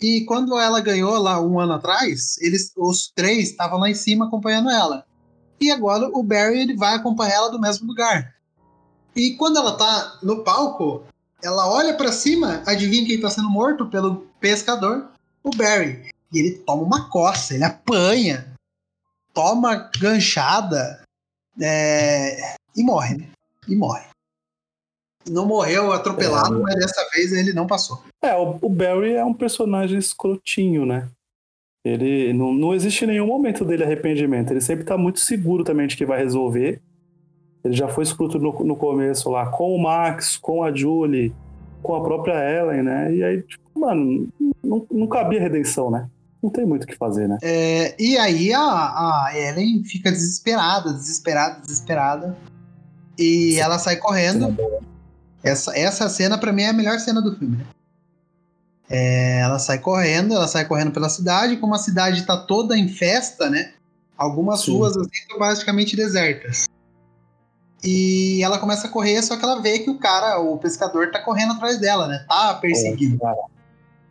E 0.00 0.24
quando 0.24 0.58
ela 0.58 0.80
ganhou 0.80 1.16
lá 1.18 1.40
um 1.40 1.58
ano 1.58 1.74
atrás, 1.74 2.36
eles, 2.38 2.72
os 2.76 3.10
três 3.14 3.50
estavam 3.50 3.78
lá 3.78 3.88
em 3.88 3.94
cima 3.94 4.26
acompanhando 4.26 4.70
ela. 4.70 5.04
E 5.60 5.70
agora 5.70 6.08
o 6.12 6.22
Barry 6.22 6.60
ele 6.60 6.76
vai 6.76 6.94
acompanhar 6.94 7.36
ela 7.36 7.50
do 7.50 7.60
mesmo 7.60 7.86
lugar. 7.86 8.34
E 9.14 9.34
quando 9.36 9.56
ela 9.56 9.76
tá 9.76 10.18
no 10.22 10.44
palco, 10.44 11.04
ela 11.42 11.68
olha 11.68 11.96
para 11.96 12.12
cima, 12.12 12.62
adivinha 12.66 13.06
quem 13.06 13.20
tá 13.20 13.30
sendo 13.30 13.50
morto 13.50 13.86
pelo 13.86 14.26
pescador? 14.40 15.10
O 15.42 15.50
Barry. 15.50 16.10
E 16.32 16.38
ele 16.38 16.52
toma 16.58 16.82
uma 16.82 17.08
coça, 17.08 17.54
ele 17.54 17.64
apanha, 17.64 18.52
toma 19.32 19.90
ganchada 19.98 21.02
é, 21.60 22.54
e 22.74 22.82
morre, 22.82 23.18
né? 23.18 23.28
E 23.68 23.76
morre. 23.76 24.04
Não 25.28 25.46
morreu 25.46 25.92
atropelado, 25.92 26.56
é, 26.56 26.62
mas 26.62 26.74
dessa 26.76 27.08
vez 27.10 27.32
ele 27.32 27.52
não 27.52 27.66
passou. 27.66 28.02
É, 28.22 28.34
o, 28.36 28.58
o 28.62 28.68
Barry 28.68 29.14
é 29.14 29.24
um 29.24 29.34
personagem 29.34 29.98
escrotinho, 29.98 30.86
né? 30.86 31.08
Ele 31.84 32.32
não, 32.32 32.52
não 32.52 32.74
existe 32.74 33.06
nenhum 33.06 33.26
momento 33.26 33.64
dele 33.64 33.84
arrependimento. 33.84 34.50
Ele 34.50 34.60
sempre 34.60 34.84
tá 34.84 34.96
muito 34.96 35.20
seguro 35.20 35.62
também 35.62 35.86
de 35.86 35.96
que 35.96 36.04
vai 36.04 36.18
resolver. 36.18 36.80
Ele 37.66 37.74
já 37.74 37.88
foi 37.88 38.04
escroto 38.04 38.38
no, 38.38 38.52
no 38.64 38.76
começo 38.76 39.28
lá 39.28 39.46
com 39.46 39.74
o 39.74 39.82
Max, 39.82 40.36
com 40.36 40.62
a 40.62 40.72
Julie, 40.72 41.34
com 41.82 41.96
a 41.96 42.00
própria 42.00 42.34
Ellen, 42.34 42.84
né? 42.84 43.12
E 43.12 43.24
aí, 43.24 43.42
tipo, 43.42 43.64
mano, 43.74 44.28
não, 44.62 44.86
não 44.88 45.06
cabia 45.08 45.40
redenção, 45.40 45.90
né? 45.90 46.08
Não 46.40 46.48
tem 46.48 46.64
muito 46.64 46.84
o 46.84 46.86
que 46.86 46.94
fazer, 46.96 47.28
né? 47.28 47.38
É, 47.42 48.00
e 48.00 48.16
aí 48.16 48.52
a, 48.52 48.60
a 48.60 49.32
Ellen 49.34 49.82
fica 49.82 50.12
desesperada, 50.12 50.92
desesperada, 50.92 51.60
desesperada. 51.60 52.36
E 53.18 53.54
Sim. 53.54 53.58
ela 53.58 53.80
sai 53.80 53.96
correndo. 53.96 54.56
Essa, 55.42 55.76
essa 55.76 56.08
cena, 56.08 56.38
para 56.38 56.52
mim, 56.52 56.62
é 56.62 56.68
a 56.68 56.72
melhor 56.72 57.00
cena 57.00 57.20
do 57.20 57.34
filme. 57.36 57.56
Né? 57.56 57.64
É, 58.88 59.40
ela 59.40 59.58
sai 59.58 59.80
correndo, 59.80 60.34
ela 60.34 60.46
sai 60.46 60.64
correndo 60.66 60.92
pela 60.92 61.08
cidade. 61.08 61.56
Como 61.56 61.74
a 61.74 61.78
cidade 61.78 62.24
tá 62.24 62.36
toda 62.36 62.78
em 62.78 62.86
festa, 62.86 63.50
né? 63.50 63.72
Algumas 64.16 64.60
Sim. 64.60 64.76
ruas 64.76 64.96
assim, 64.96 65.10
estão 65.12 65.38
basicamente 65.38 65.96
desertas. 65.96 66.68
E 67.86 68.42
ela 68.42 68.58
começa 68.58 68.88
a 68.88 68.90
correr, 68.90 69.22
só 69.22 69.36
que 69.36 69.44
ela 69.44 69.62
vê 69.62 69.78
que 69.78 69.88
o 69.88 69.96
cara, 69.96 70.40
o 70.40 70.58
pescador, 70.58 71.12
tá 71.12 71.22
correndo 71.22 71.52
atrás 71.52 71.78
dela, 71.78 72.08
né? 72.08 72.24
Tá 72.28 72.54
perseguindo. 72.54 73.20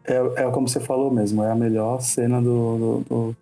É, 0.05 0.13
é, 0.13 0.43
é 0.43 0.51
como 0.51 0.69
você 0.69 0.79
falou 0.79 1.11
mesmo, 1.11 1.43
é 1.43 1.51
a 1.51 1.55
melhor 1.55 2.01
cena 2.01 2.41
do, 2.41 2.77
do, 2.77 2.99
do, 3.09 3.37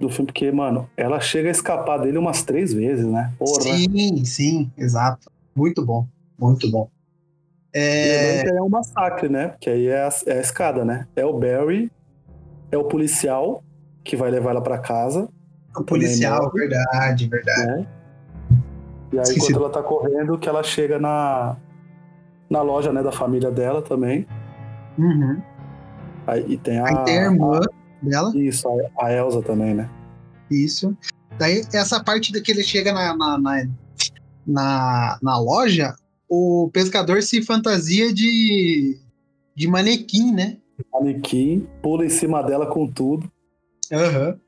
do, 0.00 0.08
filme, 0.08 0.26
porque, 0.26 0.52
mano, 0.52 0.88
ela 0.96 1.18
chega 1.18 1.48
a 1.48 1.50
escapar 1.50 1.98
dele 1.98 2.16
umas 2.16 2.44
três 2.44 2.72
vezes, 2.72 3.04
né? 3.06 3.32
Porra. 3.36 3.62
Sim, 3.62 4.24
sim, 4.24 4.70
exato. 4.78 5.28
Muito 5.52 5.84
bom, 5.84 6.06
muito 6.38 6.70
bom. 6.70 6.88
É... 7.72 8.48
é 8.48 8.62
um 8.62 8.68
massacre, 8.68 9.28
né? 9.28 9.54
Que 9.60 9.68
aí 9.68 9.88
é 9.88 10.02
a, 10.02 10.10
é 10.26 10.38
a 10.38 10.40
escada, 10.40 10.84
né? 10.84 11.08
É 11.16 11.26
o 11.26 11.32
Barry, 11.32 11.90
é 12.70 12.78
o 12.78 12.84
policial 12.84 13.64
que 14.04 14.14
vai 14.16 14.30
levar 14.30 14.50
ela 14.50 14.62
para 14.62 14.78
casa. 14.78 15.28
O 15.76 15.82
policial, 15.82 16.52
verdade, 16.52 17.28
verdade. 17.28 17.66
Né? 17.66 17.86
E 19.16 19.18
aí, 19.18 19.22
Esqueci. 19.22 19.46
quando 19.54 19.64
ela 19.64 19.72
tá 19.72 19.82
correndo, 19.82 20.38
que 20.38 20.46
ela 20.46 20.62
chega 20.62 20.98
na, 20.98 21.56
na 22.50 22.60
loja 22.60 22.92
né, 22.92 23.02
da 23.02 23.10
família 23.10 23.50
dela 23.50 23.80
também. 23.80 24.26
Uhum. 24.98 25.40
Aí, 26.26 26.44
e 26.46 26.58
tem 26.58 26.78
a, 26.78 26.86
aí 26.86 27.04
tem 27.06 27.18
a 27.20 27.22
irmã 27.22 27.58
a, 27.58 28.06
dela. 28.06 28.30
Isso, 28.36 28.68
a, 28.68 29.06
a, 29.06 29.12
Elsa 29.14 29.40
também, 29.40 29.72
né? 29.72 29.88
Isso. 30.50 30.94
Daí, 31.38 31.62
essa 31.72 32.04
parte 32.04 32.30
que 32.42 32.52
ele 32.52 32.62
chega 32.62 32.92
na, 32.92 33.16
na, 33.16 33.38
na, 33.38 33.66
na, 34.46 35.18
na 35.22 35.38
loja, 35.38 35.94
o 36.28 36.68
pescador 36.70 37.22
se 37.22 37.40
fantasia 37.40 38.12
de, 38.12 39.00
de 39.54 39.66
manequim, 39.66 40.30
né? 40.30 40.58
Manequim, 40.92 41.66
pula 41.80 42.04
em 42.04 42.10
cima 42.10 42.42
dela 42.42 42.66
com 42.66 42.86
tudo. 42.86 43.32
Ahuhum. 43.90 44.38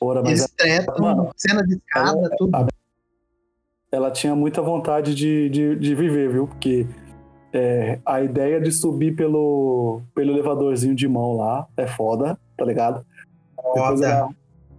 Ora, 0.00 0.20
mas 0.20 0.40
Eles 0.40 0.52
tretam, 0.56 1.30
cena 1.36 1.62
de 1.64 1.76
escada, 1.76 2.18
ela, 2.18 2.36
tudo. 2.36 2.56
A, 2.56 2.66
ela 3.92 4.10
tinha 4.10 4.34
muita 4.34 4.62
vontade 4.62 5.14
de, 5.14 5.48
de, 5.48 5.76
de 5.76 5.94
viver, 5.94 6.30
viu? 6.30 6.46
Porque 6.46 6.86
é, 7.52 7.98
a 8.06 8.20
ideia 8.20 8.60
de 8.60 8.70
subir 8.70 9.16
pelo, 9.16 10.02
pelo 10.14 10.30
elevadorzinho 10.30 10.94
de 10.94 11.08
mão 11.08 11.36
lá 11.36 11.66
é 11.76 11.86
foda, 11.86 12.38
tá 12.56 12.64
ligado? 12.64 13.04
Depois 13.56 14.00
ela 14.00 14.28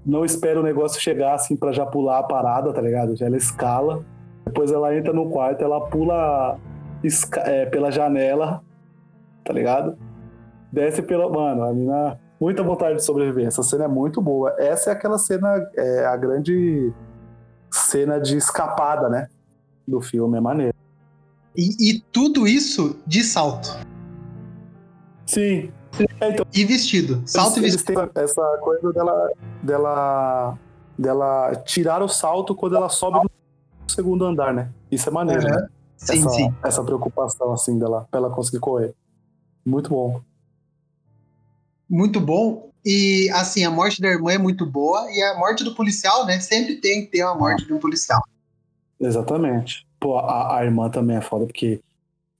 não 0.06 0.26
espera 0.26 0.60
o 0.60 0.64
negócio 0.64 1.02
chegar 1.02 1.34
assim 1.34 1.56
pra 1.56 1.72
já 1.72 1.86
pular 1.86 2.20
a 2.20 2.24
parada, 2.24 2.74
tá 2.74 2.82
ligado? 2.82 3.16
Já 3.16 3.26
ela 3.26 3.38
escala. 3.38 4.04
Depois 4.46 4.72
ela 4.72 4.96
entra 4.96 5.14
no 5.14 5.30
quarto, 5.30 5.64
ela 5.64 5.82
pula 5.82 6.58
é, 7.46 7.66
pela 7.66 7.92
janela, 7.92 8.64
tá 9.44 9.54
ligado? 9.54 9.98
Desce 10.72 11.02
pela. 11.02 11.30
Mano, 11.30 11.64
a 11.64 11.74
mina. 11.74 12.20
Muita 12.40 12.64
vontade 12.64 12.96
de 12.96 13.04
sobreviver. 13.04 13.46
Essa 13.46 13.62
cena 13.62 13.84
é 13.84 13.88
muito 13.88 14.20
boa. 14.20 14.56
Essa 14.58 14.90
é 14.90 14.94
aquela 14.94 15.20
cena, 15.20 15.64
é, 15.76 16.06
a 16.06 16.18
grande 16.18 16.92
cena 17.72 18.20
de 18.20 18.38
escapada, 18.38 19.10
né? 19.10 19.28
Do 19.88 20.02
filme, 20.02 20.38
é 20.38 20.42
maneiro. 20.42 20.76
E, 21.56 21.92
e 21.92 22.00
tudo 22.12 22.48
isso 22.48 23.00
de 23.06 23.24
salto. 23.24 23.70
Sim. 25.26 25.72
É, 26.20 26.30
então, 26.30 26.46
e 26.54 26.66
vestido. 26.66 27.22
Salto 27.26 27.58
eles, 27.60 27.74
e 27.74 27.78
vestido. 27.78 28.12
Essa 28.16 28.58
coisa 28.62 28.94
dela, 28.94 29.32
dela, 29.62 30.60
dela 30.98 31.56
tirar 31.66 32.02
o 32.02 32.08
salto 32.08 32.56
quando 32.56 32.76
ela 32.76 32.90
sobe 32.90 33.20
no 33.20 33.30
segundo 33.90 34.26
andar, 34.26 34.54
né? 34.54 34.72
Isso 34.90 35.10
é 35.10 35.12
maneiro, 35.12 35.44
uhum. 35.44 35.50
né? 35.50 35.68
Sim, 35.98 36.20
essa, 36.20 36.30
sim. 36.30 36.56
Essa 36.64 36.84
preocupação, 36.84 37.52
assim, 37.52 37.78
dela, 37.78 38.08
pra 38.10 38.20
ela 38.20 38.30
conseguir 38.30 38.60
correr. 38.60 38.96
Muito 39.66 39.90
bom. 39.90 40.22
Muito 41.90 42.20
bom. 42.20 42.71
E, 42.86 43.30
assim, 43.32 43.64
a 43.64 43.70
morte 43.70 44.02
da 44.02 44.08
irmã 44.08 44.34
é 44.34 44.38
muito 44.38 44.66
boa. 44.66 45.10
E 45.12 45.22
a 45.22 45.38
morte 45.38 45.64
do 45.64 45.76
policial, 45.76 46.26
né? 46.26 46.40
Sempre 46.40 46.78
tem 46.78 47.06
que 47.06 47.12
ter 47.12 47.24
uma 47.24 47.36
morte 47.36 47.66
de 47.66 47.74
um 47.74 47.80
policial. 47.80 48.22
Exatamente. 49.00 49.88
Pô, 50.00 50.18
a, 50.18 50.58
a 50.58 50.66
irmã 50.66 50.90
também 50.90 51.18
é 51.18 51.22
foda, 51.22 51.46
porque 51.46 51.80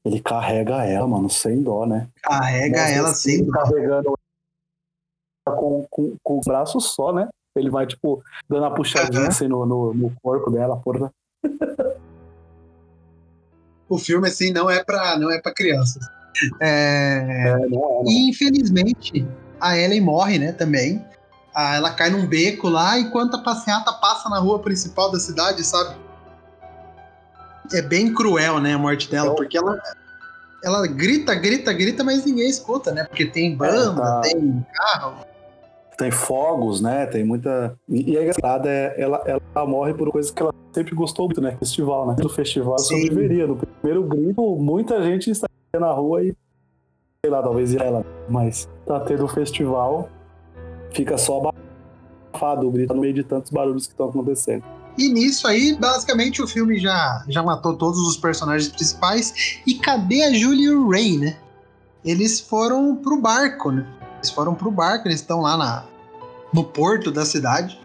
ele 0.04 0.20
carrega 0.20 0.84
ela, 0.84 1.08
mano, 1.08 1.30
sem 1.30 1.62
dó, 1.62 1.86
né? 1.86 2.08
Carrega 2.24 2.82
Nossa, 2.82 2.94
ela 2.94 3.10
assim, 3.10 3.38
sem 3.38 3.46
dó. 3.46 3.52
Carregando 3.52 4.14
com, 5.46 5.86
com, 5.90 6.16
com 6.24 6.38
o 6.38 6.42
braço 6.42 6.80
só, 6.80 7.14
né? 7.14 7.28
Ele 7.56 7.70
vai, 7.70 7.86
tipo, 7.86 8.24
dando 8.50 8.66
a 8.66 8.72
puxadinha 8.72 9.24
uhum. 9.24 9.28
assim 9.28 9.48
no, 9.48 9.66
no, 9.66 9.94
no, 9.94 10.14
corpo 10.22 10.50
dela, 10.50 10.78
porra. 10.78 11.12
o 13.90 13.98
filme, 13.98 14.28
assim, 14.28 14.52
não 14.52 14.70
é 14.70 14.84
pra, 14.84 15.18
não 15.20 15.30
é 15.30 15.42
pra 15.42 15.54
crianças. 15.54 16.04
É... 16.62 17.48
É, 17.48 17.58
não 17.58 17.64
é, 17.64 17.70
não. 17.70 18.04
E, 18.06 18.30
infelizmente, 18.30 19.28
a 19.62 19.78
Ellen 19.78 20.02
morre, 20.02 20.40
né, 20.40 20.52
também. 20.52 21.06
Ah, 21.54 21.76
ela 21.76 21.92
cai 21.92 22.10
num 22.10 22.26
beco 22.26 22.70
lá, 22.70 22.98
enquanto 22.98 23.36
a 23.36 23.40
passeata 23.40 23.92
passa 23.94 24.30
na 24.30 24.40
rua 24.40 24.60
principal 24.60 25.12
da 25.12 25.20
cidade, 25.20 25.64
sabe? 25.64 25.96
É 27.74 27.82
bem 27.82 28.14
cruel, 28.14 28.60
né, 28.60 28.74
a 28.74 28.78
morte 28.78 29.10
dela, 29.10 29.36
porque 29.36 29.58
ela, 29.58 29.78
ela 30.64 30.88
grita, 30.88 31.36
grita, 31.36 31.72
grita, 31.72 32.04
mas 32.04 32.26
ninguém 32.26 32.50
escuta, 32.50 32.92
né? 32.92 33.04
Porque 33.04 33.26
tem 33.26 33.56
banda, 33.56 34.02
é, 34.02 34.06
tá... 34.06 34.22
tem 34.22 34.66
carro. 34.74 35.32
Tem 35.98 36.10
fogos, 36.10 36.82
né? 36.82 37.06
Tem 37.06 37.24
muita. 37.24 37.76
E 37.88 38.18
a 38.18 38.24
engraçada 38.24 38.68
é 38.68 38.96
ela, 39.00 39.24
ela 39.26 39.68
morre 39.68 39.94
por 39.94 40.10
coisa 40.10 40.34
que 40.34 40.42
ela 40.42 40.52
sempre 40.74 40.96
gostou 40.96 41.28
muito, 41.28 41.42
né? 41.42 41.56
Festival, 41.60 42.08
né? 42.08 42.16
No 42.18 42.30
festival 42.30 42.80
sobreviveria. 42.80 43.46
No 43.46 43.56
primeiro 43.56 44.04
grito, 44.04 44.42
muita 44.56 45.04
gente 45.04 45.30
está 45.30 45.48
na 45.80 45.92
rua 45.92 46.24
e. 46.24 46.34
Sei 47.24 47.30
lá, 47.30 47.44
talvez 47.44 47.76
ela. 47.76 48.04
Mas 48.28 48.68
tá 48.84 49.00
tendo 49.02 49.26
o 49.26 49.28
festival, 49.28 50.10
fica 50.92 51.20
só 51.20 51.54
abafado 52.34 52.68
o 52.68 52.72
grito 52.72 52.96
no 52.96 53.02
meio 53.02 53.14
de 53.14 53.24
tantos 53.24 53.52
barulhos 53.52 53.86
que 53.86 53.94
estão 53.94 54.10
acontecendo. 54.10 54.64
E 54.98 55.08
nisso 55.08 55.48
aí, 55.48 55.78
basicamente, 55.80 56.42
o 56.42 56.48
filme 56.48 56.80
já, 56.80 57.24
já 57.28 57.44
matou 57.44 57.78
todos 57.78 58.00
os 58.00 58.18
personagens 58.18 58.72
principais. 58.72 59.62
E 59.68 59.76
cadê 59.76 60.24
a 60.24 60.34
Julie 60.34 60.64
e 60.64 60.70
o 60.72 60.90
Ray, 60.90 61.20
né? 61.20 61.38
Eles 62.04 62.40
foram 62.40 62.96
pro 62.96 63.22
barco, 63.22 63.72
né? 63.72 63.86
Eles 64.16 64.32
foram 64.32 64.56
pro 64.56 64.72
barco, 64.72 65.08
eles 65.08 65.20
estão 65.20 65.42
lá 65.42 65.56
na, 65.56 65.86
no 66.52 66.64
porto 66.64 67.12
da 67.12 67.24
cidade, 67.24 67.80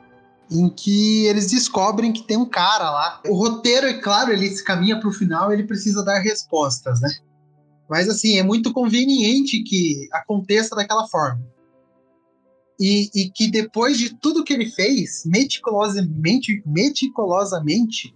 em 0.50 0.70
que 0.70 1.26
eles 1.26 1.50
descobrem 1.50 2.10
que 2.10 2.22
tem 2.22 2.38
um 2.38 2.48
cara 2.48 2.90
lá. 2.90 3.20
O 3.28 3.34
roteiro, 3.34 3.86
é 3.86 4.00
claro, 4.00 4.32
ele 4.32 4.48
se 4.48 4.64
caminha 4.64 4.98
pro 4.98 5.12
final, 5.12 5.52
ele 5.52 5.64
precisa 5.64 6.02
dar 6.02 6.20
respostas, 6.20 7.02
né? 7.02 7.10
Mas 7.88 8.08
assim, 8.08 8.38
é 8.38 8.42
muito 8.42 8.72
conveniente 8.72 9.62
que 9.62 10.08
aconteça 10.12 10.74
daquela 10.74 11.06
forma 11.08 11.40
e, 12.78 13.10
e, 13.14 13.30
que 13.30 13.50
depois 13.50 13.98
de 13.98 14.14
tudo 14.14 14.44
que 14.44 14.52
ele 14.52 14.70
fez, 14.70 15.22
meticulosamente, 15.24 16.62
meticulosamente 16.66 18.14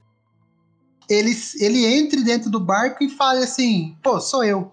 ele, 1.08 1.32
ele 1.60 1.86
entre 1.86 2.22
dentro 2.22 2.50
do 2.50 2.60
barco 2.60 3.02
e 3.02 3.08
fale 3.08 3.42
assim, 3.42 3.96
pô, 4.02 4.20
sou 4.20 4.44
eu. 4.44 4.70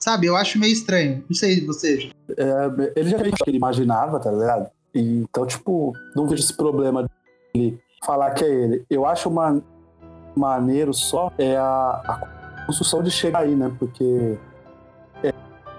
Sabe, 0.00 0.26
eu 0.26 0.36
acho 0.36 0.58
meio 0.58 0.72
estranho. 0.72 1.24
Não 1.28 1.34
sei 1.34 1.64
você. 1.64 2.10
É, 2.36 3.00
ele 3.00 3.10
já 3.10 3.18
fez 3.18 3.32
o 3.32 3.44
que 3.44 3.50
ele 3.50 3.56
imaginava, 3.56 4.20
tá 4.20 4.30
ligado? 4.30 4.70
Então, 4.94 5.46
tipo, 5.46 5.92
não 6.14 6.26
vejo 6.26 6.42
esse 6.42 6.54
problema 6.54 7.08
de 7.54 7.76
falar 8.04 8.32
que 8.32 8.44
é 8.44 8.48
ele. 8.48 8.84
Eu 8.88 9.06
acho 9.06 9.28
uma, 9.28 9.62
maneiro 10.36 10.92
só 10.92 11.32
é 11.38 11.56
a, 11.56 11.64
a 12.06 12.43
construção 12.64 13.02
de 13.02 13.10
chegar 13.10 13.40
aí, 13.40 13.54
né? 13.54 13.70
Porque 13.78 14.38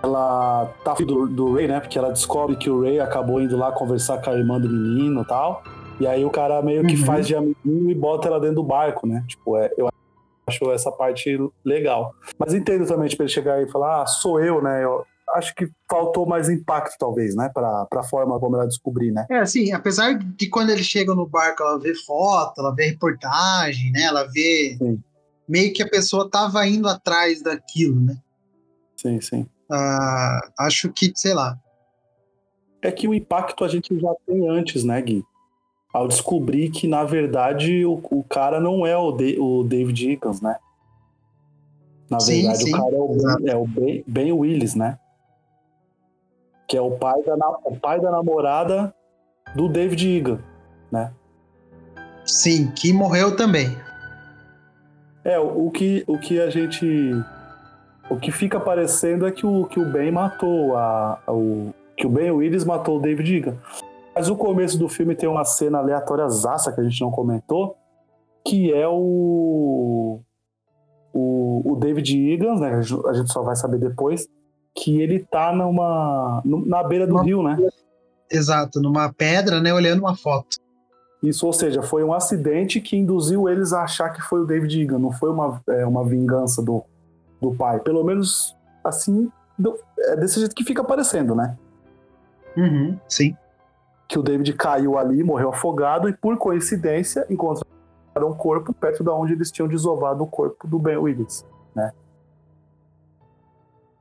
ela 0.06 0.72
tá 0.84 0.94
do, 0.94 1.28
do 1.28 1.54
Ray, 1.54 1.68
né? 1.68 1.80
Porque 1.80 1.98
ela 1.98 2.12
descobre 2.12 2.56
que 2.56 2.70
o 2.70 2.82
Ray 2.82 3.00
acabou 3.00 3.42
indo 3.42 3.58
lá 3.58 3.72
conversar 3.72 4.22
com 4.22 4.30
a 4.30 4.34
irmã 4.34 4.60
do 4.60 4.70
menino 4.70 5.22
e 5.22 5.26
tal. 5.26 5.64
E 6.00 6.06
aí 6.06 6.24
o 6.24 6.30
cara 6.30 6.62
meio 6.62 6.86
que 6.86 6.96
uhum. 6.96 7.06
faz 7.06 7.26
de 7.26 7.36
amiguinho 7.36 7.90
e 7.90 7.96
bota 7.96 8.28
ela 8.28 8.40
dentro 8.40 8.58
do 8.58 8.64
barco, 8.64 9.08
né? 9.08 9.24
Tipo, 9.28 9.58
é, 9.58 9.72
eu 9.78 9.90
acho 10.48 10.72
essa 10.72 10.92
parte 10.92 11.38
legal. 11.64 12.14
Mas 12.38 12.54
entendo 12.54 12.86
também, 12.86 13.08
tipo, 13.08 13.24
ele 13.24 13.30
chegar 13.30 13.62
e 13.62 13.70
falar, 13.70 14.04
ah, 14.04 14.06
sou 14.06 14.40
eu, 14.40 14.62
né? 14.62 14.84
Eu 14.84 15.06
acho 15.34 15.56
que 15.56 15.68
faltou 15.90 16.26
mais 16.26 16.50
impacto, 16.50 16.96
talvez, 17.00 17.36
né? 17.36 17.50
Pra, 17.54 17.86
pra 17.86 18.04
forma 18.04 18.40
como 18.40 18.56
ela 18.56 18.68
descobrir, 18.68 19.12
né? 19.12 19.26
É, 19.30 19.40
assim, 19.40 19.72
apesar 19.72 20.14
de 20.14 20.50
quando 20.50 20.70
ele 20.70 20.84
chega 20.84 21.16
no 21.16 21.26
barco, 21.26 21.64
ela 21.64 21.80
vê 21.80 21.96
foto, 21.96 22.60
ela 22.60 22.76
vê 22.76 22.88
reportagem, 22.88 23.92
né? 23.92 24.04
Ela 24.04 24.24
vê 24.26 24.76
sim. 24.78 25.02
Meio 25.48 25.74
que 25.74 25.84
a 25.84 25.90
pessoa 25.90 26.30
tava 26.30 26.68
indo 26.68 26.88
atrás 26.88 27.42
daquilo, 27.42 28.00
né? 28.00 28.18
Sim, 28.96 29.22
sim. 29.22 29.42
Uh, 29.70 30.52
acho 30.60 30.92
que, 30.92 31.12
sei 31.16 31.34
lá. 31.34 31.58
É 32.82 32.92
que 32.92 33.08
o 33.08 33.14
impacto 33.14 33.64
a 33.64 33.68
gente 33.68 34.00
já 34.00 34.14
tem 34.26 34.48
antes, 34.50 34.84
né, 34.84 35.02
Gui? 35.02 35.24
Ao 35.94 36.08
descobrir 36.08 36.70
que, 36.70 36.88
na 36.88 37.04
verdade, 37.04 37.86
o, 37.86 38.02
o 38.12 38.24
cara 38.24 38.60
não 38.60 38.86
é 38.86 38.98
o, 38.98 39.12
de, 39.12 39.40
o 39.40 39.64
David 39.64 40.12
Eagles, 40.12 40.42
né? 40.42 40.58
Na 42.10 42.20
sim, 42.20 42.42
verdade, 42.42 42.64
sim, 42.64 42.76
o 42.76 42.78
cara 42.78 42.96
é 42.96 43.00
o, 43.00 43.50
é 43.50 43.56
o 43.56 43.68
ben, 43.68 44.04
ben, 44.06 44.32
Willis, 44.32 44.76
né? 44.76 45.00
Que 46.68 46.78
é 46.78 46.82
o 46.82 46.92
pai 46.92 47.22
da, 47.24 47.36
o 47.64 47.80
pai 47.80 48.00
da 48.00 48.12
namorada 48.12 48.94
do 49.56 49.68
David 49.68 50.18
Egan, 50.18 50.40
né? 50.92 51.14
Sim, 52.26 52.72
que 52.72 52.92
morreu 52.92 53.36
também. 53.36 53.76
É, 55.26 55.40
o, 55.40 55.66
o, 55.66 55.72
que, 55.72 56.04
o 56.08 56.20
que 56.20 56.40
a 56.40 56.52
gente 56.52 57.12
o 58.10 58.18
que 58.18 58.32
fica 58.32 58.60
parecendo 58.60 59.26
é 59.26 59.32
que 59.32 59.46
o, 59.46 59.66
que 59.66 59.80
o 59.80 59.92
Ben 59.92 60.12
matou 60.12 60.78
a, 60.78 61.20
a 61.26 61.34
o 61.34 61.74
que 61.98 62.06
o 62.06 62.10
Ben 62.10 62.30
Willis 62.30 62.64
matou 62.64 62.98
o 62.98 63.02
David 63.02 63.36
Egan. 63.36 63.58
Mas 64.14 64.30
o 64.30 64.36
começo 64.36 64.78
do 64.78 64.88
filme 64.88 65.16
tem 65.16 65.28
uma 65.28 65.44
cena 65.44 65.80
aleatória 65.80 66.30
zaça 66.30 66.72
que 66.72 66.80
a 66.80 66.84
gente 66.84 67.02
não 67.02 67.10
comentou, 67.10 67.76
que 68.46 68.72
é 68.72 68.88
o 68.88 70.20
o, 71.12 71.72
o 71.72 71.76
David 71.78 72.32
Egan, 72.32 72.56
né? 72.56 72.76
A 72.76 73.14
gente 73.14 73.32
só 73.32 73.42
vai 73.42 73.56
saber 73.56 73.80
depois 73.80 74.28
que 74.76 75.02
ele 75.02 75.20
tá 75.20 75.52
numa 75.54 76.42
na 76.46 76.84
beira 76.84 77.08
do 77.08 77.16
uma, 77.16 77.24
rio, 77.24 77.42
né? 77.42 77.58
Exato, 78.30 78.82
numa 78.82 79.12
pedra, 79.12 79.62
né, 79.62 79.74
olhando 79.74 80.00
uma 80.00 80.16
foto. 80.16 80.58
Isso, 81.26 81.48
ou 81.48 81.54
seja, 81.54 81.82
foi 81.82 82.04
um 82.04 82.14
acidente 82.14 82.80
que 82.80 82.96
induziu 82.96 83.50
eles 83.50 83.74
a 83.74 83.84
achar 83.84 84.12
que 84.12 84.22
foi 84.22 84.42
o 84.42 84.46
David 84.46 84.82
Egan, 84.82 85.00
não 85.00 85.12
foi 85.12 85.32
uma, 85.32 85.62
é, 85.68 85.86
uma 85.86 86.06
vingança 86.06 86.62
do, 86.62 86.84
do 87.42 87.54
pai. 87.56 87.80
Pelo 87.80 88.04
menos 88.04 88.56
assim, 88.84 89.32
é 90.00 90.16
desse 90.16 90.40
jeito 90.40 90.56
que 90.56 90.64
fica 90.64 90.82
aparecendo, 90.82 91.34
né? 91.34 91.58
Uhum, 92.56 93.00
sim. 93.08 93.36
Que 94.08 94.20
o 94.20 94.24
David 94.24 94.54
caiu 94.54 94.98
ali, 95.00 95.24
morreu 95.24 95.50
afogado 95.50 96.08
e 96.08 96.14
por 96.14 96.38
coincidência 96.38 97.26
encontraram 97.30 98.30
um 98.30 98.34
corpo 98.34 98.72
perto 98.72 99.04
da 99.04 99.14
onde 99.14 99.34
eles 99.34 99.52
tinham 99.52 99.68
desovado 99.68 100.24
o 100.24 100.28
corpo 100.28 100.68
do 100.68 100.78
Ben 100.78 100.98
Willis, 100.98 101.44
né? 101.74 101.92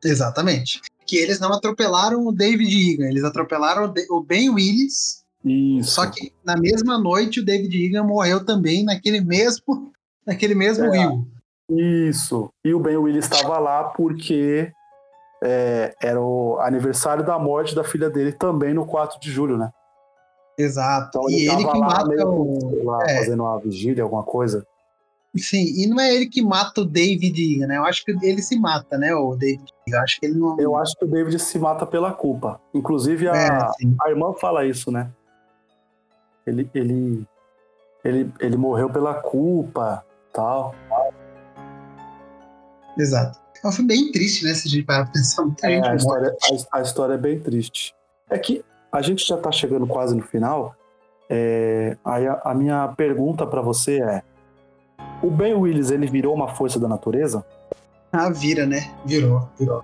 Exatamente. 0.05 0.83
Que 1.07 1.17
eles 1.17 1.41
não 1.41 1.53
atropelaram 1.53 2.27
o 2.27 2.33
David 2.33 2.93
Egan, 2.93 3.09
eles 3.09 3.25
atropelaram 3.25 3.93
o 4.11 4.21
Ben 4.21 4.51
Willis. 4.51 5.24
Isso. 5.45 5.91
Só 5.91 6.07
que 6.07 6.33
na 6.45 6.57
mesma 6.57 6.99
noite 6.99 7.41
o 7.41 7.45
David 7.45 7.85
Egan 7.85 8.05
morreu 8.05 8.45
também 8.45 8.85
naquele 8.85 9.21
mesmo, 9.21 9.93
naquele 10.27 10.55
mesmo 10.55 10.87
é. 10.87 10.99
rio. 10.99 11.27
Isso. 11.71 12.51
E 12.65 12.73
o 12.73 12.81
Ben 12.81 12.97
Willis 12.97 13.25
estava 13.25 13.59
lá 13.59 13.85
porque 13.85 14.73
é, 15.43 15.95
era 16.01 16.21
o 16.21 16.59
aniversário 16.61 17.25
da 17.25 17.39
morte 17.39 17.75
da 17.75 17.85
filha 17.85 18.09
dele 18.09 18.33
também 18.33 18.73
no 18.73 18.87
4 18.87 19.21
de 19.21 19.31
julho, 19.31 19.59
né? 19.59 19.71
Exato. 20.59 21.09
Então, 21.09 21.29
ele 21.29 21.45
e 21.45 21.49
ele 21.49 21.65
que 21.67 21.79
mata 21.79 22.07
meio, 22.07 22.29
o. 22.29 22.85
Lá, 22.85 23.03
é. 23.05 23.19
Fazendo 23.19 23.43
uma 23.43 23.59
vigília, 23.59 24.03
alguma 24.03 24.23
coisa. 24.23 24.67
Sim, 25.37 25.65
e 25.65 25.87
não 25.89 25.99
é 25.99 26.15
ele 26.15 26.27
que 26.27 26.41
mata 26.41 26.83
o 26.83 26.85
David, 26.85 27.59
né? 27.67 27.77
Eu 27.77 27.85
acho 27.85 28.05
que 28.05 28.13
ele 28.23 28.41
se 28.41 28.57
mata, 28.57 28.97
né? 28.97 29.13
O 29.15 29.35
David. 29.35 29.65
Eu 29.89 29.99
acho 30.01 30.21
que 30.21 30.27
ele 30.27 30.39
não. 30.39 30.59
Eu 30.61 30.77
acho 30.77 30.97
que 30.97 31.05
o 31.05 31.09
David 31.09 31.41
se 31.41 31.59
mata 31.59 31.85
pela 31.85 32.13
culpa. 32.13 32.61
Inclusive 32.73 33.29
a, 33.29 33.35
é, 33.35 33.49
a 34.01 34.11
irmã 34.11 34.33
fala 34.35 34.65
isso, 34.65 34.93
né? 34.93 35.11
Ele, 36.47 36.69
ele, 36.75 37.27
ele, 38.05 38.33
ele 38.41 38.57
morreu 38.57 38.91
pela 38.91 39.15
culpa, 39.15 40.05
tal. 40.33 40.75
Exato. 42.99 43.39
É 43.63 43.69
um 43.69 43.73
filme 43.73 43.89
bem 43.89 44.13
triste, 44.13 44.45
né? 44.45 44.53
Se 44.55 44.69
a 44.69 44.71
gente 44.71 44.85
parar 44.85 45.05
pra 45.05 45.13
pensar, 45.13 45.43
muita 45.43 45.67
é, 45.67 45.77
gente 45.77 45.89
a 45.89 45.95
história, 45.95 46.37
a, 46.73 46.79
a, 46.79 46.83
história 46.83 47.15
é 47.15 47.19
bem 47.19 47.41
triste. 47.41 47.95
É 48.29 48.39
que 48.39 48.65
a 48.93 49.01
gente 49.01 49.27
já 49.27 49.37
tá 49.37 49.51
chegando 49.51 49.87
quase 49.87 50.15
no 50.15 50.23
final. 50.23 50.75
É, 51.31 51.97
aí 52.05 52.27
a, 52.27 52.41
a 52.45 52.55
minha 52.55 52.89
pergunta 52.89 53.47
para 53.47 53.63
você 53.63 54.03
é: 54.03 54.23
o 55.23 55.31
Ben 55.31 55.55
Willis 55.55 55.91
ele 55.91 56.07
virou 56.07 56.35
uma 56.35 56.49
força 56.49 56.79
da 56.79 56.87
natureza? 56.87 57.45
Ah, 58.13 58.31
vira, 58.31 58.67
né? 58.67 58.95
Virou, 59.07 59.49
virou. 59.59 59.83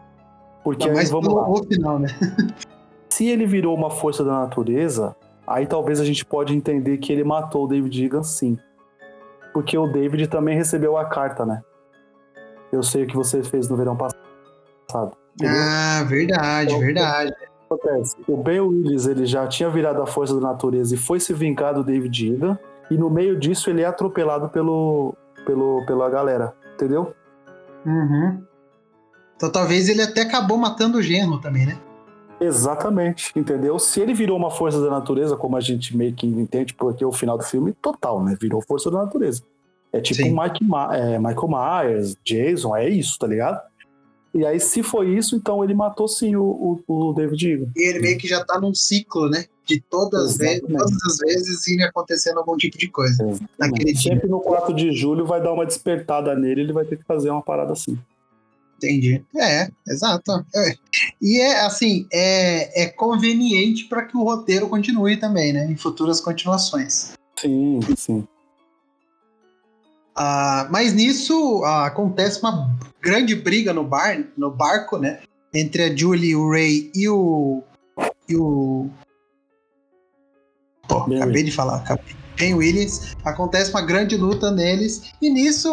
Porque 0.62 0.88
aí, 0.88 1.06
vamos 1.06 1.32
lá. 1.32 1.46
Final, 1.66 1.98
né? 1.98 2.08
Se 3.08 3.26
ele 3.26 3.46
virou 3.46 3.74
uma 3.74 3.90
força 3.90 4.22
da 4.22 4.32
natureza, 4.32 5.16
aí 5.50 5.66
talvez 5.66 6.00
a 6.00 6.04
gente 6.04 6.24
pode 6.24 6.54
entender 6.54 6.96
que 6.98 7.12
ele 7.12 7.24
matou 7.24 7.64
o 7.64 7.68
David 7.68 8.04
Egan 8.04 8.22
sim. 8.22 8.56
Porque 9.52 9.76
o 9.76 9.88
David 9.88 10.28
também 10.28 10.56
recebeu 10.56 10.96
a 10.96 11.04
carta, 11.04 11.44
né? 11.44 11.60
Eu 12.72 12.84
sei 12.84 13.02
o 13.02 13.06
que 13.08 13.16
você 13.16 13.42
fez 13.42 13.68
no 13.68 13.76
verão 13.76 13.96
passado. 13.96 15.16
Entendeu? 15.34 15.56
Ah, 15.58 16.04
verdade, 16.04 16.70
então, 16.70 16.80
verdade. 16.80 17.34
Acontece. 17.66 18.16
O 18.28 18.36
Ben 18.36 18.60
Willis 18.60 19.06
ele 19.06 19.26
já 19.26 19.46
tinha 19.48 19.68
virado 19.68 20.00
a 20.00 20.06
força 20.06 20.34
da 20.34 20.40
natureza 20.40 20.94
e 20.94 20.98
foi 20.98 21.18
se 21.18 21.34
vingar 21.34 21.74
do 21.74 21.82
David 21.82 22.32
Egan. 22.32 22.58
E 22.88 22.96
no 22.96 23.10
meio 23.10 23.38
disso 23.38 23.70
ele 23.70 23.82
é 23.82 23.86
atropelado 23.86 24.48
pelo, 24.48 25.14
pelo, 25.44 25.84
pela 25.84 26.08
galera. 26.08 26.54
Entendeu? 26.74 27.12
Uhum. 27.84 28.42
Então 29.34 29.50
talvez 29.50 29.88
ele 29.88 30.02
até 30.02 30.22
acabou 30.22 30.56
matando 30.56 30.98
o 30.98 31.02
genro 31.02 31.40
também, 31.40 31.66
né? 31.66 31.78
Exatamente, 32.40 33.30
entendeu? 33.36 33.78
Se 33.78 34.00
ele 34.00 34.14
virou 34.14 34.36
uma 34.36 34.50
força 34.50 34.80
da 34.80 34.88
natureza, 34.88 35.36
como 35.36 35.56
a 35.56 35.60
gente 35.60 35.94
meio 35.94 36.14
que 36.14 36.26
entende, 36.26 36.72
porque 36.72 37.04
o 37.04 37.12
final 37.12 37.36
do 37.36 37.44
filme, 37.44 37.72
total, 37.74 38.24
né? 38.24 38.36
Virou 38.40 38.62
força 38.62 38.90
da 38.90 39.04
natureza. 39.04 39.42
É 39.92 40.00
tipo 40.00 40.22
Mike, 40.22 40.64
é, 40.92 41.18
Michael 41.18 41.48
Myers, 41.48 42.16
Jason, 42.24 42.74
é 42.74 42.88
isso, 42.88 43.18
tá 43.18 43.26
ligado? 43.26 43.60
E 44.32 44.46
aí, 44.46 44.60
se 44.60 44.82
foi 44.82 45.16
isso, 45.16 45.34
então 45.34 45.62
ele 45.64 45.74
matou 45.74 46.06
sim 46.06 46.36
o, 46.36 46.80
o, 46.86 47.08
o 47.08 47.12
David 47.12 47.50
Eagle. 47.50 47.68
E 47.76 47.88
ele 47.88 47.98
meio 47.98 48.16
que 48.16 48.28
já 48.28 48.44
tá 48.44 48.60
num 48.60 48.72
ciclo, 48.72 49.28
né? 49.28 49.44
De 49.66 49.80
todas, 49.80 50.36
vezes, 50.36 50.60
todas 50.60 51.04
as 51.04 51.18
vezes 51.18 51.66
ir 51.66 51.82
acontecendo 51.82 52.38
algum 52.38 52.56
tipo 52.56 52.78
de 52.78 52.88
coisa. 52.88 53.16
Naquele 53.58 53.94
Sempre 53.96 54.20
dia. 54.20 54.30
no 54.30 54.40
4 54.40 54.72
de 54.74 54.92
julho 54.92 55.26
vai 55.26 55.42
dar 55.42 55.52
uma 55.52 55.66
despertada 55.66 56.34
nele, 56.36 56.60
ele 56.62 56.72
vai 56.72 56.84
ter 56.84 56.96
que 56.96 57.04
fazer 57.04 57.30
uma 57.30 57.42
parada 57.42 57.72
assim. 57.72 57.98
Entendi. 58.80 59.22
É, 59.36 59.68
exato. 59.86 60.44
É. 60.54 60.74
E 61.20 61.38
é 61.38 61.60
assim, 61.60 62.06
é, 62.10 62.84
é 62.84 62.86
conveniente 62.88 63.84
para 63.84 64.06
que 64.06 64.16
o 64.16 64.24
roteiro 64.24 64.68
continue 64.68 65.18
também, 65.18 65.52
né? 65.52 65.70
Em 65.70 65.76
futuras 65.76 66.18
continuações. 66.18 67.12
Sim, 67.38 67.80
sim. 67.94 68.26
Ah, 70.16 70.66
mas 70.70 70.94
nisso 70.94 71.62
ah, 71.64 71.86
acontece 71.86 72.40
uma 72.40 72.74
grande 73.02 73.34
briga 73.34 73.72
no 73.72 73.84
bar, 73.84 74.26
no 74.36 74.50
barco, 74.50 74.96
né? 74.98 75.20
Entre 75.52 75.82
a 75.82 75.94
Julie, 75.94 76.34
o 76.34 76.50
Ray 76.50 76.90
e 76.94 77.08
o. 77.08 77.62
E 78.28 78.36
o. 78.36 78.88
Pô, 80.88 80.98
acabei 81.14 81.42
de 81.42 81.52
falar, 81.52 81.76
acabei. 81.76 82.19
Ben 82.40 82.54
Williams, 82.54 83.14
acontece 83.22 83.70
uma 83.70 83.82
grande 83.82 84.16
luta 84.16 84.50
neles, 84.50 85.12
e 85.20 85.28
nisso, 85.28 85.70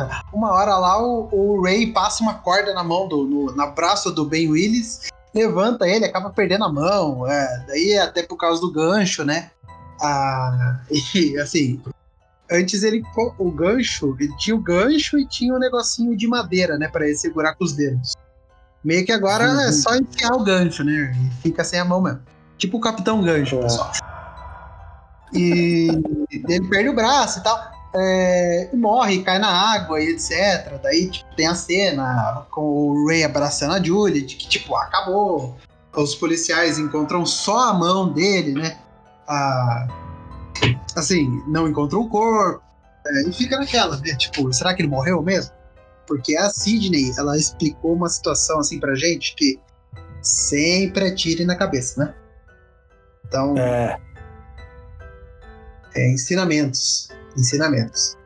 uma 0.32 0.50
hora 0.52 0.76
lá, 0.78 1.00
o, 1.00 1.28
o 1.30 1.62
Ray 1.62 1.92
passa 1.92 2.22
uma 2.22 2.34
corda 2.34 2.72
na 2.72 2.82
mão 2.82 3.06
do 3.06 3.24
no, 3.24 3.54
na 3.54 3.66
braço 3.66 4.10
do 4.10 4.24
Ben 4.24 4.48
Willis, 4.48 5.10
levanta 5.34 5.86
ele, 5.86 6.06
acaba 6.06 6.30
perdendo 6.30 6.64
a 6.64 6.72
mão, 6.72 7.30
é, 7.30 7.64
daí 7.68 7.92
é 7.92 8.00
até 8.00 8.22
por 8.22 8.38
causa 8.38 8.60
do 8.60 8.72
gancho, 8.72 9.24
né? 9.24 9.50
Ah, 10.00 10.80
e 11.14 11.38
assim, 11.38 11.80
antes 12.50 12.82
ele 12.82 13.02
o 13.38 13.50
gancho, 13.50 14.16
ele 14.18 14.34
tinha 14.38 14.56
o 14.56 14.60
gancho 14.60 15.18
e 15.18 15.28
tinha 15.28 15.54
um 15.54 15.58
negocinho 15.58 16.16
de 16.16 16.26
madeira, 16.26 16.78
né, 16.78 16.88
para 16.88 17.06
ele 17.06 17.16
segurar 17.16 17.54
com 17.54 17.64
os 17.64 17.74
dedos. 17.74 18.14
Meio 18.82 19.04
que 19.04 19.12
agora 19.12 19.52
uhum. 19.52 19.60
é 19.60 19.72
só 19.72 19.96
enfiar 19.96 20.32
o 20.32 20.44
gancho, 20.44 20.84
né? 20.84 21.12
E 21.20 21.42
fica 21.42 21.64
sem 21.64 21.80
a 21.80 21.84
mão 21.84 22.00
mesmo. 22.00 22.20
Tipo 22.56 22.76
o 22.76 22.80
Capitão 22.80 23.20
Gancho, 23.20 23.56
é. 23.56 23.62
pessoal. 23.62 23.90
E 25.32 25.88
ele 26.30 26.68
perde 26.68 26.88
o 26.88 26.94
braço 26.94 27.40
e 27.40 27.42
tal. 27.42 27.76
É, 27.94 28.68
morre, 28.74 29.22
cai 29.22 29.38
na 29.38 29.48
água 29.48 30.00
e 30.00 30.10
etc. 30.10 30.78
Daí 30.82 31.10
tipo, 31.10 31.34
tem 31.34 31.46
a 31.46 31.54
cena 31.54 32.46
com 32.50 32.60
o 32.60 33.08
Ray 33.08 33.24
abraçando 33.24 33.74
a 33.74 33.82
Julie, 33.82 34.22
de 34.22 34.36
que 34.36 34.48
tipo, 34.48 34.74
acabou. 34.76 35.56
Os 35.94 36.14
policiais 36.14 36.78
encontram 36.78 37.24
só 37.24 37.70
a 37.70 37.74
mão 37.74 38.12
dele, 38.12 38.52
né? 38.52 38.78
Assim, 40.94 41.42
não 41.48 41.66
encontram 41.66 42.00
o 42.00 42.08
corpo. 42.08 42.62
É, 43.06 43.28
e 43.28 43.32
fica 43.32 43.58
naquela, 43.58 43.96
né? 43.96 44.14
Tipo, 44.16 44.52
será 44.52 44.74
que 44.74 44.82
ele 44.82 44.88
morreu 44.88 45.22
mesmo? 45.22 45.52
Porque 46.06 46.36
a 46.36 46.50
Sidney, 46.50 47.12
ela 47.16 47.36
explicou 47.36 47.94
uma 47.94 48.08
situação 48.08 48.60
assim 48.60 48.78
pra 48.78 48.94
gente 48.94 49.34
que 49.34 49.58
sempre 50.20 51.08
atire 51.08 51.44
na 51.44 51.56
cabeça, 51.56 52.04
né? 52.04 52.14
Então. 53.26 53.56
É. 53.56 53.98
É, 55.96 56.12
ensinamentos. 56.12 57.08
Ensinamentos. 57.36 58.16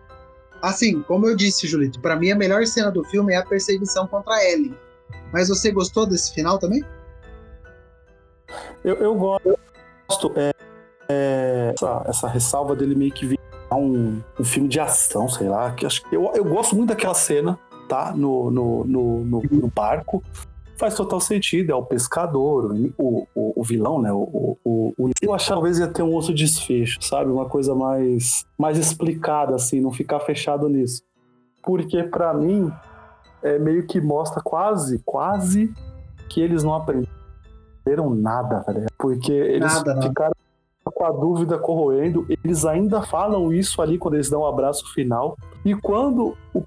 Assim, 0.61 1.03
como 1.03 1.27
eu 1.27 1.37
disse, 1.37 1.67
Julito, 1.67 2.01
para 2.01 2.17
mim 2.17 2.31
a 2.31 2.37
melhor 2.37 2.67
cena 2.67 2.91
do 2.91 3.05
filme 3.05 3.33
é 3.33 3.37
a 3.37 3.47
perseguição 3.47 4.07
contra 4.07 4.45
Ellen. 4.45 4.77
Mas 5.33 5.49
você 5.49 5.71
gostou 5.71 6.05
desse 6.05 6.35
final 6.35 6.59
também? 6.59 6.85
Eu, 8.85 8.97
eu 8.97 9.15
gosto. 9.15 10.33
É, 10.37 10.53
é, 11.09 11.73
essa, 11.75 12.05
essa, 12.07 12.29
ressalva 12.29 12.75
dele 12.75 12.95
meio 12.97 13.13
que 13.13 13.27
virar 13.27 13.77
um, 13.77 14.21
um 14.39 14.45
filme 14.45 14.69
de 14.69 14.81
ação, 14.81 15.29
sei 15.29 15.49
lá. 15.49 15.73
Que 15.73 15.87
acho, 15.87 16.03
eu, 16.11 16.33
eu 16.35 16.45
gosto 16.45 16.75
muito 16.75 16.89
daquela 16.89 17.15
cena, 17.15 17.59
tá? 17.89 18.13
No, 18.15 18.51
no, 18.51 18.85
no, 18.85 19.25
no, 19.25 19.43
no 19.51 19.69
barco 19.69 20.23
faz 20.81 20.95
total 20.95 21.21
sentido, 21.21 21.71
é 21.71 21.75
o 21.75 21.85
pescador, 21.85 22.75
o, 22.99 23.27
o, 23.35 23.61
o 23.61 23.63
vilão, 23.63 24.01
né? 24.01 24.11
O, 24.11 24.57
o, 24.65 24.95
o, 24.97 25.11
eu 25.21 25.35
achava 25.35 25.61
que 25.61 25.67
talvez 25.67 25.79
ia 25.79 25.87
ter 25.87 26.03
um 26.03 26.13
outro 26.13 26.35
desfecho, 26.35 26.99
sabe? 27.03 27.31
Uma 27.31 27.45
coisa 27.45 27.75
mais, 27.75 28.47
mais 28.59 28.79
explicada, 28.79 29.55
assim, 29.55 29.81
não 29.81 29.93
ficar 29.93 30.21
fechado 30.21 30.69
nisso. 30.69 31.03
Porque, 31.63 32.03
para 32.03 32.33
mim, 32.33 32.73
é 33.43 33.59
meio 33.59 33.87
que 33.87 34.01
mostra 34.01 34.43
quase, 34.43 35.01
quase 35.05 35.73
que 36.31 36.41
eles 36.41 36.65
não 36.65 36.75
aprenderam 36.75 38.11
nada, 38.11 38.65
tá 38.65 38.73
Porque 38.99 39.33
eles 39.33 39.75
nada, 39.75 40.01
ficaram 40.01 40.35
não. 40.85 40.93
com 40.93 41.05
a 41.05 41.11
dúvida 41.11 41.59
corroendo, 41.59 42.27
eles 42.29 42.65
ainda 42.65 43.03
falam 43.03 43.53
isso 43.53 43.83
ali 43.83 43.99
quando 43.99 44.15
eles 44.15 44.31
dão 44.31 44.41
o 44.41 44.45
um 44.45 44.47
abraço 44.47 44.91
final. 44.95 45.37
E 45.63 45.75
quando 45.75 46.35
o 46.55 46.63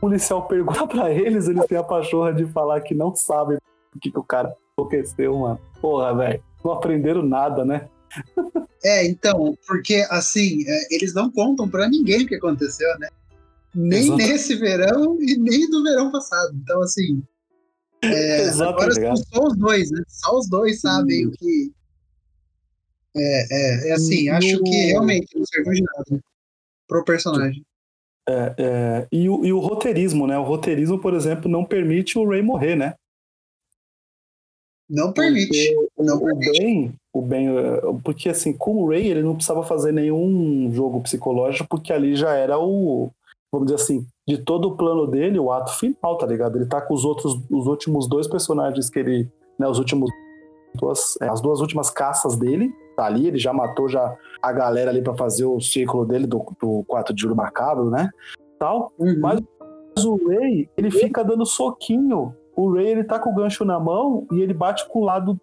policial 0.00 0.46
pergunta 0.46 0.86
pra 0.86 1.10
eles, 1.10 1.48
eles 1.48 1.66
têm 1.66 1.78
a 1.78 1.82
pachorra 1.82 2.32
de 2.32 2.46
falar 2.46 2.80
que 2.80 2.94
não 2.94 3.14
sabem 3.14 3.58
o 3.94 3.98
que, 4.00 4.10
que 4.10 4.18
o 4.18 4.24
cara 4.24 4.54
enlouqueceu, 4.76 5.36
mano. 5.36 5.60
Porra, 5.80 6.14
velho. 6.14 6.42
Não 6.64 6.72
aprenderam 6.72 7.22
nada, 7.22 7.64
né? 7.64 7.88
É, 8.84 9.06
então, 9.06 9.56
porque 9.66 10.06
assim, 10.10 10.64
é, 10.66 10.94
eles 10.94 11.12
não 11.14 11.30
contam 11.30 11.68
para 11.68 11.88
ninguém 11.88 12.24
o 12.24 12.26
que 12.26 12.36
aconteceu, 12.36 12.88
né? 12.98 13.08
Nem 13.74 14.04
Exato. 14.04 14.16
nesse 14.16 14.56
verão 14.56 15.18
e 15.20 15.36
nem 15.36 15.68
do 15.68 15.82
verão 15.82 16.10
passado. 16.10 16.56
Então, 16.62 16.80
assim. 16.82 17.22
É, 18.02 18.42
Exato, 18.42 18.70
agora 18.70 18.94
tá 18.94 19.16
são 19.16 19.16
só 19.16 19.46
os 19.48 19.56
dois, 19.56 19.90
né? 19.90 20.02
Só 20.08 20.38
os 20.38 20.48
dois 20.48 20.80
sabem 20.80 21.26
hum. 21.26 21.30
o 21.30 21.32
que. 21.32 21.72
É, 23.16 23.46
é, 23.50 23.88
é 23.88 23.92
assim, 23.92 24.28
acho 24.28 24.62
que 24.62 24.86
realmente 24.86 25.36
não 25.36 25.44
serviu 25.44 25.72
de 25.72 25.82
nada 25.82 26.22
pro 26.86 27.04
personagem. 27.04 27.64
É, 28.28 28.54
é, 28.58 29.08
e, 29.10 29.26
o, 29.26 29.42
e 29.42 29.52
o 29.54 29.58
roteirismo, 29.58 30.26
né? 30.26 30.38
O 30.38 30.42
roteirismo, 30.42 30.98
por 30.98 31.14
exemplo, 31.14 31.50
não 31.50 31.64
permite 31.64 32.18
o 32.18 32.28
Ray 32.28 32.42
morrer, 32.42 32.76
né? 32.76 32.94
Não 34.88 35.12
permite. 35.12 35.74
não 35.98 36.16
o, 36.16 36.24
permite. 36.24 36.58
bem, 36.58 36.94
o 37.12 37.22
bem, 37.22 37.48
é, 37.48 37.80
porque 38.04 38.28
assim, 38.28 38.52
com 38.52 38.76
o 38.76 38.88
Ray 38.88 39.06
ele 39.06 39.22
não 39.22 39.34
precisava 39.34 39.62
fazer 39.62 39.92
nenhum 39.92 40.70
jogo 40.72 41.00
psicológico, 41.00 41.68
porque 41.68 41.92
ali 41.92 42.14
já 42.16 42.34
era 42.34 42.58
o, 42.58 43.10
vamos 43.50 43.70
dizer 43.70 43.82
assim, 43.82 44.06
de 44.26 44.36
todo 44.36 44.68
o 44.68 44.76
plano 44.76 45.06
dele, 45.06 45.38
o 45.38 45.50
ato 45.50 45.72
final, 45.78 46.18
tá 46.18 46.26
ligado? 46.26 46.56
Ele 46.56 46.66
tá 46.66 46.80
com 46.82 46.92
os 46.92 47.04
outros, 47.04 47.38
os 47.50 47.66
últimos 47.66 48.06
dois 48.06 48.26
personagens 48.26 48.90
que 48.90 48.98
ele, 48.98 49.28
né, 49.58 49.66
os 49.66 49.78
últimos 49.78 50.10
duas, 50.74 51.16
as 51.22 51.40
duas 51.40 51.60
últimas 51.60 51.88
caças 51.90 52.36
dele, 52.36 52.70
tá 52.98 53.04
ali, 53.04 53.28
ele 53.28 53.38
já 53.38 53.52
matou 53.52 53.88
já 53.88 54.12
a 54.42 54.52
galera 54.52 54.90
ali 54.90 55.00
para 55.00 55.16
fazer 55.16 55.44
o 55.44 55.60
ciclo 55.60 56.04
dele 56.04 56.26
do, 56.26 56.44
do 56.60 56.82
4 56.88 57.14
de 57.14 57.22
Juro 57.22 57.36
Macabro, 57.36 57.88
né? 57.90 58.10
Tal. 58.58 58.92
Uhum. 58.98 59.20
Mas 59.20 59.40
o 60.04 60.16
Ray, 60.28 60.68
ele 60.76 60.90
fica 60.90 61.22
dando 61.22 61.46
soquinho. 61.46 62.34
O 62.56 62.74
Ray, 62.74 62.88
ele 62.88 63.04
tá 63.04 63.20
com 63.20 63.30
o 63.30 63.34
gancho 63.34 63.64
na 63.64 63.78
mão 63.78 64.26
e 64.32 64.40
ele 64.40 64.52
bate 64.52 64.88
com 64.88 64.98
o 64.98 65.04
lado 65.04 65.40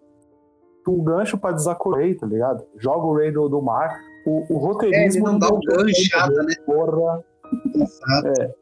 do 0.84 1.02
gancho 1.02 1.38
pra 1.38 1.52
desacorrer, 1.52 2.18
tá 2.18 2.26
ligado? 2.26 2.62
Joga 2.76 3.06
o 3.06 3.16
Ray 3.16 3.32
do, 3.32 3.48
do 3.48 3.62
mar. 3.62 3.98
O, 4.26 4.54
o 4.54 4.58
roteirismo... 4.58 5.00
É, 5.00 5.06
ele 5.06 5.32
não 5.32 5.38
dá 5.38 5.48
o 5.48 5.58
ganchada, 5.58 6.42
né? 6.42 6.54
Porra. 6.66 7.24
Exato. 7.74 8.42
É. 8.42 8.54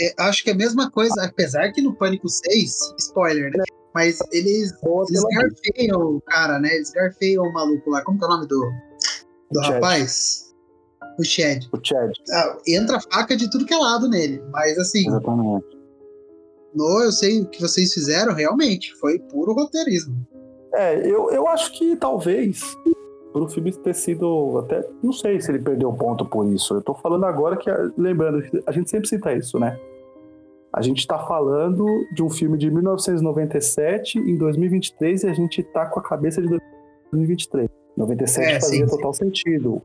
É, 0.00 0.14
acho 0.22 0.42
que 0.42 0.50
é 0.50 0.52
a 0.52 0.56
mesma 0.56 0.90
coisa, 0.90 1.24
apesar 1.24 1.70
que 1.72 1.80
no 1.80 1.94
Pânico 1.94 2.28
6, 2.28 2.94
spoiler, 2.98 3.50
né? 3.56 3.64
Mas 3.98 4.20
eles, 4.30 4.72
eles 5.08 5.24
garfeiam 5.34 6.00
o 6.00 6.20
cara, 6.20 6.60
né? 6.60 6.72
Eles 6.72 6.92
garfeiam 6.92 7.42
o 7.42 7.52
maluco 7.52 7.90
lá. 7.90 8.00
Como 8.02 8.16
que 8.16 8.24
é 8.24 8.28
o 8.28 8.30
nome 8.30 8.46
do, 8.46 8.64
do 9.50 9.58
rapaz? 9.58 10.54
O 11.18 11.24
Chad. 11.24 11.64
O 11.72 11.80
Chad. 11.82 12.12
Ah, 12.30 12.58
entra 12.68 13.00
faca 13.00 13.36
de 13.36 13.50
tudo 13.50 13.66
que 13.66 13.74
é 13.74 13.76
lado 13.76 14.08
nele. 14.08 14.40
Mas 14.52 14.78
assim. 14.78 15.08
Exatamente. 15.08 15.66
No, 16.76 17.02
eu 17.02 17.10
sei 17.10 17.40
o 17.40 17.46
que 17.46 17.60
vocês 17.60 17.92
fizeram, 17.92 18.34
realmente. 18.34 18.94
Foi 19.00 19.18
puro 19.18 19.52
roteirismo. 19.52 20.14
É, 20.74 21.04
eu, 21.04 21.32
eu 21.32 21.48
acho 21.48 21.72
que 21.72 21.96
talvez 21.96 22.60
o 23.34 23.48
filme 23.48 23.72
ter 23.72 23.96
sido 23.96 24.58
até. 24.58 24.88
Não 25.02 25.12
sei 25.12 25.40
se 25.40 25.50
ele 25.50 25.58
perdeu 25.58 25.92
ponto 25.92 26.24
por 26.24 26.46
isso. 26.46 26.72
Eu 26.74 26.82
tô 26.82 26.94
falando 26.94 27.26
agora 27.26 27.56
que. 27.56 27.68
Lembrando, 27.96 28.44
a 28.64 28.70
gente 28.70 28.88
sempre 28.88 29.08
cita 29.08 29.34
isso, 29.34 29.58
né? 29.58 29.76
A 30.72 30.82
gente 30.82 30.98
está 30.98 31.18
falando 31.18 32.06
de 32.12 32.22
um 32.22 32.28
filme 32.28 32.58
de 32.58 32.70
1997 32.70 34.18
em 34.18 34.36
2023 34.36 35.22
e 35.22 35.26
a 35.28 35.32
gente 35.32 35.60
está 35.60 35.86
com 35.86 36.00
a 36.00 36.02
cabeça 36.02 36.42
de 36.42 36.48
2023. 36.48 37.68
97 37.96 38.46
é, 38.46 38.60
fazia 38.60 38.86
sim, 38.86 38.96
total 38.96 39.12
sim. 39.12 39.24
sentido. 39.24 39.82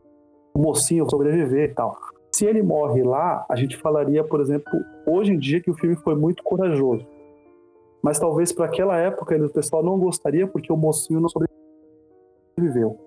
O 0.53 0.59
mocinho 0.59 1.09
sobreviver 1.09 1.71
e 1.71 1.73
tal. 1.73 1.97
Se 2.31 2.45
ele 2.45 2.61
morre 2.61 3.03
lá, 3.03 3.45
a 3.49 3.55
gente 3.55 3.77
falaria, 3.77 4.23
por 4.23 4.41
exemplo, 4.41 4.71
hoje 5.07 5.31
em 5.31 5.39
dia 5.39 5.61
que 5.61 5.71
o 5.71 5.75
filme 5.75 5.95
foi 5.95 6.15
muito 6.15 6.43
corajoso. 6.43 7.05
Mas 8.01 8.19
talvez 8.19 8.51
para 8.51 8.65
aquela 8.65 8.97
época 8.97 9.35
o 9.37 9.49
pessoal 9.49 9.81
não 9.81 9.97
gostaria 9.97 10.45
porque 10.45 10.71
o 10.71 10.75
mocinho 10.75 11.21
não 11.21 11.29
sobreviveu. 11.29 12.99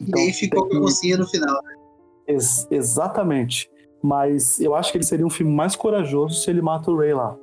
Então, 0.00 0.20
e 0.20 0.26
aí 0.26 0.32
ficou 0.32 0.66
com 0.66 0.76
a 0.76 0.80
mocinha 0.80 1.18
no 1.18 1.26
final. 1.26 1.60
Ex 2.26 2.66
exatamente. 2.70 3.70
Mas 4.02 4.60
eu 4.60 4.74
acho 4.74 4.92
que 4.92 4.98
ele 4.98 5.04
seria 5.04 5.26
um 5.26 5.30
filme 5.30 5.52
mais 5.52 5.74
corajoso 5.74 6.40
se 6.40 6.50
ele 6.50 6.62
mata 6.62 6.90
o 6.90 6.96
Ray 6.96 7.14
lá. 7.14 7.36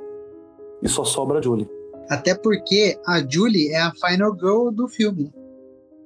E 0.82 0.88
só 0.88 1.04
sobra 1.04 1.40
a 1.40 1.42
Julie. 1.42 1.70
Até 2.10 2.36
porque 2.36 3.00
a 3.06 3.20
Julie 3.20 3.70
é 3.70 3.82
a 3.82 3.92
final 3.92 4.34
girl 4.36 4.70
do 4.70 4.88
filme. 4.88 5.32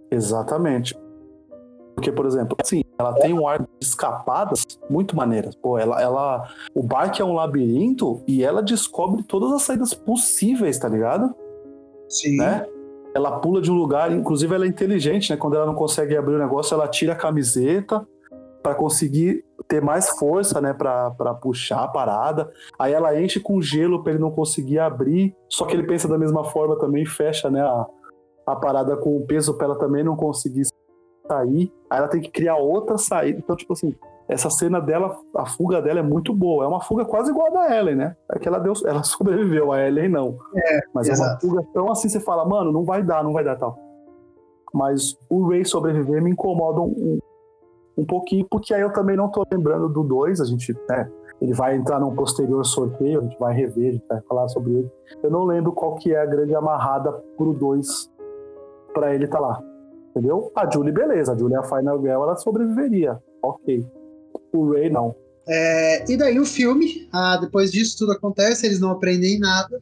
Exatamente. 0.10 0.98
Porque, 1.96 2.12
por 2.12 2.26
exemplo, 2.26 2.56
assim, 2.64 2.82
ela 2.98 3.14
tem 3.14 3.34
um 3.34 3.46
ar 3.46 3.60
de 3.60 3.68
escapadas 3.82 4.66
muito 4.90 5.16
maneiras. 5.18 5.54
Pô, 5.56 5.78
ela, 5.78 6.02
ela. 6.02 6.50
O 6.74 6.82
barco 6.82 7.22
é 7.22 7.26
um 7.26 7.34
labirinto 7.34 8.24
e 8.26 8.42
ela 8.42 8.64
descobre 8.64 9.22
todas 9.22 9.52
as 9.52 9.64
saídas 9.64 9.94
possíveis, 9.94 10.80
tá 10.80 10.88
ligado? 10.88 11.36
Sim. 12.08 12.38
Né? 12.38 12.66
Ela 13.14 13.40
pula 13.40 13.62
de 13.62 13.70
um 13.70 13.76
lugar, 13.76 14.14
inclusive 14.14 14.56
ela 14.56 14.64
é 14.64 14.68
inteligente, 14.68 15.30
né? 15.30 15.36
Quando 15.36 15.58
ela 15.58 15.66
não 15.66 15.76
consegue 15.76 16.16
abrir 16.16 16.36
o 16.36 16.40
negócio, 16.40 16.74
ela 16.74 16.88
tira 16.88 17.14
a 17.14 17.18
camiseta 17.18 18.08
para 18.62 18.76
conseguir 18.76 19.44
ter 19.68 19.82
mais 19.82 20.10
força, 20.10 20.60
né, 20.60 20.74
para 20.74 21.34
puxar 21.36 21.84
a 21.84 21.88
parada. 21.88 22.52
Aí 22.78 22.94
ela 22.94 23.20
enche 23.20 23.40
com 23.40 23.62
gelo 23.62 24.04
para 24.04 24.14
ele 24.14 24.22
não 24.22 24.32
conseguir 24.32 24.80
abrir, 24.80 25.36
só 25.48 25.66
que 25.66 25.76
ele 25.76 25.88
pensa 25.88 26.08
da 26.08 26.18
mesma 26.18 26.44
forma 26.44 26.78
também, 26.78 27.06
fecha, 27.06 27.50
né, 27.50 27.62
a, 27.62 27.86
a 28.48 28.56
parada 28.56 28.98
com 28.98 29.18
o 29.18 29.26
peso 29.26 29.56
para 29.56 29.68
ela 29.68 29.80
também 29.80 30.04
não 30.04 30.16
conseguir 30.16 30.64
sair. 31.28 31.72
Aí 31.90 32.00
ela 32.00 32.08
tem 32.08 32.22
que 32.22 32.32
criar 32.32 32.58
outra 32.58 32.98
saída. 32.98 33.40
Então, 33.40 33.56
tipo 33.56 33.74
assim, 33.74 33.96
essa 34.28 34.50
cena 34.50 34.80
dela, 34.80 35.18
a 35.36 35.46
fuga 35.46 35.82
dela 35.82 36.00
é 36.00 36.04
muito 36.04 36.34
boa. 36.34 36.64
É 36.64 36.68
uma 36.68 36.82
fuga 36.82 37.06
quase 37.06 37.32
igual 37.32 37.48
a 37.48 37.68
da 37.68 37.76
Ellen, 37.78 37.96
né? 37.96 38.16
É 38.32 38.40
que 38.40 38.48
ela, 38.48 38.60
deu, 38.60 38.74
ela 38.86 39.02
sobreviveu, 39.04 39.72
a 39.72 39.82
Ellen 39.82 40.10
não. 40.10 40.38
É, 40.56 40.80
Mas 40.94 41.08
exato. 41.10 41.30
é 41.30 41.34
uma 41.34 41.40
fuga 41.40 41.68
tão 41.74 41.92
assim, 41.92 42.10
você 42.10 42.20
fala, 42.20 42.46
mano, 42.46 42.72
não 42.72 42.84
vai 42.84 43.04
dar, 43.04 43.24
não 43.24 43.34
vai 43.34 43.44
dar 43.44 43.56
tal. 43.56 43.78
Mas 44.74 45.18
o 45.30 45.48
Ray 45.48 45.66
sobreviver 45.66 46.22
me 46.22 46.32
incomoda 46.32 46.80
um, 46.80 47.18
um 48.00 48.06
pouquinho, 48.06 48.48
porque 48.50 48.74
aí 48.74 48.82
eu 48.82 48.94
também 48.94 49.18
não 49.18 49.30
tô 49.30 49.46
lembrando 49.52 49.90
do 49.90 50.04
2, 50.04 50.40
a 50.40 50.46
gente, 50.46 50.74
né, 50.88 51.12
ele 51.42 51.54
vai 51.54 51.76
entrar 51.76 52.00
num 52.00 52.16
posterior 52.16 52.66
sorteio, 52.66 53.20
a 53.20 53.24
gente 53.24 53.38
vai 53.38 53.54
rever, 53.54 53.90
a 53.90 53.92
gente 53.92 54.08
vai 54.08 54.22
falar 54.22 54.48
sobre 54.48 54.72
ele. 54.72 54.92
Eu 55.22 55.30
não 55.30 55.44
lembro 55.44 55.74
qual 55.74 55.96
que 55.96 56.14
é 56.14 56.22
a 56.22 56.26
grande 56.26 56.56
amarrada 56.56 57.12
pro 57.38 57.54
2 57.54 58.10
para 58.94 59.14
ele 59.14 59.26
estar 59.26 59.40
tá 59.40 59.48
lá. 59.48 59.62
Entendeu? 60.12 60.50
A 60.56 60.70
Julie, 60.72 60.94
beleza, 60.94 61.34
a 61.34 61.38
Julie 61.38 61.56
é 61.56 61.60
a 61.60 61.64
Final 61.64 62.00
Girl, 62.02 62.24
ela 62.24 62.36
sobreviveria. 62.38 63.22
Ok. 63.42 63.86
O 64.54 64.72
Ray, 64.72 64.90
não. 64.90 65.14
É, 65.48 66.10
e 66.10 66.18
daí 66.18 66.40
o 66.40 66.46
filme, 66.46 67.08
ah, 67.12 67.38
depois 67.38 67.72
disso 67.72 67.98
tudo 67.98 68.14
acontece, 68.14 68.66
eles 68.66 68.80
não 68.80 68.92
aprendem 68.92 69.40
nada. 69.40 69.80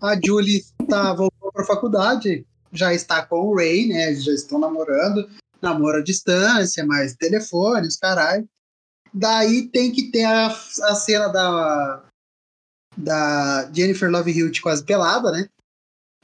A 0.00 0.18
Julie 0.22 0.62
tá, 0.88 1.14
voltou 1.14 1.52
pra 1.52 1.64
faculdade, 1.64 2.44
já 2.72 2.92
está 2.92 3.24
com 3.24 3.40
o 3.40 3.56
Ray, 3.56 3.88
né? 3.88 4.08
Eles 4.08 4.24
já 4.24 4.32
estão 4.32 4.58
namorando 4.58 5.26
namoro 5.64 5.98
à 5.98 6.02
distância, 6.02 6.86
mais 6.86 7.16
telefones, 7.16 7.96
caralho. 7.96 8.48
Daí 9.12 9.68
tem 9.68 9.92
que 9.92 10.10
ter 10.10 10.24
a, 10.24 10.46
a 10.48 10.94
cena 10.94 11.28
da, 11.28 12.04
da 12.96 13.70
Jennifer 13.72 14.10
Love 14.10 14.36
Hewitt 14.36 14.60
quase 14.60 14.84
pelada, 14.84 15.30
né? 15.30 15.48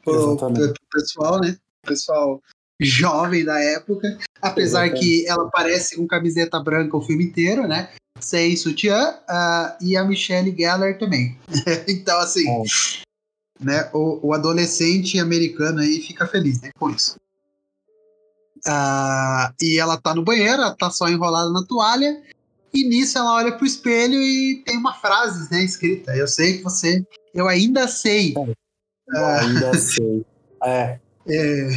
Pro, 0.03 0.37
pro, 0.37 0.53
pro 0.53 0.75
pessoal, 0.93 1.41
né? 1.41 1.57
Pessoal 1.87 2.43
jovem 2.81 3.45
da 3.45 3.61
época. 3.61 4.19
Apesar 4.41 4.87
Exatamente. 4.87 5.01
que 5.01 5.27
ela 5.29 5.49
parece 5.51 5.97
com 5.97 6.07
camiseta 6.07 6.59
branca 6.61 6.97
o 6.97 7.03
filme 7.03 7.25
inteiro, 7.25 7.69
né? 7.69 7.93
Sem 8.19 8.57
sutiã. 8.57 9.19
Uh, 9.29 9.85
e 9.85 9.97
a 9.97 10.05
Michelle 10.05 10.55
Geller 10.57 10.99
também. 10.99 11.39
então, 11.87 12.19
assim, 12.19 12.45
né? 13.61 13.91
O, 13.93 14.29
o 14.29 14.33
adolescente 14.33 15.19
americano 15.19 15.81
aí 15.81 16.01
fica 16.01 16.27
feliz, 16.27 16.61
né? 16.61 16.71
Com 16.79 16.91
isso. 16.91 17.17
Uh, 18.67 19.53
e 19.61 19.79
ela 19.79 19.97
tá 19.97 20.15
no 20.15 20.23
banheiro, 20.23 20.63
ela 20.63 20.77
tá 20.77 20.91
só 20.91 21.09
enrolada 21.09 21.51
na 21.51 21.65
toalha. 21.65 22.23
E 22.73 22.89
nisso 22.89 23.19
ela 23.19 23.35
olha 23.35 23.53
pro 23.53 23.67
espelho 23.67 24.15
e 24.15 24.63
tem 24.65 24.77
uma 24.77 24.95
frase, 24.95 25.51
né, 25.51 25.63
escrita. 25.65 26.15
Eu 26.15 26.29
sei 26.29 26.59
que 26.59 26.63
você. 26.63 27.05
Eu 27.35 27.49
ainda 27.49 27.89
sei. 27.89 28.35
Eu 28.37 29.27
ainda 29.27 29.71
uh, 29.71 29.75
sei. 29.75 30.27
É. 30.63 30.99
é. 31.29 31.69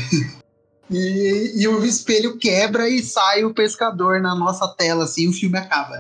E, 0.92 1.54
e, 1.56 1.68
o 1.68 1.84
espelho 1.84 2.38
quebra 2.38 2.88
e 2.88 3.02
sai 3.02 3.44
o 3.44 3.54
pescador 3.54 4.22
na 4.22 4.36
nossa 4.36 4.68
tela, 4.68 5.06
assim, 5.06 5.28
o 5.28 5.34
filme 5.34 5.58
acaba. 5.58 5.98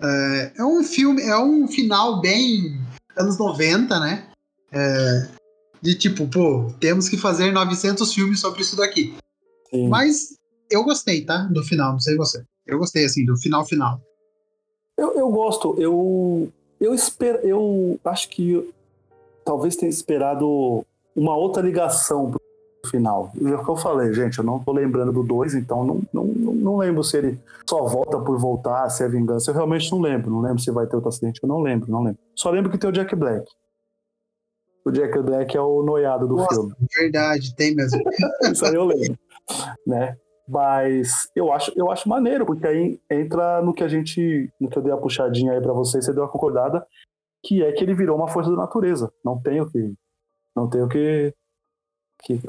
É, 0.00 0.52
é 0.58 0.64
um 0.64 0.84
filme, 0.84 1.22
é 1.22 1.36
um 1.36 1.66
final 1.66 2.20
bem 2.20 2.80
anos 3.16 3.38
90, 3.38 3.98
né? 3.98 4.28
É, 4.70 5.28
de 5.80 5.94
tipo, 5.94 6.26
pô, 6.28 6.72
temos 6.78 7.08
que 7.08 7.16
fazer 7.16 7.50
900 7.52 8.12
filmes 8.12 8.40
sobre 8.40 8.62
isso 8.62 8.76
daqui. 8.76 9.14
Sim. 9.74 9.88
Mas 9.88 10.38
eu 10.70 10.84
gostei, 10.84 11.24
tá? 11.24 11.48
Do 11.50 11.64
final, 11.64 11.92
não 11.92 12.00
sei 12.00 12.16
você. 12.16 12.44
Eu 12.64 12.78
gostei, 12.78 13.04
assim, 13.04 13.24
do 13.24 13.36
final 13.36 13.64
final. 13.66 14.00
Eu, 14.96 15.14
eu 15.14 15.28
gosto. 15.30 15.74
Eu, 15.78 16.48
eu 16.80 16.94
espero. 16.94 17.38
Eu 17.38 17.98
acho 18.04 18.28
que 18.28 18.72
talvez 19.44 19.74
tenha 19.74 19.90
esperado 19.90 20.86
uma 21.14 21.36
outra 21.36 21.60
ligação 21.60 22.30
pro 22.30 22.40
final. 22.88 23.32
É 23.44 23.54
o 23.54 23.64
que 23.64 23.70
eu 23.70 23.76
falei, 23.76 24.14
gente, 24.14 24.38
eu 24.38 24.44
não 24.44 24.60
tô 24.60 24.72
lembrando 24.72 25.12
do 25.12 25.22
2, 25.24 25.54
então 25.54 25.84
não, 25.84 26.02
não, 26.12 26.24
não, 26.24 26.76
lembro 26.76 27.02
se 27.02 27.16
ele 27.16 27.40
só 27.68 27.84
volta 27.84 28.20
por 28.20 28.38
voltar, 28.38 28.88
se 28.90 29.02
é 29.02 29.08
vingança. 29.08 29.50
Eu 29.50 29.54
realmente 29.54 29.90
não 29.90 30.00
lembro. 30.00 30.30
Não 30.30 30.40
lembro 30.40 30.60
se 30.60 30.70
vai 30.70 30.86
ter 30.86 30.94
outro 30.94 31.08
acidente. 31.08 31.40
Eu 31.42 31.48
não 31.48 31.60
lembro, 31.60 31.90
não 31.90 32.04
lembro. 32.04 32.20
Só 32.36 32.50
lembro 32.50 32.70
que 32.70 32.78
tem 32.78 32.88
o 32.88 32.92
Jack 32.92 33.16
Black. 33.16 33.50
O 34.84 34.90
Jack 34.92 35.18
Black 35.20 35.56
é 35.56 35.60
o 35.60 35.82
noiado 35.82 36.28
do 36.28 36.36
Nossa, 36.36 36.54
filme. 36.54 36.74
Verdade, 36.96 37.56
tem 37.56 37.74
mesmo. 37.74 38.00
Isso 38.52 38.64
aí 38.64 38.74
eu 38.74 38.84
lembro 38.84 39.18
né? 39.86 40.16
Mas 40.46 41.30
eu 41.34 41.52
acho, 41.52 41.72
eu 41.74 41.90
acho 41.90 42.08
maneiro, 42.08 42.44
porque 42.44 42.66
aí 42.66 43.00
entra 43.10 43.62
no 43.62 43.72
que 43.72 43.82
a 43.82 43.88
gente, 43.88 44.52
no 44.60 44.68
que 44.68 44.76
eu 44.76 44.82
dei 44.82 44.92
a 44.92 44.96
puxadinha 44.96 45.52
aí 45.52 45.60
para 45.60 45.72
vocês, 45.72 46.04
você 46.04 46.12
deu 46.12 46.24
a 46.24 46.28
concordada, 46.28 46.86
que 47.42 47.62
é 47.62 47.72
que 47.72 47.82
ele 47.82 47.94
virou 47.94 48.16
uma 48.16 48.28
força 48.28 48.50
da 48.50 48.56
natureza. 48.56 49.10
Não 49.24 49.40
tenho 49.40 49.70
que, 49.70 49.94
não 50.54 50.68
tenho 50.68 50.86
que, 50.86 51.34
que 52.22 52.40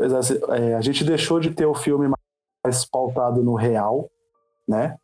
é, 0.57 0.75
a 0.75 0.81
gente 0.81 1.05
deixou 1.05 1.39
de 1.39 1.53
ter 1.53 1.65
o 1.65 1.73
filme 1.73 2.11
mais 2.63 2.85
pautado 2.85 3.41
no 3.41 3.55
real, 3.55 4.09
né? 4.67 4.97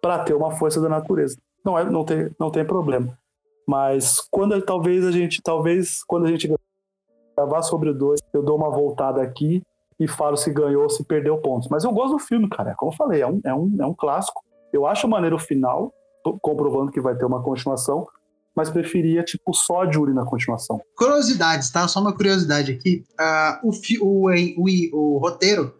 Para 0.00 0.24
ter 0.24 0.34
uma 0.34 0.52
força 0.52 0.80
da 0.80 0.88
natureza. 0.88 1.36
Não 1.64 1.78
é, 1.78 1.84
não 1.84 2.04
tem, 2.04 2.30
não 2.38 2.50
tem 2.50 2.64
problema. 2.64 3.18
Mas 3.66 4.20
quando 4.30 4.60
talvez 4.62 5.04
a 5.04 5.10
gente, 5.10 5.42
talvez 5.42 6.02
quando 6.04 6.26
a 6.26 6.30
gente 6.30 6.50
gravar 7.36 7.62
sobre 7.62 7.90
o 7.90 7.94
2, 7.94 8.20
eu 8.32 8.42
dou 8.42 8.56
uma 8.56 8.70
voltada 8.70 9.20
aqui 9.20 9.62
e 9.98 10.06
falo 10.06 10.36
se 10.36 10.50
ganhou 10.50 10.84
ou 10.84 10.90
se 10.90 11.04
perdeu 11.04 11.38
pontos. 11.38 11.68
Mas 11.68 11.84
eu 11.84 11.92
gosto 11.92 12.12
do 12.12 12.18
filme, 12.18 12.48
cara. 12.48 12.74
Como 12.74 12.92
eu 12.92 12.96
falei, 12.96 13.22
é 13.22 13.26
um, 13.26 13.40
é 13.44 13.54
um, 13.54 13.76
é 13.80 13.86
um 13.86 13.94
clássico. 13.94 14.44
Eu 14.72 14.86
acho 14.86 15.08
maneiro 15.08 15.36
o 15.36 15.40
final, 15.40 15.92
comprovando 16.42 16.92
que 16.92 17.00
vai 17.00 17.16
ter 17.16 17.24
uma 17.24 17.42
continuação, 17.42 18.06
mas 18.54 18.70
preferia, 18.70 19.22
tipo, 19.22 19.54
só 19.54 19.82
a 19.82 19.90
Julie 19.90 20.14
na 20.14 20.24
continuação. 20.24 20.80
Curiosidades, 20.96 21.70
tá? 21.70 21.86
Só 21.86 22.00
uma 22.00 22.14
curiosidade 22.14 22.72
aqui. 22.72 23.04
Uh, 23.20 23.68
o, 23.68 24.00
o, 24.00 24.30
o, 24.56 24.96
o, 24.98 25.18
roteiro, 25.18 25.74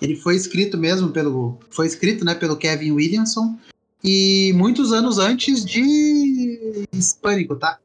ele 0.00 0.16
foi 0.16 0.34
escrito 0.36 0.78
mesmo 0.78 1.10
pelo... 1.10 1.58
Foi 1.70 1.86
escrito, 1.86 2.24
né, 2.24 2.34
pelo 2.34 2.56
Kevin 2.56 2.92
Williamson 2.92 3.56
e 4.02 4.52
muitos 4.54 4.92
anos 4.92 5.18
antes 5.18 5.64
de 5.64 6.88
Pânico, 7.20 7.54
tá? 7.56 7.78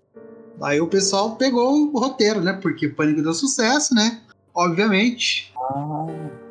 Aí 0.61 0.81
o 0.81 0.87
pessoal 0.87 1.35
pegou 1.35 1.91
o 1.93 1.99
roteiro, 1.99 2.41
né? 2.41 2.53
Porque 2.53 2.87
o 2.87 2.95
Pânico 2.95 3.21
deu 3.21 3.33
sucesso, 3.33 3.93
né? 3.93 4.21
Obviamente. 4.55 5.53
Ah, 5.69 6.05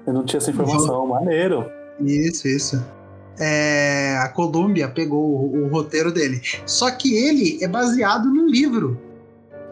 eu 0.06 0.12
não 0.12 0.24
tinha 0.24 0.38
essa 0.38 0.50
informação, 0.50 1.06
maneiro. 1.06 1.70
Isso, 2.00 2.46
isso. 2.46 2.84
É, 3.38 4.16
a 4.18 4.28
Columbia 4.28 4.88
pegou 4.88 5.22
o, 5.22 5.64
o, 5.64 5.68
roteiro 5.68 6.12
dele. 6.12 6.40
Só 6.64 6.90
que 6.90 7.14
ele 7.14 7.62
é 7.62 7.68
baseado 7.68 8.26
num 8.26 8.46
livro 8.46 8.98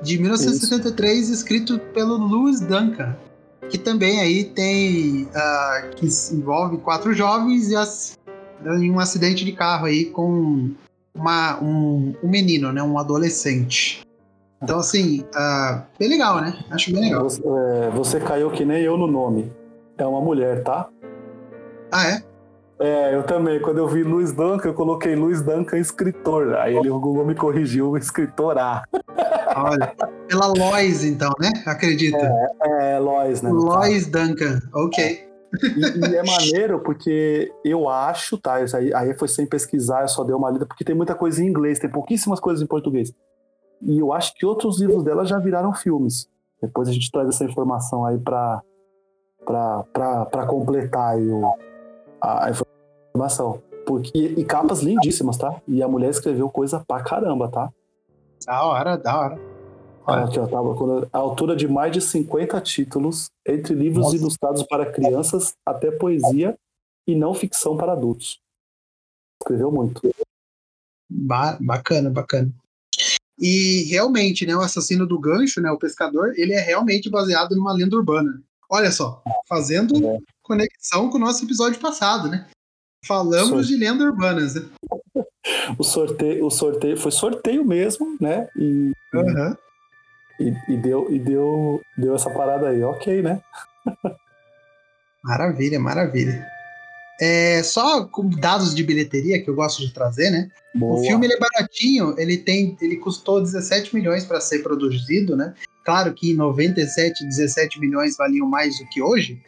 de 0.03 0.19
1973 0.19 1.23
isso. 1.23 1.33
escrito 1.33 1.79
pelo 1.79 2.17
Louis 2.17 2.61
Duncan, 2.61 3.17
que 3.71 3.79
também 3.79 4.21
aí 4.21 4.45
tem 4.45 5.25
uh, 5.25 5.95
que 5.97 6.07
envolve 6.33 6.77
quatro 6.79 7.15
jovens 7.15 7.71
e 7.71 7.77
as, 7.77 8.19
em 8.67 8.91
um 8.91 9.01
acidente 9.01 9.45
de 9.45 9.53
carro 9.53 9.87
aí 9.87 10.07
com 10.07 10.71
uma, 11.15 11.59
um, 11.63 12.15
um 12.23 12.29
menino, 12.29 12.71
né, 12.71 12.83
um 12.83 12.99
adolescente. 12.99 14.03
Então, 14.63 14.79
assim, 14.79 15.21
uh, 15.21 15.83
bem 15.99 16.09
legal, 16.09 16.41
né? 16.41 16.59
Acho 16.71 16.93
bem 16.93 17.03
legal. 17.03 17.25
Você, 17.25 17.43
é, 17.43 17.91
você, 17.91 18.21
caiu 18.21 18.51
que 18.51 18.65
nem 18.65 18.83
eu 18.83 18.97
no 18.97 19.07
nome. 19.07 19.53
É 19.99 20.07
uma 20.07 20.21
mulher, 20.21 20.63
tá? 20.63 20.89
Ah, 21.93 22.09
é? 22.09 22.23
É, 22.81 23.15
eu 23.15 23.23
também. 23.23 23.61
Quando 23.61 23.79
eu 23.79 23.87
vi 23.87 24.03
Luiz 24.03 24.33
Duncan, 24.33 24.69
eu 24.69 24.75
coloquei 24.75 25.15
Luiz 25.15 25.43
Duncan 25.43 25.79
escritor. 25.79 26.55
Aí 26.57 26.77
ele, 26.77 26.91
o 26.91 26.99
Google 26.99 27.25
me 27.25 27.35
corrigiu, 27.35 27.97
escritor 27.97 28.59
A. 28.59 28.83
Olha, 29.57 29.95
pela 30.27 30.47
Lois, 30.47 31.05
então, 31.05 31.31
né? 31.39 31.51
Acredita. 31.67 32.19
É, 32.63 32.95
é 32.95 32.99
Lois, 32.99 33.43
né? 33.43 33.51
Lois 33.51 34.07
Duncan, 34.07 34.61
ok. 34.73 35.29
E, 35.63 36.11
e, 36.11 36.17
é 36.17 36.23
maneiro 36.25 36.81
porque 36.81 37.53
eu 37.65 37.89
acho, 37.89 38.37
tá? 38.37 38.57
Aí, 38.57 38.93
aí 38.93 39.15
foi 39.15 39.29
sem 39.29 39.47
pesquisar, 39.47 40.03
eu 40.03 40.09
só 40.09 40.25
dei 40.25 40.35
uma 40.35 40.51
lida, 40.51 40.67
porque 40.67 40.85
tem 40.85 40.97
muita 40.97 41.15
coisa 41.15 41.43
em 41.43 41.47
inglês, 41.47 41.79
tem 41.79 41.89
pouquíssimas 41.89 42.41
coisas 42.41 42.63
em 42.63 42.67
português. 42.67 43.13
E 43.85 43.99
eu 43.99 44.13
acho 44.13 44.35
que 44.35 44.47
outros 44.47 44.81
livros 44.81 45.05
dela 45.05 45.25
já 45.25 45.39
viraram 45.39 45.73
filmes. 45.73 46.29
Depois 46.61 46.89
a 46.89 46.93
gente 46.93 47.11
traz 47.11 47.29
essa 47.29 47.45
informação 47.45 48.05
aí 48.05 48.19
para 48.19 48.63
para 49.45 50.47
completar 50.47 51.19
o, 51.19 51.55
a, 52.19 52.47
a, 52.47 52.51
informação. 52.51 53.63
Porque, 53.87 54.11
e, 54.15 54.41
e 54.41 54.45
capas 54.45 54.81
lindíssimas, 54.81 55.37
tá? 55.37 55.61
E 55.69 55.83
a 55.83 55.89
mulher 55.89 56.09
escreveu 56.09 56.49
coisa 56.49 56.83
pra 56.89 57.03
caramba, 57.03 57.51
tá? 57.51 57.71
Da 58.47 58.65
hora, 58.65 58.97
da 58.97 59.21
hora. 59.21 59.39
Olha. 60.07 60.25
Aqui, 60.25 60.39
ó, 60.39 60.47
tava 60.47 61.09
a 61.13 61.19
altura 61.19 61.55
de 61.55 61.69
mais 61.69 61.93
de 61.93 62.01
50 62.01 62.61
títulos, 62.63 63.31
entre 63.47 63.75
livros 63.75 64.07
Nossa. 64.07 64.17
ilustrados 64.17 64.63
para 64.63 64.91
crianças 64.91 65.55
até 65.67 65.91
poesia 65.91 66.57
e 67.07 67.15
não 67.15 67.35
ficção 67.35 67.77
para 67.77 67.93
adultos. 67.93 68.41
Escreveu 69.43 69.71
muito. 69.71 70.01
Ba 71.11 71.59
bacana, 71.61 72.11
bacana. 72.11 72.51
E 73.39 73.85
realmente, 73.91 74.47
né, 74.47 74.55
o 74.57 74.61
assassino 74.61 75.07
do 75.07 75.19
gancho, 75.19 75.61
né, 75.61 75.71
o 75.71 75.79
pescador, 75.79 76.33
ele 76.37 76.53
é 76.53 76.61
realmente 76.61 77.11
baseado 77.11 77.57
numa 77.57 77.73
lenda 77.73 77.97
urbana. 77.97 78.41
Olha 78.71 78.91
só, 78.91 79.23
fazendo 79.49 80.07
é. 80.07 80.19
conexão 80.43 81.11
com 81.11 81.17
o 81.17 81.21
nosso 81.21 81.45
episódio 81.45 81.81
passado, 81.81 82.29
né? 82.29 82.47
Falamos 83.07 83.69
de 83.69 83.77
lenda 83.77 84.05
urbanas, 84.05 84.55
né? 84.55 84.63
o 85.79 85.85
sorteio, 85.85 86.47
o 86.47 86.51
sorteio 86.51 86.97
foi 86.97 87.11
sorteio 87.11 87.65
mesmo, 87.65 88.17
né? 88.21 88.49
E, 88.57 88.93
uhum. 89.13 89.57
e, 90.41 90.73
e, 90.73 90.77
deu, 90.79 91.13
e 91.13 91.19
deu, 91.19 91.83
deu 91.99 92.15
essa 92.15 92.31
parada 92.31 92.69
aí, 92.69 92.83
ok, 92.83 93.21
né? 93.21 93.43
maravilha, 95.23 95.79
maravilha. 95.79 96.47
É, 97.21 97.63
só 97.63 98.05
com 98.05 98.29
dados 98.29 98.75
de 98.75 98.83
bilheteria 98.83 99.41
que 99.43 99.49
eu 99.49 99.55
gosto 99.55 99.81
de 99.81 99.93
trazer, 99.93 100.31
né? 100.31 100.49
Boa. 100.75 100.99
O 100.99 101.05
filme 101.05 101.27
ele 101.27 101.35
é 101.35 101.39
baratinho, 101.39 102.15
ele 102.19 102.39
tem, 102.39 102.77
ele 102.81 102.97
custou 102.97 103.41
17 103.41 103.95
milhões 103.95 104.25
para 104.25 104.41
ser 104.41 104.61
produzido, 104.63 105.37
né? 105.37 105.55
Claro 105.85 106.13
que 106.13 106.33
em 106.33 106.35
97, 106.35 107.25
17 107.25 107.79
milhões 107.79 108.17
valiam 108.17 108.49
mais 108.49 108.79
do 108.79 108.87
que 108.89 109.01
hoje, 109.01 109.41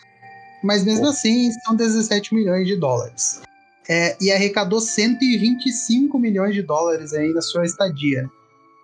mas 0.62 0.84
mesmo 0.84 1.08
assim 1.08 1.50
são 1.64 1.74
17 1.74 2.34
milhões 2.34 2.66
de 2.66 2.76
dólares. 2.76 3.40
É, 3.88 4.16
e 4.20 4.30
arrecadou 4.32 4.80
125 4.80 6.18
milhões 6.18 6.54
de 6.54 6.62
dólares 6.62 7.12
aí 7.12 7.32
na 7.32 7.40
sua 7.40 7.64
estadia. 7.64 8.28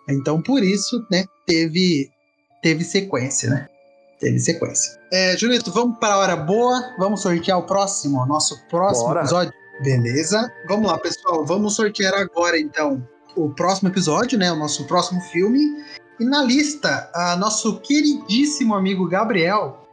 Então 0.08 0.40
por 0.40 0.62
isso, 0.62 1.04
né, 1.10 1.24
teve 1.46 2.10
teve 2.62 2.84
sequência, 2.84 3.50
né? 3.50 3.68
Teve 4.22 4.38
sequência. 4.38 5.00
É, 5.10 5.36
Julito, 5.36 5.72
vamos 5.72 5.98
para 5.98 6.14
a 6.14 6.18
hora 6.18 6.36
boa. 6.36 6.94
Vamos 6.96 7.22
sortear 7.22 7.58
o 7.58 7.64
próximo, 7.64 8.24
nosso 8.24 8.56
próximo 8.68 9.08
Bora. 9.08 9.22
episódio. 9.22 9.52
Beleza? 9.82 10.48
Vamos 10.68 10.88
lá, 10.92 10.96
pessoal. 10.96 11.44
Vamos 11.44 11.74
sortear 11.74 12.14
agora, 12.14 12.56
então, 12.56 13.04
o 13.34 13.50
próximo 13.50 13.88
episódio, 13.88 14.38
né? 14.38 14.52
O 14.52 14.54
nosso 14.54 14.84
próximo 14.86 15.20
filme. 15.22 15.60
E 16.20 16.24
na 16.24 16.44
lista, 16.44 17.10
uh, 17.16 17.36
nosso 17.36 17.80
queridíssimo 17.80 18.76
amigo 18.76 19.08
Gabriel 19.08 19.84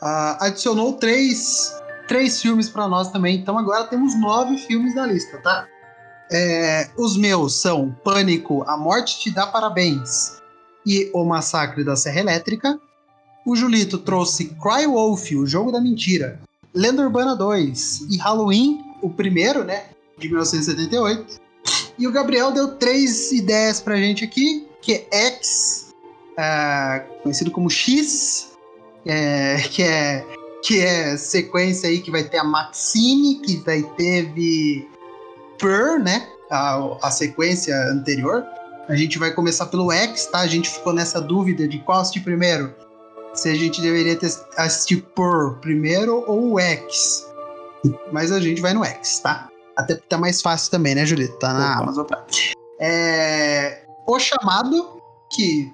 uh, 0.00 0.36
adicionou 0.38 0.92
três, 0.92 1.74
três 2.06 2.40
filmes 2.40 2.68
para 2.68 2.86
nós 2.86 3.10
também. 3.10 3.40
Então 3.40 3.58
agora 3.58 3.88
temos 3.88 4.16
nove 4.20 4.56
filmes 4.56 4.94
na 4.94 5.04
lista, 5.04 5.36
tá? 5.38 5.66
É, 6.30 6.90
os 6.96 7.16
meus 7.16 7.60
são 7.60 7.90
Pânico, 8.04 8.62
A 8.68 8.76
Morte 8.76 9.18
Te 9.18 9.30
Dá 9.32 9.48
Parabéns 9.48 10.40
e 10.86 11.10
O 11.12 11.24
Massacre 11.24 11.82
da 11.82 11.96
Serra 11.96 12.20
Elétrica. 12.20 12.78
O 13.44 13.54
Julito 13.54 13.98
trouxe 13.98 14.46
Cry 14.60 14.86
Wolf, 14.86 15.30
o 15.32 15.46
jogo 15.46 15.70
da 15.70 15.78
mentira, 15.78 16.40
Lenda 16.72 17.02
Urbana 17.02 17.36
2 17.36 18.06
e 18.10 18.16
Halloween, 18.16 18.82
o 19.02 19.10
primeiro, 19.10 19.62
né, 19.62 19.84
de 20.18 20.28
1978. 20.28 21.40
E 21.98 22.08
o 22.08 22.12
Gabriel 22.12 22.50
deu 22.52 22.76
três 22.76 23.32
ideias 23.32 23.80
pra 23.80 23.96
gente 23.96 24.24
aqui, 24.24 24.66
que 24.80 25.06
é 25.10 25.26
X, 25.26 25.94
uh, 26.32 27.22
conhecido 27.22 27.50
como 27.50 27.68
X, 27.68 28.52
é, 29.04 29.56
que 29.70 29.82
é 29.82 30.24
que 30.62 30.80
é 30.80 31.14
sequência 31.18 31.90
aí 31.90 32.00
que 32.00 32.10
vai 32.10 32.24
ter 32.24 32.38
a 32.38 32.44
Maxine, 32.44 33.34
que 33.40 33.56
vai 33.58 33.82
teve 33.98 34.88
Per, 35.58 36.02
né, 36.02 36.26
a, 36.50 36.96
a 37.02 37.10
sequência 37.10 37.76
anterior. 37.90 38.42
A 38.88 38.96
gente 38.96 39.18
vai 39.18 39.30
começar 39.32 39.66
pelo 39.66 39.92
X, 39.92 40.26
tá? 40.26 40.40
A 40.40 40.46
gente 40.46 40.70
ficou 40.70 40.94
nessa 40.94 41.20
dúvida 41.20 41.68
de 41.68 41.78
qual 41.80 42.00
assistir 42.00 42.20
primeiro 42.20 42.74
se 43.34 43.48
a 43.48 43.54
gente 43.54 43.80
deveria 43.82 44.16
ter 44.16 44.30
assistir 44.56 45.02
por 45.14 45.58
primeiro 45.58 46.24
ou 46.26 46.52
o 46.52 46.60
X. 46.60 47.26
Mas 48.12 48.32
a 48.32 48.40
gente 48.40 48.62
vai 48.62 48.72
no 48.72 48.84
X, 48.84 49.18
tá? 49.18 49.48
Até 49.76 49.94
porque 49.94 50.08
tá 50.08 50.16
mais 50.16 50.40
fácil 50.40 50.70
também, 50.70 50.94
né, 50.94 51.04
Julito? 51.04 51.36
Tá 51.38 51.52
na 51.52 51.72
Opa. 51.72 51.82
Amazon 51.82 52.06
Prime. 52.06 52.54
É... 52.80 53.82
O 54.06 54.18
Chamado, 54.18 55.00
que 55.32 55.72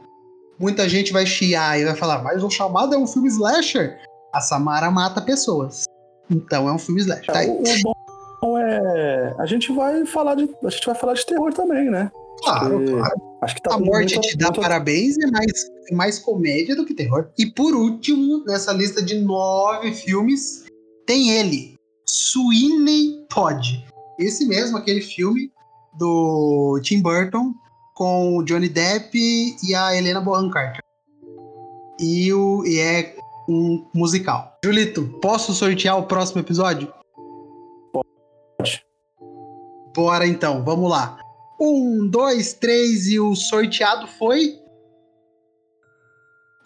muita 0.58 0.88
gente 0.88 1.12
vai 1.12 1.26
chiar 1.26 1.78
e 1.78 1.84
vai 1.84 1.94
falar, 1.94 2.22
mas 2.22 2.42
O 2.42 2.50
Chamado 2.50 2.94
é 2.94 2.98
um 2.98 3.06
filme 3.06 3.28
slasher. 3.28 4.00
A 4.32 4.40
Samara 4.40 4.90
mata 4.90 5.20
pessoas. 5.20 5.84
Então 6.30 6.68
é 6.68 6.72
um 6.72 6.78
filme 6.78 7.00
slasher. 7.00 7.32
Tá 7.32 7.44
é, 7.44 7.48
o, 7.48 7.62
o 7.62 7.94
bom 8.40 8.58
é... 8.58 9.34
A 9.38 9.46
gente 9.46 9.72
vai 9.72 10.06
falar 10.06 10.34
de... 10.34 10.48
A 10.64 10.70
gente 10.70 10.86
vai 10.86 10.94
falar 10.94 11.14
de 11.14 11.26
terror 11.26 11.52
também, 11.52 11.90
né? 11.90 12.10
Claro, 12.42 12.84
claro. 12.86 13.30
Acho 13.42 13.54
que 13.54 13.62
tá 13.62 13.74
a 13.74 13.78
morte 13.78 14.20
te 14.20 14.36
dá 14.36 14.52
parabéns 14.52 15.16
é 15.18 15.30
mais, 15.30 15.70
é 15.90 15.94
mais 15.94 16.18
comédia 16.18 16.76
do 16.76 16.84
que 16.84 16.94
terror. 16.94 17.30
E 17.38 17.46
por 17.46 17.74
último, 17.74 18.44
nessa 18.44 18.72
lista 18.72 19.02
de 19.02 19.18
nove 19.20 19.92
filmes, 19.92 20.64
tem 21.06 21.30
ele, 21.30 21.74
Sweeney 22.06 23.24
Todd. 23.28 23.84
Esse 24.18 24.46
mesmo, 24.46 24.76
aquele 24.76 25.00
filme 25.00 25.50
do 25.98 26.78
Tim 26.82 27.00
Burton 27.00 27.54
com 27.94 28.38
o 28.38 28.42
Johnny 28.42 28.68
Depp 28.68 29.10
e 29.14 29.74
a 29.74 29.96
Helena 29.96 30.20
Bonham 30.20 30.50
Carter. 30.50 30.82
E, 31.98 32.32
o, 32.32 32.64
e 32.64 32.78
é 32.78 33.16
um 33.48 33.86
musical. 33.94 34.58
Julito, 34.64 35.18
posso 35.20 35.52
sortear 35.52 35.98
o 35.98 36.04
próximo 36.04 36.40
episódio? 36.40 36.92
Pode. 37.92 38.84
Bora 39.94 40.26
então, 40.26 40.64
vamos 40.64 40.90
lá. 40.90 41.18
Um, 41.60 42.08
dois, 42.08 42.54
três 42.54 43.06
e 43.06 43.20
o 43.20 43.34
sorteado 43.34 44.06
foi. 44.06 44.58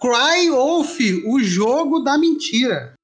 Cry 0.01 0.51
Wolf, 0.51 0.99
o 1.27 1.41
jogo 1.41 2.01
da 2.01 2.17
mentira. 2.17 2.95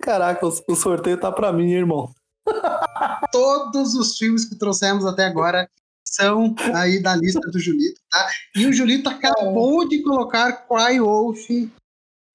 Caraca, 0.00 0.46
o 0.46 0.76
sorteio 0.76 1.18
tá 1.20 1.30
pra 1.30 1.52
mim, 1.52 1.72
irmão. 1.72 2.10
Todos 3.30 3.94
os 3.94 4.16
filmes 4.16 4.46
que 4.46 4.56
trouxemos 4.56 5.04
até 5.04 5.26
agora 5.26 5.68
são 6.04 6.54
aí 6.74 7.02
da 7.02 7.14
lista 7.16 7.40
do 7.50 7.58
Julito, 7.58 8.00
tá? 8.10 8.30
E 8.54 8.66
o 8.66 8.72
Julito 8.72 9.08
acabou 9.08 9.86
de 9.86 10.02
colocar 10.02 10.66
Cry 10.66 11.00
Wolf 11.00 11.50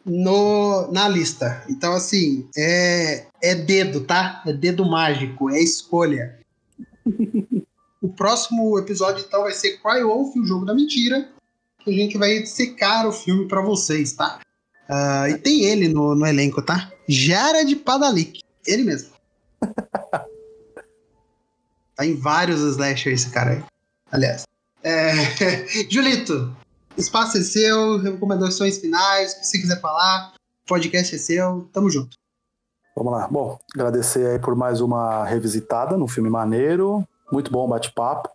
no, 0.06 0.92
na 0.92 1.08
lista. 1.08 1.64
Então, 1.70 1.94
assim, 1.94 2.48
é, 2.56 3.26
é 3.42 3.56
dedo, 3.56 4.02
tá? 4.02 4.44
É 4.46 4.54
dedo 4.54 4.86
mágico, 4.86 5.50
é 5.50 5.60
escolha. 5.60 6.40
O 8.02 8.10
próximo 8.10 8.80
episódio, 8.80 9.24
então, 9.26 9.44
vai 9.44 9.52
ser 9.52 9.78
Cry 9.78 10.02
Wolf, 10.04 10.36
o 10.36 10.46
jogo 10.46 10.66
da 10.66 10.74
mentira. 10.74 11.30
Que 11.80 11.92
a 11.92 11.94
gente 11.94 12.18
vai 12.18 12.44
secar 12.48 13.08
o 13.08 13.12
filme 13.12 13.48
para 13.48 13.62
vocês, 13.62 14.14
tá? 14.14 14.40
Uh, 14.90 15.28
e 15.30 15.38
tem 15.38 15.66
ele 15.66 15.88
no, 15.88 16.16
no 16.16 16.26
elenco, 16.26 16.64
tá? 16.64 16.92
Jared 17.08 17.76
Padalik. 17.78 18.42
Ele 18.66 18.84
mesmo. 18.84 19.12
tá 21.96 22.06
em 22.06 22.16
vários 22.16 22.60
slashers 22.62 23.22
esse 23.22 23.32
cara 23.32 23.52
aí. 23.52 23.64
Aliás. 24.12 24.46
É... 24.84 25.12
Julito, 25.90 26.56
espaço 26.98 27.38
é 27.38 27.42
seu, 27.42 27.98
recomendações 28.00 28.80
finais, 28.80 29.34
o 29.34 29.40
que 29.40 29.48
você 29.48 29.60
quiser 29.60 29.80
falar, 29.80 30.34
podcast 30.68 31.16
é 31.16 31.20
seu, 31.20 31.70
tamo 31.72 31.90
junto. 31.90 32.18
Vamos 32.96 33.14
lá. 33.14 33.28
Bom, 33.28 33.60
agradecer 33.76 34.26
aí 34.26 34.40
por 34.40 34.56
mais 34.56 34.82
uma 34.82 35.24
revisitada 35.24 35.98
no 35.98 36.08
filme 36.08 36.30
maneiro. 36.30 37.08
Muito 37.32 37.50
bom 37.50 37.68
bate-papo. 37.68 38.30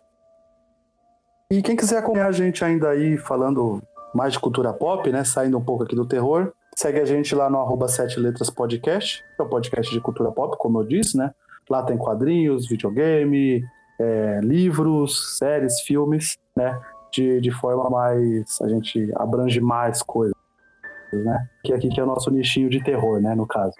E 1.51 1.61
quem 1.61 1.75
quiser 1.75 1.99
acompanhar 1.99 2.27
a 2.27 2.31
gente 2.31 2.65
ainda 2.65 2.89
aí 2.89 3.15
falando 3.17 3.81
mais 4.13 4.33
de 4.33 4.39
cultura 4.39 4.73
pop, 4.73 5.09
né? 5.11 5.23
Saindo 5.23 5.57
um 5.57 5.63
pouco 5.63 5.83
aqui 5.83 5.95
do 5.95 6.05
terror, 6.05 6.51
segue 6.75 6.99
a 6.99 7.05
gente 7.05 7.35
lá 7.35 7.49
no 7.49 7.59
arroba 7.59 7.87
Sete 7.87 8.19
Letras 8.19 8.49
Podcast, 8.49 9.23
que 9.35 9.41
é 9.41 9.45
o 9.45 9.49
podcast 9.49 9.93
de 9.93 10.01
cultura 10.01 10.31
pop, 10.31 10.57
como 10.57 10.79
eu 10.79 10.83
disse, 10.83 11.15
né? 11.15 11.31
Lá 11.69 11.83
tem 11.83 11.97
quadrinhos, 11.97 12.67
videogame, 12.67 13.63
é, 13.99 14.39
livros, 14.41 15.37
séries, 15.37 15.79
filmes, 15.81 16.37
né? 16.55 16.79
De, 17.13 17.39
de 17.39 17.51
forma 17.51 17.89
mais. 17.89 18.59
A 18.61 18.67
gente 18.67 19.11
abrange 19.15 19.61
mais 19.61 20.01
coisas, 20.01 20.35
né? 21.13 21.47
Que 21.63 21.71
aqui 21.71 21.87
que 21.89 21.99
é 21.99 22.03
o 22.03 22.07
nosso 22.07 22.31
nichinho 22.31 22.69
de 22.69 22.83
terror, 22.83 23.21
né? 23.21 23.35
No 23.35 23.45
caso. 23.45 23.75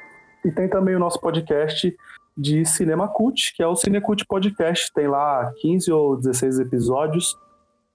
E 0.45 0.51
tem 0.51 0.69
também 0.69 0.95
o 0.95 0.99
nosso 0.99 1.19
podcast 1.19 1.93
de 2.37 2.63
Cinema 2.65 3.07
Cult, 3.07 3.53
que 3.55 3.63
é 3.63 3.67
o 3.67 3.75
Cinecult 3.75 4.25
Podcast. 4.27 4.91
Tem 4.93 5.07
lá 5.07 5.51
15 5.59 5.91
ou 5.91 6.17
16 6.17 6.59
episódios 6.59 7.35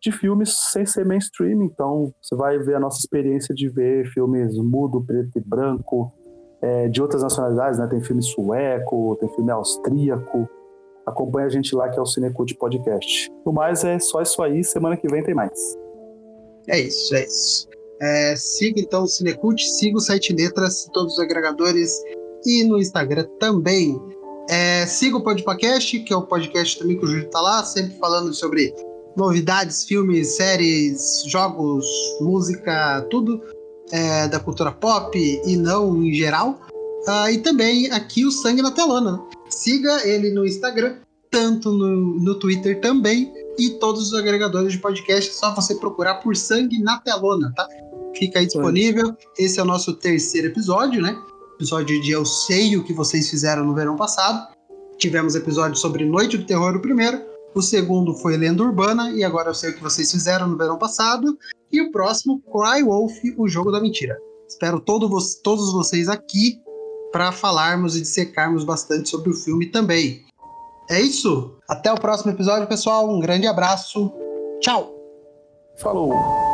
de 0.01 0.11
filmes 0.11 0.57
sem 0.72 0.84
ser 0.84 1.07
mainstream. 1.07 1.62
Então, 1.62 2.12
você 2.20 2.34
vai 2.34 2.59
ver 2.59 2.74
a 2.74 2.80
nossa 2.80 2.99
experiência 2.99 3.55
de 3.55 3.68
ver 3.68 4.11
filmes 4.12 4.57
mudo, 4.59 5.01
preto 5.01 5.38
e 5.38 5.40
branco, 5.40 6.12
é, 6.61 6.88
de 6.88 7.01
outras 7.01 7.22
nacionalidades, 7.22 7.78
né? 7.78 7.86
Tem 7.86 8.03
filme 8.03 8.22
sueco, 8.22 9.16
tem 9.20 9.28
filme 9.28 9.53
austríaco. 9.53 10.49
Acompanha 11.07 11.47
a 11.47 11.51
gente 11.51 11.74
lá, 11.74 11.88
que 11.88 11.99
é 11.99 12.03
o 12.03 12.07
Cinecult 12.07 12.55
Podcast. 12.57 13.30
O 13.45 13.53
mais 13.53 13.84
é 13.84 13.99
só 14.01 14.20
isso 14.22 14.43
aí. 14.43 14.64
Semana 14.64 14.97
que 14.97 15.09
vem 15.09 15.22
tem 15.22 15.34
mais. 15.34 15.76
É 16.68 16.80
isso, 16.80 17.14
é 17.14 17.24
isso. 17.24 17.68
É, 18.01 18.34
siga 18.34 18.80
então 18.80 19.05
o 19.05 19.09
Cinecult, 19.09 19.62
siga 19.62 19.97
o 19.97 20.01
site 20.01 20.32
Letras, 20.32 20.88
todos 20.93 21.12
os 21.12 21.18
agregadores 21.20 21.93
e 22.45 22.64
no 22.64 22.78
Instagram 22.78 23.26
também. 23.38 23.97
É, 24.49 24.86
siga 24.86 25.16
o 25.16 25.22
Podpacast, 25.22 26.01
que 26.01 26.12
é 26.12 26.16
o 26.16 26.22
podcast 26.22 26.78
também 26.78 26.99
que 26.99 27.05
o 27.05 27.09
Júlio 27.09 27.30
tá 27.30 27.40
lá, 27.40 27.64
sempre 27.64 27.97
falando 27.99 28.32
sobre 28.34 28.74
novidades, 29.16 29.84
filmes, 29.84 30.36
séries, 30.36 31.22
jogos, 31.26 31.86
música, 32.20 33.07
tudo 33.11 33.40
é, 33.90 34.26
da 34.28 34.40
cultura 34.40 34.72
pop 34.72 35.16
e 35.18 35.57
não 35.57 36.03
em 36.03 36.12
geral. 36.14 36.61
Ah, 37.07 37.30
e 37.30 37.38
também 37.38 37.90
aqui 37.90 38.24
o 38.24 38.30
Sangue 38.30 38.62
na 38.62 38.70
Telona. 38.70 39.12
Né? 39.12 39.18
Siga 39.51 40.07
ele 40.07 40.30
no 40.30 40.47
Instagram, 40.47 40.97
tanto 41.30 41.70
no, 41.72 42.18
no 42.18 42.34
Twitter 42.38 42.80
também, 42.80 43.32
e 43.59 43.70
todos 43.70 44.09
os 44.09 44.14
agregadores 44.14 44.72
de 44.72 44.78
podcast. 44.78 45.30
É 45.30 45.32
só 45.32 45.55
você 45.55 45.74
procurar 45.74 46.16
por 46.16 46.36
Sangue 46.36 46.80
na 46.80 46.99
Telona, 47.01 47.53
tá? 47.55 47.68
Fica 48.16 48.38
aí 48.38 48.47
disponível. 48.47 49.16
Esse 49.38 49.59
é 49.59 49.62
o 49.62 49.66
nosso 49.66 49.95
terceiro 49.95 50.49
episódio, 50.49 51.03
né? 51.03 51.16
Episódio 51.62 52.00
de 52.02 52.10
Eu 52.10 52.24
Sei 52.24 52.76
o 52.76 52.82
que 52.82 52.92
vocês 52.92 53.30
fizeram 53.30 53.64
no 53.64 53.72
verão 53.72 53.94
passado. 53.94 54.52
Tivemos 54.98 55.36
episódio 55.36 55.76
sobre 55.76 56.04
Noite 56.04 56.36
do 56.36 56.44
Terror, 56.44 56.74
o 56.74 56.82
primeiro. 56.82 57.22
O 57.54 57.62
segundo 57.62 58.14
foi 58.14 58.36
Lenda 58.36 58.64
Urbana, 58.64 59.12
e 59.12 59.22
agora 59.22 59.50
eu 59.50 59.54
sei 59.54 59.70
o 59.70 59.74
que 59.74 59.82
vocês 59.82 60.10
fizeram 60.10 60.48
no 60.48 60.58
verão 60.58 60.76
passado. 60.76 61.38
E 61.70 61.80
o 61.80 61.92
próximo, 61.92 62.42
Cry 62.50 62.82
Wolf, 62.82 63.16
o 63.38 63.46
jogo 63.46 63.70
da 63.70 63.80
mentira. 63.80 64.18
Espero 64.48 64.80
todo 64.80 65.08
vo 65.08 65.18
todos 65.44 65.72
vocês 65.72 66.08
aqui 66.08 66.58
para 67.12 67.30
falarmos 67.30 67.96
e 67.96 68.00
dissecarmos 68.00 68.64
bastante 68.64 69.08
sobre 69.08 69.30
o 69.30 69.34
filme 69.34 69.66
também. 69.66 70.26
É 70.90 71.00
isso. 71.00 71.54
Até 71.68 71.92
o 71.92 72.00
próximo 72.00 72.32
episódio, 72.32 72.66
pessoal. 72.66 73.08
Um 73.08 73.20
grande 73.20 73.46
abraço. 73.46 74.12
Tchau. 74.60 74.92
Falou. 75.76 76.51